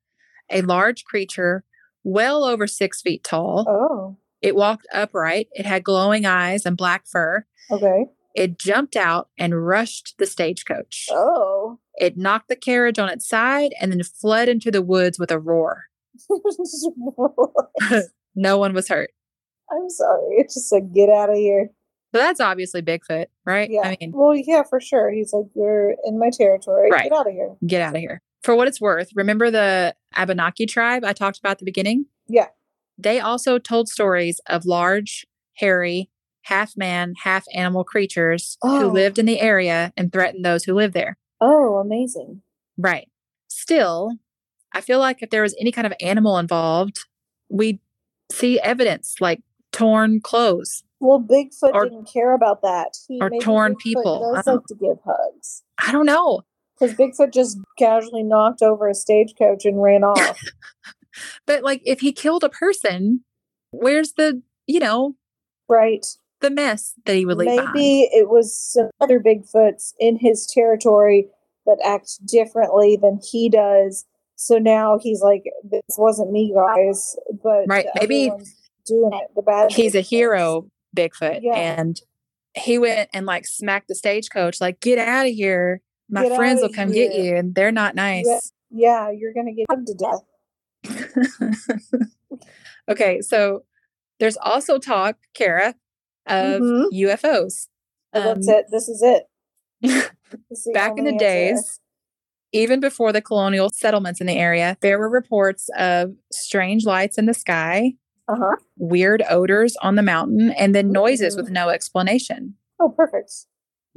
a 0.51 0.61
large 0.61 1.05
creature, 1.05 1.63
well 2.03 2.43
over 2.43 2.67
six 2.67 3.01
feet 3.01 3.23
tall, 3.23 3.65
oh. 3.67 4.17
It 4.45 4.55
walked 4.55 4.85
upright. 4.93 5.47
It 5.53 5.65
had 5.65 5.83
glowing 5.83 6.25
eyes 6.25 6.67
and 6.67 6.77
black 6.77 7.07
fur. 7.07 7.45
Okay. 7.71 8.05
It 8.35 8.59
jumped 8.59 8.95
out 8.95 9.29
and 9.39 9.65
rushed 9.65 10.13
the 10.19 10.27
stagecoach. 10.27 11.07
Oh. 11.09 11.79
It 11.95 12.15
knocked 12.15 12.49
the 12.49 12.55
carriage 12.55 12.99
on 12.99 13.09
its 13.09 13.27
side 13.27 13.73
and 13.81 13.91
then 13.91 14.03
fled 14.03 14.47
into 14.47 14.69
the 14.69 14.83
woods 14.83 15.17
with 15.17 15.31
a 15.31 15.39
roar. 15.39 15.85
No 18.37 18.57
one 18.57 18.73
was 18.73 18.89
hurt. 18.89 19.11
I'm 19.71 19.89
sorry. 19.89 20.35
It's 20.39 20.55
just 20.55 20.71
like 20.71 20.93
get 20.93 21.09
out 21.09 21.29
of 21.29 21.37
here. 21.37 21.69
So 22.13 22.19
that's 22.19 22.41
obviously 22.41 22.81
Bigfoot, 22.81 23.27
right? 23.45 23.69
Yeah. 23.69 23.87
I 23.87 23.97
mean, 23.99 24.11
well, 24.13 24.35
yeah, 24.35 24.63
for 24.69 24.81
sure. 24.81 25.09
He's 25.09 25.31
like, 25.31 25.45
you're 25.55 25.95
in 26.03 26.19
my 26.19 26.29
territory. 26.31 26.91
Right. 26.91 27.03
Get 27.03 27.13
out 27.13 27.27
of 27.27 27.33
here. 27.33 27.55
get 27.65 27.81
out 27.81 27.95
of 27.95 28.01
here. 28.01 28.21
For 28.43 28.55
what 28.55 28.67
it's 28.67 28.81
worth, 28.81 29.09
remember 29.15 29.49
the 29.49 29.95
Abenaki 30.15 30.65
tribe 30.65 31.05
I 31.05 31.13
talked 31.13 31.39
about 31.39 31.51
at 31.51 31.59
the 31.59 31.65
beginning? 31.65 32.07
Yeah. 32.27 32.47
They 32.97 33.19
also 33.19 33.57
told 33.59 33.89
stories 33.89 34.39
of 34.47 34.65
large, 34.65 35.25
hairy, 35.55 36.09
half 36.43 36.77
man, 36.77 37.13
half 37.23 37.45
animal 37.53 37.83
creatures 37.83 38.57
who 38.61 38.85
Oh. 38.85 38.87
lived 38.87 39.17
in 39.19 39.25
the 39.25 39.39
area 39.41 39.91
and 39.97 40.11
threatened 40.11 40.45
those 40.45 40.63
who 40.63 40.73
lived 40.73 40.93
there. 40.93 41.17
Oh, 41.41 41.75
amazing. 41.77 42.41
Right. 42.77 43.09
Still, 43.47 44.13
I 44.73 44.81
feel 44.81 44.99
like 44.99 45.21
if 45.21 45.29
there 45.29 45.41
was 45.41 45.55
any 45.59 45.71
kind 45.71 45.87
of 45.87 45.93
animal 46.01 46.37
involved, 46.37 46.99
we'd 47.49 47.79
see 48.31 48.59
evidence 48.59 49.15
like 49.19 49.41
torn 49.71 50.21
clothes. 50.21 50.83
Well, 50.99 51.19
Bigfoot 51.19 51.73
Or- 51.73 51.83
didn't 51.85 52.05
care 52.11 52.33
about 52.33 52.61
that. 52.61 52.97
He 53.07 53.19
or 53.21 53.29
torn 53.41 53.73
Bigfoot 53.73 53.79
people. 53.79 54.31
I 54.33 54.37
Does 54.37 54.45
don't- 54.45 54.55
like 54.55 54.65
to 54.67 54.75
give 54.75 54.97
hugs 55.05 55.63
I 55.77 55.91
don't 55.91 56.05
know. 56.05 56.41
because 56.79 56.95
Bigfoot 56.95 57.33
just 57.33 57.57
casually 57.77 58.23
knocked 58.23 58.61
over 58.61 58.87
a 58.87 58.93
stagecoach 58.95 59.65
and 59.65 59.81
ran 59.81 60.03
off. 60.03 60.39
But 61.45 61.63
like 61.63 61.81
if 61.85 61.99
he 61.99 62.11
killed 62.11 62.43
a 62.43 62.49
person, 62.49 63.23
where's 63.71 64.13
the, 64.13 64.41
you 64.67 64.79
know, 64.79 65.15
right. 65.67 66.05
the 66.41 66.49
mess 66.49 66.93
that 67.05 67.15
he 67.15 67.25
would 67.25 67.37
leave 67.37 67.49
behind? 67.49 67.73
Maybe 67.73 68.09
it 68.11 68.29
was 68.29 68.57
some 68.57 68.89
other 68.99 69.19
Bigfoots 69.19 69.93
in 69.99 70.17
his 70.17 70.45
territory 70.47 71.27
that 71.65 71.79
act 71.83 72.25
differently 72.25 72.97
than 73.01 73.19
he 73.31 73.49
does. 73.49 74.05
So 74.35 74.57
now 74.57 74.99
he's 75.01 75.21
like, 75.21 75.43
"This 75.63 75.81
wasn't 75.97 76.31
me, 76.31 76.53
guys." 76.53 77.15
But 77.41 77.65
Right, 77.67 77.85
maybe 77.99 78.29
doing 78.85 79.11
it. 79.13 79.31
The 79.35 79.41
bad. 79.41 79.71
he's 79.71 79.95
a 79.95 80.01
hero, 80.01 80.69
Bigfoot, 80.95 81.39
Yeah. 81.41 81.55
and 81.55 81.99
he 82.53 82.77
went 82.77 83.09
and 83.13 83.25
like 83.25 83.45
smacked 83.45 83.87
the 83.87 83.95
stagecoach, 83.95 84.61
like, 84.61 84.79
get 84.79 84.99
out 84.99 85.25
of 85.25 85.33
here. 85.33 85.81
My 86.09 86.27
Get 86.27 86.35
friends 86.35 86.61
will 86.61 86.69
come 86.69 86.91
get 86.91 87.15
you, 87.15 87.35
and 87.35 87.55
they're 87.55 87.71
not 87.71 87.95
nice. 87.95 88.51
Yeah, 88.69 89.09
you're 89.09 89.33
gonna 89.33 89.53
get 89.53 89.65
him 89.71 89.85
to 89.85 89.93
death. 89.93 90.21
okay, 92.89 93.21
so 93.21 93.63
there's 94.19 94.37
also 94.37 94.77
talk, 94.79 95.17
Kara, 95.33 95.75
of 96.27 96.61
Mhm. 96.61 96.85
UFOs. 96.91 97.67
Oh, 98.13 98.21
that's 98.21 98.47
Um, 98.47 98.53
it. 98.55 98.65
This 98.71 98.89
is 98.89 99.01
it. 99.01 99.25
This 100.49 100.65
is 100.65 100.73
Back 100.73 100.97
in 100.97 101.05
the 101.05 101.11
answer. 101.11 101.19
days, 101.25 101.79
even 102.51 102.79
before 102.79 103.13
the 103.13 103.21
colonial 103.21 103.69
settlements 103.69 104.19
in 104.19 104.27
the 104.27 104.37
area, 104.37 104.77
there 104.81 104.97
were 104.99 105.09
reports 105.09 105.69
of 105.77 106.15
strange 106.31 106.85
lights 106.85 107.17
in 107.17 107.25
the 107.25 107.33
sky, 107.33 107.93
Uh-huh. 108.27 108.55
weird 108.77 109.23
odors 109.29 109.75
on 109.81 109.95
the 109.95 110.01
mountain, 110.01 110.51
and 110.51 110.73
then 110.73 110.91
noises 110.91 111.35
Mhm. 111.35 111.41
with 111.43 111.51
no 111.51 111.69
explanation. 111.69 112.55
Oh, 112.79 112.89
perfect. 112.89 113.31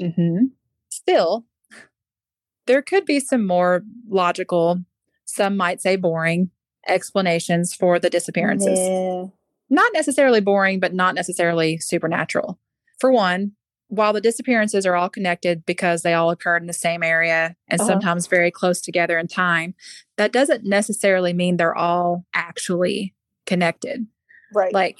Mm-hmm. 0.00 0.46
Still, 0.90 1.46
there 2.66 2.82
could 2.82 3.04
be 3.06 3.20
some 3.20 3.46
more 3.46 3.82
logical, 4.08 4.84
some 5.24 5.56
might 5.56 5.80
say 5.80 5.96
boring 5.96 6.50
explanations 6.86 7.74
for 7.74 7.98
the 7.98 8.10
disappearances. 8.10 8.78
Yeah. 8.78 9.24
Not 9.70 9.92
necessarily 9.92 10.40
boring, 10.40 10.80
but 10.80 10.94
not 10.94 11.14
necessarily 11.14 11.78
supernatural. 11.78 12.58
For 13.00 13.10
one, 13.12 13.52
while 13.88 14.12
the 14.12 14.20
disappearances 14.20 14.84
are 14.86 14.94
all 14.96 15.08
connected 15.08 15.64
because 15.66 16.02
they 16.02 16.14
all 16.14 16.30
occurred 16.30 16.62
in 16.62 16.66
the 16.66 16.72
same 16.72 17.02
area 17.02 17.56
and 17.68 17.80
Uh-huh. 17.80 17.88
sometimes 17.90 18.26
very 18.26 18.50
close 18.50 18.80
together 18.80 19.18
in 19.18 19.28
time, 19.28 19.74
that 20.16 20.32
doesn't 20.32 20.64
necessarily 20.64 21.32
mean 21.32 21.56
they're 21.56 21.76
all 21.76 22.24
actually 22.34 23.14
connected. 23.46 24.06
Right. 24.54 24.72
Like 24.72 24.98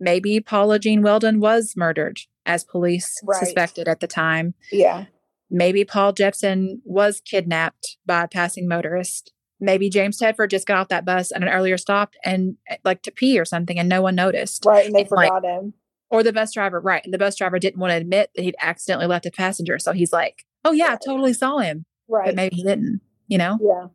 maybe 0.00 0.40
Paula 0.40 0.78
Jean 0.78 1.02
Weldon 1.02 1.40
was 1.40 1.74
murdered 1.76 2.20
as 2.46 2.64
police 2.64 3.20
Right. 3.24 3.38
suspected 3.40 3.88
at 3.88 4.00
the 4.00 4.06
time. 4.06 4.54
yeah. 4.72 5.06
Maybe 5.50 5.82
Paul 5.82 6.12
Jepson 6.12 6.82
was 6.84 7.22
kidnapped 7.22 7.96
by 8.04 8.24
a 8.24 8.28
passing 8.28 8.68
motorist. 8.68 9.32
Maybe 9.60 9.90
James 9.90 10.20
Tedford 10.20 10.50
just 10.50 10.66
got 10.66 10.78
off 10.78 10.88
that 10.88 11.04
bus 11.04 11.32
at 11.34 11.42
an 11.42 11.48
earlier 11.48 11.76
stop 11.76 12.14
and 12.24 12.56
eh, 12.68 12.76
like 12.84 13.02
to 13.02 13.10
pee 13.10 13.38
or 13.40 13.44
something 13.44 13.78
and 13.78 13.88
no 13.88 14.02
one 14.02 14.14
noticed. 14.14 14.64
Right. 14.64 14.86
And 14.86 14.94
they 14.94 15.00
And, 15.02 15.10
like, 15.10 15.28
forgot 15.28 15.44
him. 15.44 15.74
Or 16.10 16.22
the 16.22 16.32
bus 16.32 16.52
driver, 16.54 16.80
right. 16.80 17.02
And 17.04 17.12
the 17.12 17.18
bus 17.18 17.36
driver 17.36 17.58
didn't 17.58 17.80
want 17.80 17.90
to 17.90 17.96
admit 17.96 18.30
that 18.34 18.42
he'd 18.42 18.56
accidentally 18.60 19.06
left 19.06 19.26
a 19.26 19.30
passenger. 19.30 19.78
So 19.78 19.92
he's 19.92 20.12
like, 20.12 20.44
oh, 20.64 20.72
yeah, 20.72 20.92
I 20.92 20.96
totally 21.04 21.32
saw 21.34 21.58
him. 21.58 21.84
Right. 22.08 22.26
But 22.26 22.34
maybe 22.34 22.56
he 22.56 22.62
didn't, 22.62 23.00
you 23.26 23.36
know? 23.38 23.58
yeah. 23.60 23.88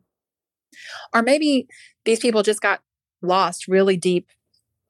Or 1.12 1.22
maybe 1.22 1.66
these 2.04 2.20
people 2.20 2.42
just 2.42 2.60
got 2.60 2.80
lost 3.22 3.68
really 3.68 3.96
deep 3.96 4.28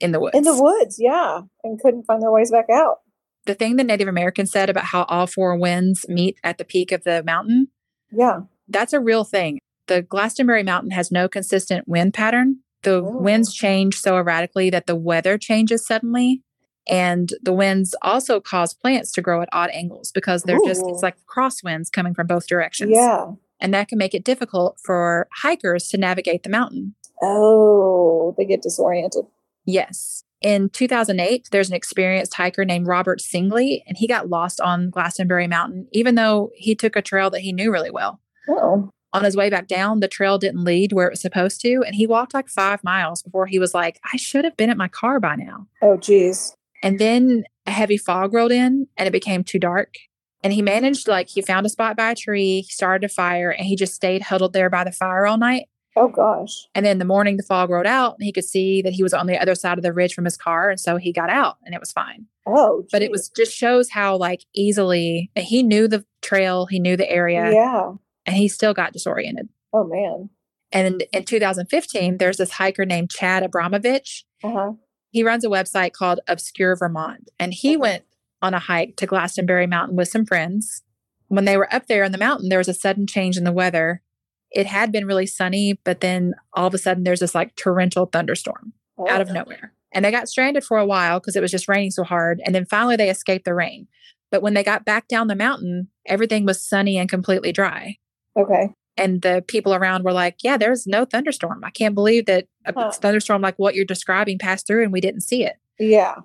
in 0.01 0.13
the 0.13 0.21
woods. 0.21 0.37
In 0.37 0.43
the 0.45 0.61
woods, 0.61 0.97
yeah. 0.99 1.43
And 1.63 1.81
couldn't 1.81 2.05
find 2.05 2.21
their 2.23 2.33
ways 2.33 2.51
back 2.51 2.67
out. 2.71 2.99
the 3.47 3.55
thing 3.55 3.77
the 3.77 3.85
Native 3.85 4.09
Americans 4.09 4.51
said 4.51 4.71
about 4.71 4.85
how 4.87 5.05
all 5.05 5.27
four 5.27 5.57
winds 5.57 6.07
meet 6.09 6.39
at 6.43 6.57
the 6.59 6.65
peak 6.65 6.91
of 6.93 7.05
the 7.05 7.23
mountain, 7.25 7.69
Yeah. 8.11 8.41
that's 8.69 8.93
a 8.95 9.01
real 9.01 9.23
thing. 9.25 9.59
The 9.87 10.03
Glastonbury 10.03 10.63
Mountain 10.63 10.93
has 10.93 11.11
no 11.13 11.29
consistent 11.29 11.87
wind 11.89 12.15
pattern. 12.15 12.61
The 12.83 12.97
Oh. 13.03 13.19
winds 13.19 13.55
change 13.55 13.99
so 13.99 14.17
erratically 14.17 14.71
that 14.71 14.87
the 14.87 14.97
weather 14.97 15.39
changes 15.39 15.87
suddenly. 15.87 16.43
And 16.87 17.31
the 17.43 17.53
winds 17.53 17.95
also 18.03 18.41
cause 18.41 18.75
plants 18.75 19.11
to 19.13 19.23
grow 19.23 19.41
at 19.41 19.49
odd 19.53 19.71
angles 19.73 20.13
because 20.13 20.43
they're 20.43 20.59
just, 20.67 20.83
Ooh. 20.83 20.91
it's 20.91 21.03
like 21.03 21.17
crosswinds 21.27 21.91
coming 21.91 22.13
from 22.15 22.27
both 22.27 22.47
directions. 22.47 22.91
Yeah. 22.95 23.33
And 23.61 23.73
that 23.73 23.89
can 23.89 23.97
make 23.97 24.15
it 24.15 24.25
difficult 24.25 24.79
for 24.85 25.27
hikers 25.43 25.89
to 25.89 25.97
navigate 25.99 26.43
the 26.43 26.51
mountain. 26.51 26.95
Oh, 27.23 28.35
they 28.37 28.45
get 28.45 28.61
disoriented. 28.63 29.25
Yes. 29.65 30.25
In 30.43 30.69
2008, 30.69 31.49
there's 31.53 31.71
an 31.71 31.75
experienced 31.77 32.35
hiker 32.35 32.67
named 32.67 32.87
Robert 32.87 33.21
Singley, 33.21 33.83
and 33.87 33.97
he 33.97 34.07
got 34.07 34.29
lost 34.29 34.61
on 34.61 34.91
Glastonbury 34.91 35.47
Mountain, 35.47 35.89
even 35.93 36.17
though 36.17 36.51
he 36.55 36.75
took 36.75 36.97
a 36.97 37.03
trail 37.03 37.31
that 37.31 37.41
he 37.41 37.53
knew 37.53 37.73
really 37.73 37.91
well. 37.91 38.21
Oh. 38.47 38.91
On 39.15 39.23
his 39.25 39.37
way 39.37 39.49
back 39.49 39.69
down, 39.69 40.01
the 40.01 40.09
trail 40.09 40.39
didn't 40.39 40.65
lead 40.65 40.93
where 40.93 41.07
it 41.07 41.13
was 41.13 41.21
supposed 41.21 41.61
to, 41.63 41.83
and 41.87 41.95
he 41.95 42.07
walked 42.07 42.35
like 42.35 42.49
five 42.49 42.83
miles 42.83 43.23
before 43.23 43.47
he 43.47 43.61
was 43.61 43.73
like, 43.73 44.01
I 44.13 44.17
should 44.17 44.45
have 44.45 44.57
been 44.57 44.71
at 44.71 44.77
my 44.77 44.89
car 44.89 45.21
by 45.21 45.37
now. 45.37 45.69
Oh, 45.81 45.97
geez. 45.97 46.57
And 46.83 46.99
then 46.99 47.45
a 47.67 47.71
heavy 47.71 47.97
fog 47.97 48.35
rolled 48.35 48.53
in, 48.53 48.89
and 48.97 49.07
it 49.07 49.13
became 49.13 49.45
too 49.45 49.61
dark. 49.61 49.95
And 50.43 50.53
he 50.53 50.61
managed, 50.61 51.09
like, 51.09 51.29
he 51.29 51.41
found 51.41 51.65
a 51.65 51.71
spot 51.71 51.97
by 51.97 52.11
a 52.11 52.15
tree, 52.15 52.63
he 52.63 52.71
started 52.71 53.07
a 53.07 53.09
fire, 53.09 53.51
and 53.51 53.67
he 53.67 53.77
just 53.77 53.95
stayed 53.95 54.21
huddled 54.23 54.53
there 54.53 54.69
by 54.69 54.85
the 54.85 54.93
fire 54.93 55.27
all 55.27 55.39
night. 55.39 55.69
Oh 55.97 56.09
gosh. 56.09 56.67
And 56.75 56.85
then 56.85 56.99
the 56.99 57.05
morning, 57.05 57.37
the 57.37 57.45
fog 57.45 57.71
rolled 57.71 57.87
out, 57.87 58.17
and 58.19 58.25
he 58.27 58.33
could 58.33 58.45
see 58.45 58.83
that 58.83 58.93
he 58.93 59.05
was 59.05 59.15
on 59.15 59.29
the 59.29 59.41
other 59.41 59.55
side 59.55 59.79
of 59.79 59.85
the 59.85 59.93
ridge 59.93 60.13
from 60.13 60.25
his 60.25 60.37
car. 60.37 60.69
And 60.71 60.81
so 60.81 60.97
he 60.97 61.13
got 61.13 61.31
out, 61.31 61.57
and 61.65 61.73
it 61.73 61.81
was 61.81 61.93
fine. 61.93 62.27
Oh, 62.47 62.85
But 62.91 63.01
it 63.03 63.13
was 63.13 63.29
just 63.29 63.57
shows 63.57 63.91
how, 63.91 64.17
like, 64.17 64.41
easily 64.55 65.31
he 65.37 65.63
knew 65.63 65.87
the 65.87 66.05
trail, 66.21 66.67
he 66.67 66.81
knew 66.81 66.97
the 66.97 67.09
area, 67.09 67.53
Yeah. 67.53 67.93
And 68.27 68.37
he 68.37 68.49
still 68.49 68.75
got 68.75 68.93
disoriented. 68.93 69.49
Oh 69.73 69.85
man. 69.85 70.31
And 70.73 71.05
in 71.13 71.25
2015, 71.25 72.19
there's 72.19 72.37
this 72.39 72.53
hiker 72.53 72.85
named 72.85 73.11
Chad 73.11 73.43
Abramovich. 73.43 74.25
Uh 74.43 74.51
huh. 74.53 74.73
He 75.11 75.23
runs 75.23 75.45
a 75.45 75.49
website 75.49 75.93
called 75.93 76.21
Obscure 76.27 76.75
Vermont, 76.77 77.31
and 77.39 77.55
he 77.55 77.71
Okay. 77.71 77.77
went 77.77 78.05
on 78.43 78.55
a 78.55 78.59
hike 78.59 78.97
to 78.97 79.07
Glastonbury 79.07 79.67
Mountain 79.67 79.97
with 79.97 80.09
some 80.09 80.27
friends. 80.27 80.83
When 81.29 81.45
they 81.45 81.57
were 81.57 81.73
up 81.73 81.87
there 81.87 82.05
in 82.05 82.13
the 82.13 82.19
mountain, 82.19 82.49
there 82.49 82.59
was 82.59 82.69
a 82.69 82.75
sudden 82.75 83.07
change 83.07 83.37
in 83.37 83.45
the 83.45 83.53
weather. 83.53 84.03
It 84.51 84.67
had 84.67 84.93
been 84.93 85.07
really 85.07 85.27
sunny, 85.27 85.81
but 85.85 86.01
then 86.01 86.35
all 86.53 86.67
of 86.67 86.75
a 86.75 86.79
sudden 86.79 87.05
there's 87.05 87.21
this 87.21 87.35
like 87.35 87.57
torrential 87.57 88.07
thunderstorm 88.07 88.73
out 89.09 89.21
of 89.21 89.31
nowhere. 89.31 89.73
And 89.93 90.05
they 90.05 90.11
got 90.11 90.29
stranded 90.29 90.65
for 90.65 90.77
a 90.79 90.87
while 90.87 91.21
because 91.21 91.37
it 91.37 91.41
was 91.41 91.51
just 91.51 91.69
raining 91.69 91.91
so 91.93 92.05
hard. 92.05 92.41
And 92.45 92.55
then 92.55 92.65
finally 92.67 92.97
they 92.97 93.09
escaped 93.11 93.45
the 93.45 93.55
rain. 93.55 93.87
But 94.31 94.43
when 94.43 94.55
they 94.55 94.63
got 94.65 94.85
back 94.85 95.09
down 95.09 95.29
the 95.29 95.35
mountain, 95.37 95.89
everything 96.07 96.45
was 96.45 96.65
sunny 96.65 96.99
and 96.99 97.09
completely 97.09 97.53
dry. 97.53 97.97
Okay. 98.37 98.71
And 98.97 99.23
the 99.23 99.45
people 99.47 99.75
around 99.75 100.05
were 100.05 100.13
like, 100.13 100.37
Yeah, 100.43 100.57
there's 100.57 100.87
no 100.87 101.05
thunderstorm. 101.05 101.65
I 101.65 101.71
can't 101.71 101.95
believe 101.95 102.27
that 102.27 102.47
a 102.65 102.73
Huh. 102.75 102.93
thunderstorm 102.93 103.43
like 103.43 103.59
what 103.59 103.75
you're 103.75 103.85
describing 103.85 104.39
passed 104.39 104.67
through 104.67 104.83
and 104.85 104.93
we 104.93 105.01
didn't 105.01 105.23
see 105.23 105.45
it. 105.45 105.57
Yeah. 105.79 106.17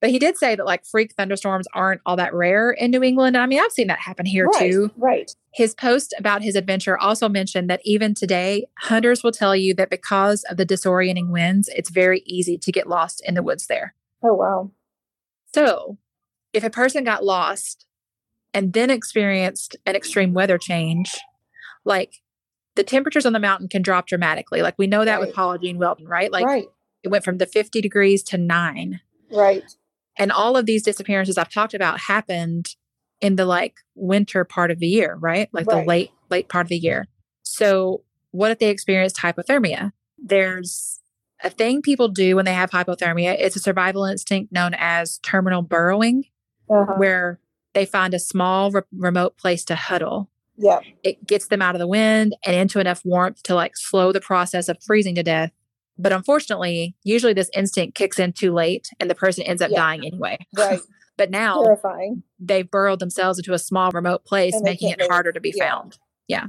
But 0.00 0.10
he 0.10 0.18
did 0.18 0.38
say 0.38 0.56
that 0.56 0.64
like 0.64 0.86
freak 0.86 1.12
thunderstorms 1.14 1.66
aren't 1.74 2.00
all 2.06 2.16
that 2.16 2.32
rare 2.32 2.70
in 2.70 2.90
New 2.90 3.02
England. 3.02 3.36
I 3.36 3.44
mean, 3.46 3.60
I've 3.60 3.72
seen 3.72 3.88
that 3.88 3.98
happen 3.98 4.24
here 4.24 4.46
right. 4.46 4.70
too. 4.70 4.90
Right. 4.96 5.30
His 5.52 5.74
post 5.74 6.14
about 6.18 6.42
his 6.42 6.56
adventure 6.56 6.98
also 6.98 7.28
mentioned 7.28 7.68
that 7.68 7.80
even 7.84 8.14
today, 8.14 8.66
hunters 8.78 9.22
will 9.22 9.32
tell 9.32 9.54
you 9.54 9.74
that 9.74 9.90
because 9.90 10.42
of 10.44 10.56
the 10.56 10.64
disorienting 10.64 11.28
winds, 11.28 11.68
it's 11.74 11.90
very 11.90 12.22
easy 12.24 12.56
to 12.56 12.72
get 12.72 12.88
lost 12.88 13.22
in 13.26 13.34
the 13.34 13.42
woods 13.42 13.66
there. 13.66 13.94
Oh 14.22 14.34
wow. 14.34 14.70
So, 15.54 15.98
if 16.52 16.64
a 16.64 16.70
person 16.70 17.04
got 17.04 17.24
lost 17.24 17.84
and 18.54 18.72
then 18.72 18.88
experienced 18.90 19.76
an 19.84 19.96
extreme 19.96 20.32
weather 20.32 20.58
change, 20.58 21.18
like 21.84 22.22
the 22.76 22.84
temperatures 22.84 23.26
on 23.26 23.32
the 23.32 23.38
mountain 23.40 23.68
can 23.68 23.82
drop 23.82 24.06
dramatically. 24.06 24.62
Like 24.62 24.74
we 24.78 24.86
know 24.86 25.04
that 25.04 25.20
with 25.20 25.28
Right. 25.30 25.34
Paula 25.36 25.58
Jean 25.58 25.78
Weldon, 25.78 26.06
right? 26.06 26.30
Like 26.30 26.46
right. 26.46 26.66
it 27.02 27.08
went 27.08 27.24
from 27.24 27.38
the 27.38 27.46
50 27.46 27.80
degrees 27.80 28.22
to 28.24 28.38
nine. 28.38 29.00
Right. 29.30 29.64
And 30.16 30.30
all 30.32 30.56
of 30.56 30.66
these 30.66 30.82
disappearances 30.82 31.38
I've 31.38 31.52
talked 31.52 31.74
about 31.74 32.00
happened 32.00 32.76
in 33.20 33.36
the 33.36 33.44
like 33.46 33.76
winter 33.94 34.44
part 34.44 34.70
of 34.70 34.78
the 34.78 34.86
year, 34.86 35.16
right? 35.20 35.48
Like 35.52 35.66
the 35.66 35.82
late, 35.82 36.10
late 36.30 36.48
part 36.48 36.64
of 36.66 36.68
the 36.68 36.76
year. 36.78 37.06
So, 37.42 38.02
what 38.32 38.50
if 38.50 38.58
they 38.58 38.70
experienced 38.70 39.16
hypothermia? 39.16 39.92
There's 40.18 41.00
a 41.42 41.50
thing 41.50 41.82
people 41.82 42.08
do 42.08 42.36
when 42.36 42.44
they 42.44 42.52
have 42.54 42.70
hypothermia. 42.70 43.36
It's 43.38 43.56
a 43.56 43.60
survival 43.60 44.04
instinct 44.04 44.52
known 44.52 44.74
as 44.76 45.18
terminal 45.18 45.62
burrowing, 45.62 46.24
Uh-huh. 46.68 46.94
where 46.96 47.40
they 47.74 47.84
find 47.84 48.14
a 48.14 48.18
small 48.18 48.70
re- 48.70 48.82
remote 48.96 49.36
place 49.36 49.64
to 49.66 49.74
huddle. 49.74 50.30
Yeah. 50.60 50.80
It 51.02 51.26
gets 51.26 51.48
them 51.48 51.62
out 51.62 51.74
of 51.74 51.78
the 51.78 51.86
wind 51.86 52.36
and 52.44 52.54
into 52.54 52.78
enough 52.80 53.02
warmth 53.04 53.42
to 53.44 53.54
like 53.54 53.76
slow 53.76 54.12
the 54.12 54.20
process 54.20 54.68
of 54.68 54.76
freezing 54.82 55.14
to 55.16 55.22
death. 55.22 55.50
But 55.98 56.12
unfortunately, 56.12 56.94
usually 57.02 57.32
this 57.32 57.50
instinct 57.54 57.94
kicks 57.94 58.18
in 58.18 58.32
too 58.32 58.52
late 58.52 58.88
and 59.00 59.10
the 59.10 59.14
person 59.14 59.44
ends 59.44 59.60
up 59.62 59.70
Yeah. 59.70 59.78
dying 59.78 60.06
anyway. 60.06 60.38
Right. 60.56 60.80
But 61.18 61.30
now 61.30 61.62
Terrifying. 61.62 62.22
they've 62.38 62.70
burrowed 62.70 62.98
themselves 62.98 63.38
into 63.38 63.52
a 63.52 63.58
small 63.58 63.90
remote 63.90 64.24
place, 64.24 64.54
And 64.54 64.62
making 64.64 64.88
it 64.88 65.02
harder 65.10 65.32
to 65.32 65.40
be 65.40 65.52
Yeah. 65.54 65.68
found. 65.68 65.98
Yeah. 66.28 66.46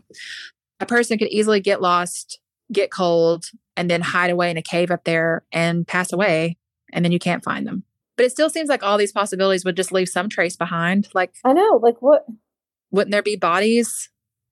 A 0.79 0.85
person 0.85 1.17
could 1.17 1.27
easily 1.27 1.59
get 1.59 1.81
lost, 1.81 2.39
get 2.71 2.89
cold, 2.89 3.47
and 3.75 3.91
then 3.91 3.99
hide 3.99 4.29
away 4.29 4.49
in 4.49 4.55
a 4.55 4.61
cave 4.61 4.89
up 4.89 5.03
there 5.03 5.43
and 5.51 5.85
pass 5.85 6.13
away. 6.13 6.55
And 6.93 7.03
then 7.03 7.11
you 7.11 7.19
can't 7.19 7.43
find 7.43 7.67
them. 7.67 7.83
But 8.15 8.27
it 8.27 8.31
still 8.31 8.49
seems 8.49 8.69
like 8.69 8.81
all 8.81 8.97
these 8.97 9.11
possibilities 9.11 9.65
would 9.65 9.75
just 9.75 9.91
leave 9.91 10.07
some 10.07 10.29
trace 10.29 10.55
behind. 10.55 11.09
Like, 11.13 11.33
I 11.43 11.51
know. 11.51 11.77
Like 11.83 12.01
what? 12.01 12.25
Wouldn't 12.91 13.11
there 13.11 13.23
be 13.23 13.35
bodies? 13.35 14.09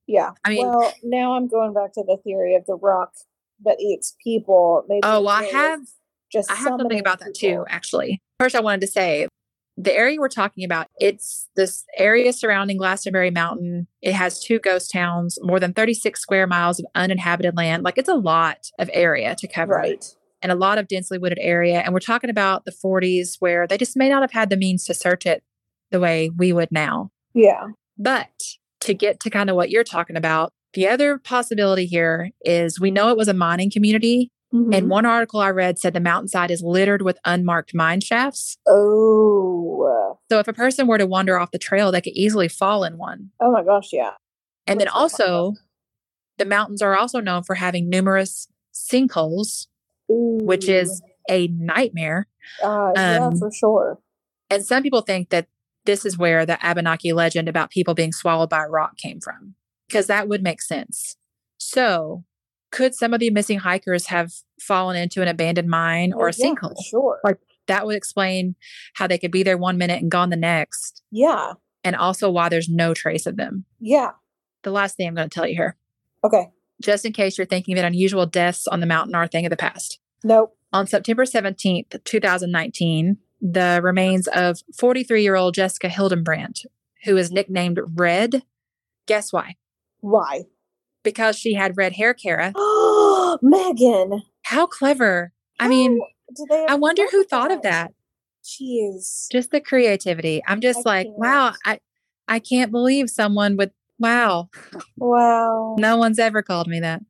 Yeah. 0.07 0.31
I 0.43 0.49
mean- 0.49 0.67
well, 0.67 0.93
now 1.03 1.33
I'm 1.35 1.47
going 1.47 1.73
back 1.73 1.93
to 1.93 2.03
the 2.03 2.17
theory 2.23 2.55
of 2.55 2.65
the 2.65 2.75
rock 2.75 3.11
that 3.63 3.79
eats 3.79 4.15
people. 4.23 4.83
Maybe 4.87 5.01
Oh, 5.03 5.21
well, 5.21 5.29
I 5.35 5.43
have 5.45 5.81
just 6.31 6.49
I 6.51 6.55
have 6.55 6.79
something 6.79 6.99
about 6.99 7.19
that 7.19 7.33
too, 7.35 7.65
actually. 7.69 8.21
First, 8.39 8.55
I 8.55 8.59
wanted 8.61 8.81
to 8.81 8.87
say 8.87 9.27
the 9.77 9.95
area 9.95 10.17
we're 10.19 10.27
talking 10.27 10.63
about, 10.65 10.87
it's 10.99 11.47
this 11.55 11.85
area 11.97 12.33
surrounding 12.33 12.77
Glastonbury 12.77 13.31
Mountain. 13.31 13.87
It 14.01 14.13
has 14.13 14.39
two 14.41 14.59
ghost 14.59 14.91
towns, 14.91 15.37
more 15.41 15.59
than 15.59 15.73
36 15.73 16.19
square 16.19 16.47
miles 16.47 16.79
of 16.79 16.85
uninhabited 16.95 17.55
land. 17.55 17.83
Like 17.83 17.97
it's 17.97 18.09
a 18.09 18.15
lot 18.15 18.69
of 18.77 18.89
area 18.93 19.35
to 19.35 19.47
cover 19.47 19.73
Right. 19.75 20.05
and 20.41 20.51
a 20.51 20.55
lot 20.55 20.77
of 20.79 20.87
densely 20.87 21.17
wooded 21.17 21.39
area. 21.41 21.79
And 21.79 21.93
we're 21.93 21.99
talking 21.99 22.29
about 22.29 22.65
the 22.65 22.71
40s 22.71 23.37
where 23.39 23.67
they 23.67 23.77
just 23.77 23.95
may 23.95 24.09
not 24.09 24.21
have 24.21 24.31
had 24.31 24.49
the 24.49 24.57
means 24.57 24.83
to 24.85 24.93
search 24.93 25.25
it 25.25 25.43
the 25.91 25.99
way 25.99 26.29
we 26.37 26.51
would 26.51 26.71
now. 26.71 27.11
Yeah. 27.33 27.67
But 27.99 28.29
to 28.81 28.93
get 28.93 29.19
to 29.19 29.29
kind 29.29 29.49
of 29.49 29.55
what 29.55 29.69
you're 29.69 29.83
talking 29.83 30.15
about, 30.15 30.53
the 30.73 30.87
other 30.87 31.17
possibility 31.19 31.85
here 31.85 32.31
is 32.41 32.79
we 32.79 32.89
know 32.91 33.09
it 33.09 33.17
was 33.17 33.27
a 33.27 33.33
mining 33.33 33.69
community. 33.69 34.31
Mhm. 34.53 34.73
And 34.75 34.89
one 34.89 35.05
article 35.05 35.39
I 35.41 35.49
read 35.49 35.77
said 35.77 35.93
the 35.93 35.99
mountainside 35.99 36.49
is 36.49 36.63
littered 36.63 37.01
with 37.03 37.19
unmarked 37.25 37.75
mine 37.75 38.01
shafts. 38.01 38.57
oh. 38.67 40.17
So 40.31 40.37
if 40.37 40.47
a 40.47 40.53
person 40.53 40.85
were 40.85 40.99
to 40.99 41.07
wander 41.07 41.39
off 41.39 41.49
the 41.49 41.57
trail, 41.57 41.91
they 41.91 42.01
could 42.01 42.13
easily 42.13 42.47
fall 42.47 42.83
in 42.83 42.99
one. 42.99 43.31
Oh 43.39 43.51
my 43.51 43.63
gosh. 43.63 43.89
Yeah. 43.91 44.11
And 44.67 44.79
then 44.79 44.85
That's 44.85 44.95
so 44.95 45.07
fucked 45.07 45.21
also, 45.21 45.53
the 46.37 46.45
mountains 46.45 46.81
are 46.83 46.95
also 46.95 47.19
known 47.19 47.41
for 47.41 47.55
having 47.55 47.89
numerous 47.89 48.47
sinkholes, 48.71 49.65
which 50.07 50.69
is 50.69 51.01
a 51.29 51.47
nightmare. 51.47 52.27
Uh, 52.63 52.91
yeah, 52.95 53.25
um, 53.25 53.37
for 53.37 53.51
sure. 53.51 53.99
And 54.51 54.63
some 54.63 54.83
people 54.83 55.01
think 55.01 55.29
that 55.29 55.47
this 55.85 56.05
is 56.05 56.17
where 56.17 56.45
the 56.45 56.63
Abenaki 56.65 57.13
legend 57.13 57.47
about 57.49 57.71
people 57.71 57.93
being 57.93 58.11
swallowed 58.11 58.49
by 58.49 58.63
a 58.63 58.69
rock 58.69 58.97
came 58.97 59.19
from, 59.19 59.55
because 59.87 60.07
that 60.07 60.27
would 60.27 60.43
make 60.43 60.61
sense. 60.61 61.15
So, 61.57 62.23
could 62.71 62.93
some 62.93 63.13
of 63.13 63.19
the 63.19 63.29
missing 63.31 63.59
hikers 63.59 64.07
have 64.07 64.31
fallen 64.61 64.95
into 64.95 65.21
an 65.21 65.27
abandoned 65.27 65.69
mine 65.69 66.13
or 66.13 66.27
oh, 66.27 66.29
a 66.29 66.33
Yeah, 66.37 66.45
sinkhole? 66.53 66.75
sure. 66.89 67.19
Like- 67.23 67.39
That 67.67 67.85
would 67.85 67.95
explain 67.95 68.55
how 68.95 69.07
they 69.07 69.17
could 69.17 69.31
be 69.31 69.43
there 69.43 69.57
one 69.57 69.77
minute 69.77 70.01
and 70.01 70.09
gone 70.11 70.29
the 70.29 70.35
next, 70.35 71.01
yeah. 71.11 71.53
and 71.83 71.95
also 71.95 72.29
why 72.29 72.49
there's 72.49 72.69
no 72.69 72.93
trace 72.93 73.25
of 73.25 73.37
them. 73.37 73.65
Yeah. 73.79 74.11
The 74.63 74.71
last 74.71 74.97
thing 74.97 75.07
I'm 75.07 75.15
going 75.15 75.29
to 75.29 75.33
tell 75.33 75.47
you 75.47 75.55
here, 75.55 75.77
Okay. 76.23 76.49
just 76.81 77.05
in 77.05 77.13
case 77.13 77.37
you're 77.37 77.45
thinking 77.47 77.75
that 77.75 77.85
unusual 77.85 78.25
deaths 78.25 78.67
on 78.67 78.79
the 78.81 78.85
mountain 78.85 79.15
are 79.15 79.23
a 79.23 79.27
thing 79.27 79.45
of 79.45 79.49
the 79.49 79.57
past. 79.57 79.99
Nope. 80.23 80.55
On 80.73 80.85
September 80.85 81.23
17th, 81.25 82.03
2019, 82.03 83.17
the 83.41 83.79
remains 83.83 84.27
of 84.27 84.59
43 84.77 85.21
year 85.23 85.35
old 85.35 85.53
Jessica 85.55 85.87
Hildenbrandt, 85.87 86.65
who 87.05 87.17
is 87.17 87.31
nicknamed 87.31 87.79
Red. 87.95 88.43
Guess 89.07 89.31
why? 89.33 89.55
Why? 90.01 90.43
Because 91.03 91.37
she 91.37 91.53
had 91.53 91.77
red 91.77 91.93
hair, 91.93 92.13
Kara. 92.13 92.51
Oh, 92.55 93.37
Megan. 93.41 94.21
How 94.43 94.65
clever. 94.67 95.31
I 95.59 95.67
mean, 95.67 95.99
How 95.99 96.07
did 96.35 96.47
they 96.49 96.65
I 96.67 96.75
wonder 96.75 97.03
who 97.09 97.23
thought 97.23 97.51
of 97.51 97.61
that. 97.63 97.93
Jeez. 98.43 99.27
Just 99.31 99.51
the 99.51 99.61
creativity. 99.61 100.41
I'm 100.47 100.61
just 100.61 100.79
I 100.85 100.89
like, 100.89 101.07
can't. 101.07 101.17
wow, 101.19 101.53
I, 101.65 101.79
I 102.27 102.39
can't 102.39 102.71
believe 102.71 103.09
someone 103.09 103.57
would, 103.57 103.71
wow, 103.99 104.49
Wow. 104.97 105.75
no 105.77 105.97
one's 105.97 106.19
ever 106.19 106.41
called 106.41 106.67
me 106.67 106.79
that. 106.79 107.01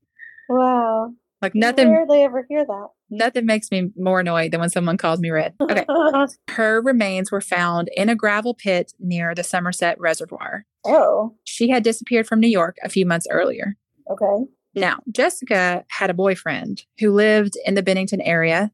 Wow. 0.47 1.13
Like 1.41 1.55
nothing, 1.55 1.89
rarely 1.89 2.23
ever 2.23 2.45
hear 2.49 2.65
that. 2.65 2.87
nothing 3.09 3.45
makes 3.45 3.71
me 3.71 3.91
more 3.97 4.19
annoyed 4.19 4.51
than 4.51 4.59
when 4.59 4.69
someone 4.69 4.97
calls 4.97 5.19
me 5.19 5.29
red. 5.29 5.53
Okay. 5.61 5.85
Her 6.49 6.81
remains 6.81 7.31
were 7.31 7.39
found 7.41 7.89
in 7.95 8.09
a 8.09 8.15
gravel 8.15 8.53
pit 8.53 8.91
near 8.99 9.33
the 9.33 9.43
Somerset 9.43 9.99
Reservoir. 9.99 10.65
oh. 10.85 11.35
She 11.45 11.69
had 11.69 11.83
disappeared 11.83 12.27
from 12.27 12.39
New 12.41 12.49
York 12.49 12.77
a 12.83 12.89
few 12.89 13.05
months 13.05 13.25
earlier. 13.31 13.75
Okay. 14.11 14.45
Now, 14.75 14.99
Jessica 15.11 15.85
had 15.89 16.09
a 16.09 16.13
boyfriend 16.13 16.83
who 16.99 17.11
lived 17.11 17.57
in 17.65 17.73
the 17.75 17.83
Bennington 17.83 18.21
area. 18.21 18.71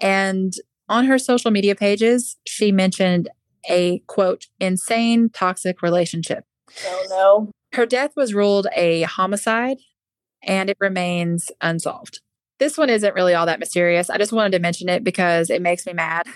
And 0.00 0.52
on 0.88 1.06
her 1.06 1.18
social 1.18 1.50
media 1.50 1.74
pages, 1.74 2.36
she 2.46 2.70
mentioned 2.72 3.28
a 3.68 4.00
quote, 4.06 4.46
insane 4.60 5.30
toxic 5.30 5.82
relationship. 5.82 6.44
Oh 6.84 7.06
no. 7.10 7.50
Her 7.76 7.86
death 7.86 8.12
was 8.16 8.34
ruled 8.34 8.66
a 8.74 9.02
homicide 9.02 9.78
and 10.46 10.70
it 10.70 10.76
remains 10.80 11.50
unsolved. 11.60 12.20
This 12.58 12.78
one 12.78 12.88
isn't 12.88 13.14
really 13.14 13.34
all 13.34 13.46
that 13.46 13.60
mysterious. 13.60 14.08
I 14.08 14.16
just 14.16 14.32
wanted 14.32 14.52
to 14.52 14.58
mention 14.58 14.88
it 14.88 15.04
because 15.04 15.50
it 15.50 15.60
makes 15.60 15.84
me 15.86 15.92
mad. 15.92 16.26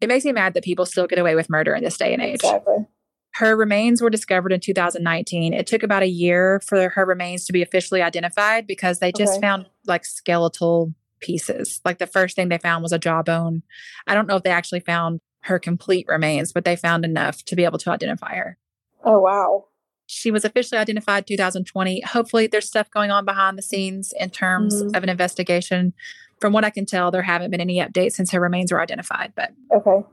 It 0.00 0.08
makes 0.08 0.24
me 0.24 0.32
mad 0.32 0.54
that 0.54 0.64
people 0.64 0.86
still 0.86 1.06
get 1.06 1.18
away 1.18 1.34
with 1.34 1.50
murder 1.50 1.74
in 1.74 1.84
this 1.84 1.98
day 1.98 2.14
and 2.14 2.22
age. 2.22 2.36
Exactly. 2.36 2.86
Her 3.34 3.54
remains 3.54 4.00
were 4.00 4.10
discovered 4.10 4.52
in 4.52 4.60
2019. 4.60 5.52
It 5.52 5.66
took 5.66 5.82
about 5.82 6.02
a 6.02 6.08
year 6.08 6.60
for 6.64 6.88
her 6.88 7.04
remains 7.04 7.44
to 7.44 7.52
be 7.52 7.62
officially 7.62 8.00
identified 8.00 8.66
because 8.66 8.98
they 8.98 9.12
just 9.12 9.34
Okay. 9.34 9.40
found 9.42 9.66
like 9.86 10.04
skeletal 10.06 10.94
pieces. 11.20 11.80
Like 11.84 11.98
the 11.98 12.06
first 12.06 12.34
thing 12.34 12.48
they 12.48 12.58
found 12.58 12.82
was 12.82 12.92
a 12.92 12.98
jawbone. 12.98 13.62
I 14.06 14.14
don't 14.14 14.26
know 14.26 14.36
if 14.36 14.42
they 14.42 14.50
actually 14.50 14.80
found 14.80 15.20
her 15.42 15.58
complete 15.58 16.06
remains, 16.08 16.52
but 16.52 16.64
they 16.64 16.76
found 16.76 17.04
enough 17.04 17.44
to 17.44 17.56
be 17.56 17.64
able 17.64 17.78
to 17.78 17.90
identify 17.90 18.34
her. 18.36 18.58
Oh 19.04 19.20
wow. 19.20 19.66
She 20.12 20.32
was 20.32 20.44
officially 20.44 20.78
identified 20.78 21.26
2020. 21.26 22.00
Hopefully, 22.00 22.48
there's 22.48 22.66
stuff 22.66 22.90
going 22.90 23.12
on 23.12 23.24
behind 23.24 23.56
the 23.56 23.62
scenes 23.62 24.12
in 24.18 24.30
terms 24.30 24.82
Mhm. 24.82 24.96
of 24.96 25.02
an 25.04 25.08
investigation. 25.08 25.92
From 26.40 26.52
what 26.52 26.64
I 26.64 26.70
can 26.70 26.84
tell, 26.84 27.10
there 27.12 27.22
haven't 27.22 27.50
been 27.52 27.60
any 27.60 27.76
updates 27.78 28.12
since 28.12 28.32
her 28.32 28.40
remains 28.40 28.72
were 28.72 28.80
identified. 28.80 29.32
But 29.36 29.52
Okay. 29.72 30.04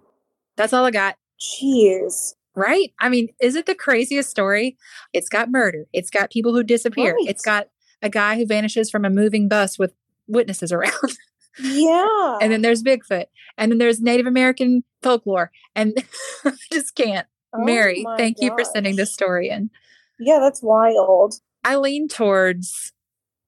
that's 0.55 0.71
all 0.73 0.85
I 0.85 0.91
got. 0.91 1.15
Jeez. 1.39 2.35
Right? 2.55 2.93
I 2.99 3.09
mean, 3.09 3.29
is 3.41 3.55
it 3.55 3.65
the 3.65 3.73
craziest 3.75 4.29
story? 4.29 4.77
It's 5.13 5.29
got 5.29 5.49
murder. 5.49 5.85
It's 5.93 6.09
got 6.11 6.29
people 6.31 6.53
who 6.53 6.63
disappear. 6.63 7.13
Right. 7.15 7.27
It's 7.29 7.43
got 7.43 7.69
a 8.01 8.09
guy 8.09 8.35
who 8.35 8.45
vanishes 8.45 8.91
from 8.91 9.03
a 9.05 9.09
moving 9.09 9.47
bus 9.47 9.79
with 9.79 9.93
witnesses 10.27 10.71
around. 10.71 10.93
Yeah. 11.59 12.37
and 12.39 12.51
then 12.51 12.61
there's 12.61 12.83
Bigfoot. 12.83 13.25
And 13.57 13.71
then 13.71 13.79
there's 13.79 13.99
Native 13.99 14.27
American 14.27 14.83
folklore. 15.01 15.51
And 15.75 15.93
I 16.45 16.51
just 16.71 16.93
can't. 16.93 17.25
Oh 17.51 17.63
Mary, 17.63 18.05
thank 18.17 18.37
you 18.41 18.51
for 18.55 18.63
sending 18.63 18.95
this 18.95 19.11
story 19.11 19.49
in. 19.49 19.71
Yeah, 20.19 20.39
that's 20.39 20.61
wild. 20.61 21.35
I 21.63 21.75
lean 21.77 22.07
towards 22.07 22.91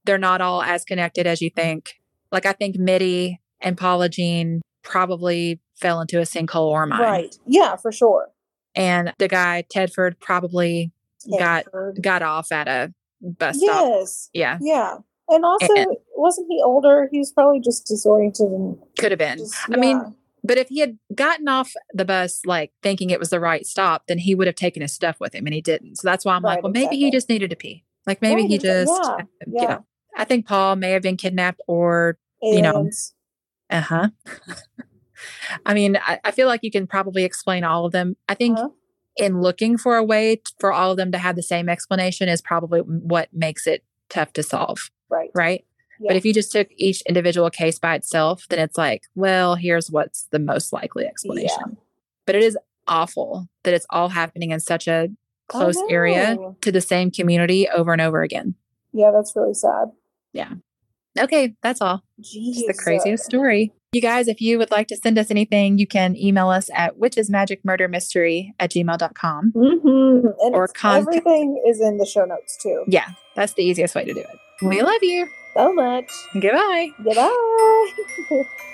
they're 0.06 0.18
not 0.18 0.42
all 0.42 0.62
as 0.62 0.84
connected 0.86 1.28
as 1.28 1.42
you 1.42 1.50
think. 1.50 2.00
Like 2.32 2.46
I 2.46 2.54
think 2.54 2.78
Middie 2.78 3.40
and 3.62 3.78
Paula 3.78 4.10
Jean 4.10 4.62
probably 4.84 5.60
fell 5.76 6.02
into 6.02 6.20
a 6.20 6.24
sinkhole 6.24 6.68
or 6.68 6.86
mine. 6.86 7.02
Right. 7.02 7.36
Yeah, 7.46 7.76
for 7.76 7.92
sure. 7.92 8.30
And 8.76 9.14
the 9.20 9.28
guy, 9.28 9.66
Tedford, 9.74 10.20
probably 10.20 10.92
got 11.38 11.66
Tedford. 11.66 12.02
got 12.02 12.22
off 12.22 12.52
at 12.52 12.68
a 12.68 12.94
bus 13.22 13.58
stop. 13.58 13.68
Yes. 13.90 14.30
Yeah, 14.34 14.58
Yeah. 14.62 14.98
And 15.28 15.46
also, 15.46 15.74
And- 15.76 15.98
wasn't 16.16 16.48
he 16.50 16.60
older? 16.64 17.08
He 17.12 17.20
was 17.20 17.32
probably 17.32 17.60
just 17.60 17.86
disoriented 17.86 18.48
and 18.48 18.78
could 18.98 19.12
have 19.12 19.20
been. 19.20 19.38
just, 19.38 19.56
I 19.72 19.76
mean, 19.76 19.98
yeah. 19.98 20.10
But 20.44 20.58
if 20.58 20.70
he 20.70 20.80
had 20.80 20.98
gotten 21.16 21.48
off 21.48 21.72
the 21.94 22.06
bus 22.06 22.42
like 22.46 22.72
thinking 22.82 23.10
it 23.10 23.20
was 23.20 23.30
the 23.30 23.40
right 23.40 23.66
stop, 23.66 24.08
then 24.08 24.18
he 24.18 24.36
would 24.36 24.48
have 24.48 24.56
taken 24.56 24.82
his 24.82 24.94
stuff 24.94 25.20
with 25.20 25.34
him 25.36 25.46
and 25.46 25.54
he 25.54 25.62
didn't. 25.62 25.98
So 25.98 26.08
that's 26.08 26.26
why 26.26 26.36
I'm 26.36 26.42
like, 26.44 26.58
Right, 26.58 26.64
well, 26.64 26.72
maybe 26.72 26.98
he 26.98 27.12
just 27.12 27.30
needed 27.30 27.50
to 27.50 27.56
pee. 27.56 27.84
Like 28.08 28.22
maybe 28.22 28.42
Right, 28.42 28.50
he 28.52 28.58
just 28.58 28.92
yeah, 29.04 29.18
yeah. 29.48 29.62
yeah. 29.62 29.78
I 30.18 30.26
think 30.26 30.48
Paul 30.48 30.76
may 30.76 30.92
have 30.92 31.02
been 31.04 31.18
kidnapped 31.18 31.62
or 31.68 32.18
you 32.42 32.62
know, 32.62 32.90
uh-huh. 33.70 34.10
I 35.66 35.74
mean, 35.74 35.98
I, 35.98 36.20
I 36.24 36.32
feel 36.32 36.48
like 36.48 36.62
you 36.64 36.72
can 36.72 36.88
probably 36.88 37.24
explain 37.26 37.64
all 37.64 37.86
of 37.86 37.92
them. 37.92 38.16
I 38.28 38.34
think 38.36 38.58
Uh-huh. 38.58 38.70
in 39.18 39.42
looking 39.42 39.78
for 39.78 39.98
a 39.98 40.04
way 40.04 40.38
t- 40.38 40.44
for 40.60 40.72
all 40.72 40.92
of 40.92 40.98
them 40.98 41.12
to 41.12 41.18
have 41.18 41.36
the 41.36 41.44
same 41.44 41.68
explanation 41.68 42.30
is 42.30 42.42
probably 42.42 42.80
what 42.80 43.28
makes 43.34 43.68
it 43.68 43.84
tough 44.10 44.32
to 44.34 44.44
solve, 44.44 44.90
right. 45.10 45.30
right? 45.36 45.66
Yeah. 46.00 46.08
But 46.10 46.18
if 46.18 46.26
you 46.26 46.34
just 46.34 46.52
took 46.52 46.68
each 46.78 47.02
individual 47.02 47.50
case 47.50 47.78
by 47.80 47.96
itself, 47.96 48.46
then 48.50 48.60
it's 48.60 48.78
like, 48.78 49.04
well, 49.16 49.56
here's 49.56 49.92
what's 49.92 50.28
the 50.32 50.40
most 50.40 50.72
likely 50.74 51.06
explanation. 51.06 51.78
But 52.26 52.36
it 52.36 52.44
is 52.44 52.58
awful 52.88 53.48
that 53.64 53.74
it's 53.74 53.86
all 53.90 54.10
happening 54.10 54.52
in 54.52 54.60
such 54.60 54.88
a 54.88 55.10
close 55.48 55.78
area 55.90 56.38
to 56.62 56.72
the 56.72 56.82
same 56.82 57.12
community 57.12 57.68
over 57.70 57.92
and 57.92 58.02
over 58.02 58.22
again. 58.22 58.56
Yeah, 58.94 59.12
that's 59.14 59.36
really 59.36 59.54
sad. 59.54 59.90
Yeah. 60.34 60.54
Okay, 61.20 61.56
that's 61.64 61.82
all. 61.82 62.04
Jeez. 62.22 62.66
The 62.68 62.76
craziest 62.78 63.26
story. 63.26 63.74
You 63.92 64.02
guys, 64.02 64.28
if 64.28 64.40
you 64.40 64.60
would 64.60 64.70
like 64.70 64.88
to 64.90 64.96
send 64.96 65.18
us 65.18 65.32
anything, 65.32 65.80
you 65.80 65.88
can 65.88 66.16
email 66.16 66.50
us 66.50 66.70
at 66.76 67.00
witchesmagicmurdermystery 67.00 68.52
at 68.60 68.72
gmail.com. 68.72 69.54
Mm-hmm. 69.56 70.28
And 70.40 70.56
Or 70.56 70.68
contact- 70.68 71.08
everything 71.08 71.62
is 71.68 71.82
in 71.82 71.98
the 71.98 72.06
show 72.06 72.26
notes 72.26 72.58
too. 72.62 72.84
Yeah, 72.88 73.10
that's 73.36 73.54
the 73.54 73.64
easiest 73.64 73.96
way 73.96 74.06
to 74.06 74.14
do 74.14 74.20
it. 74.20 74.38
We 74.62 74.82
love 74.82 75.02
you. 75.02 75.28
So 75.54 75.74
much. 75.74 76.12
Goodbye. 76.34 76.92
Goodbye. 77.04 78.44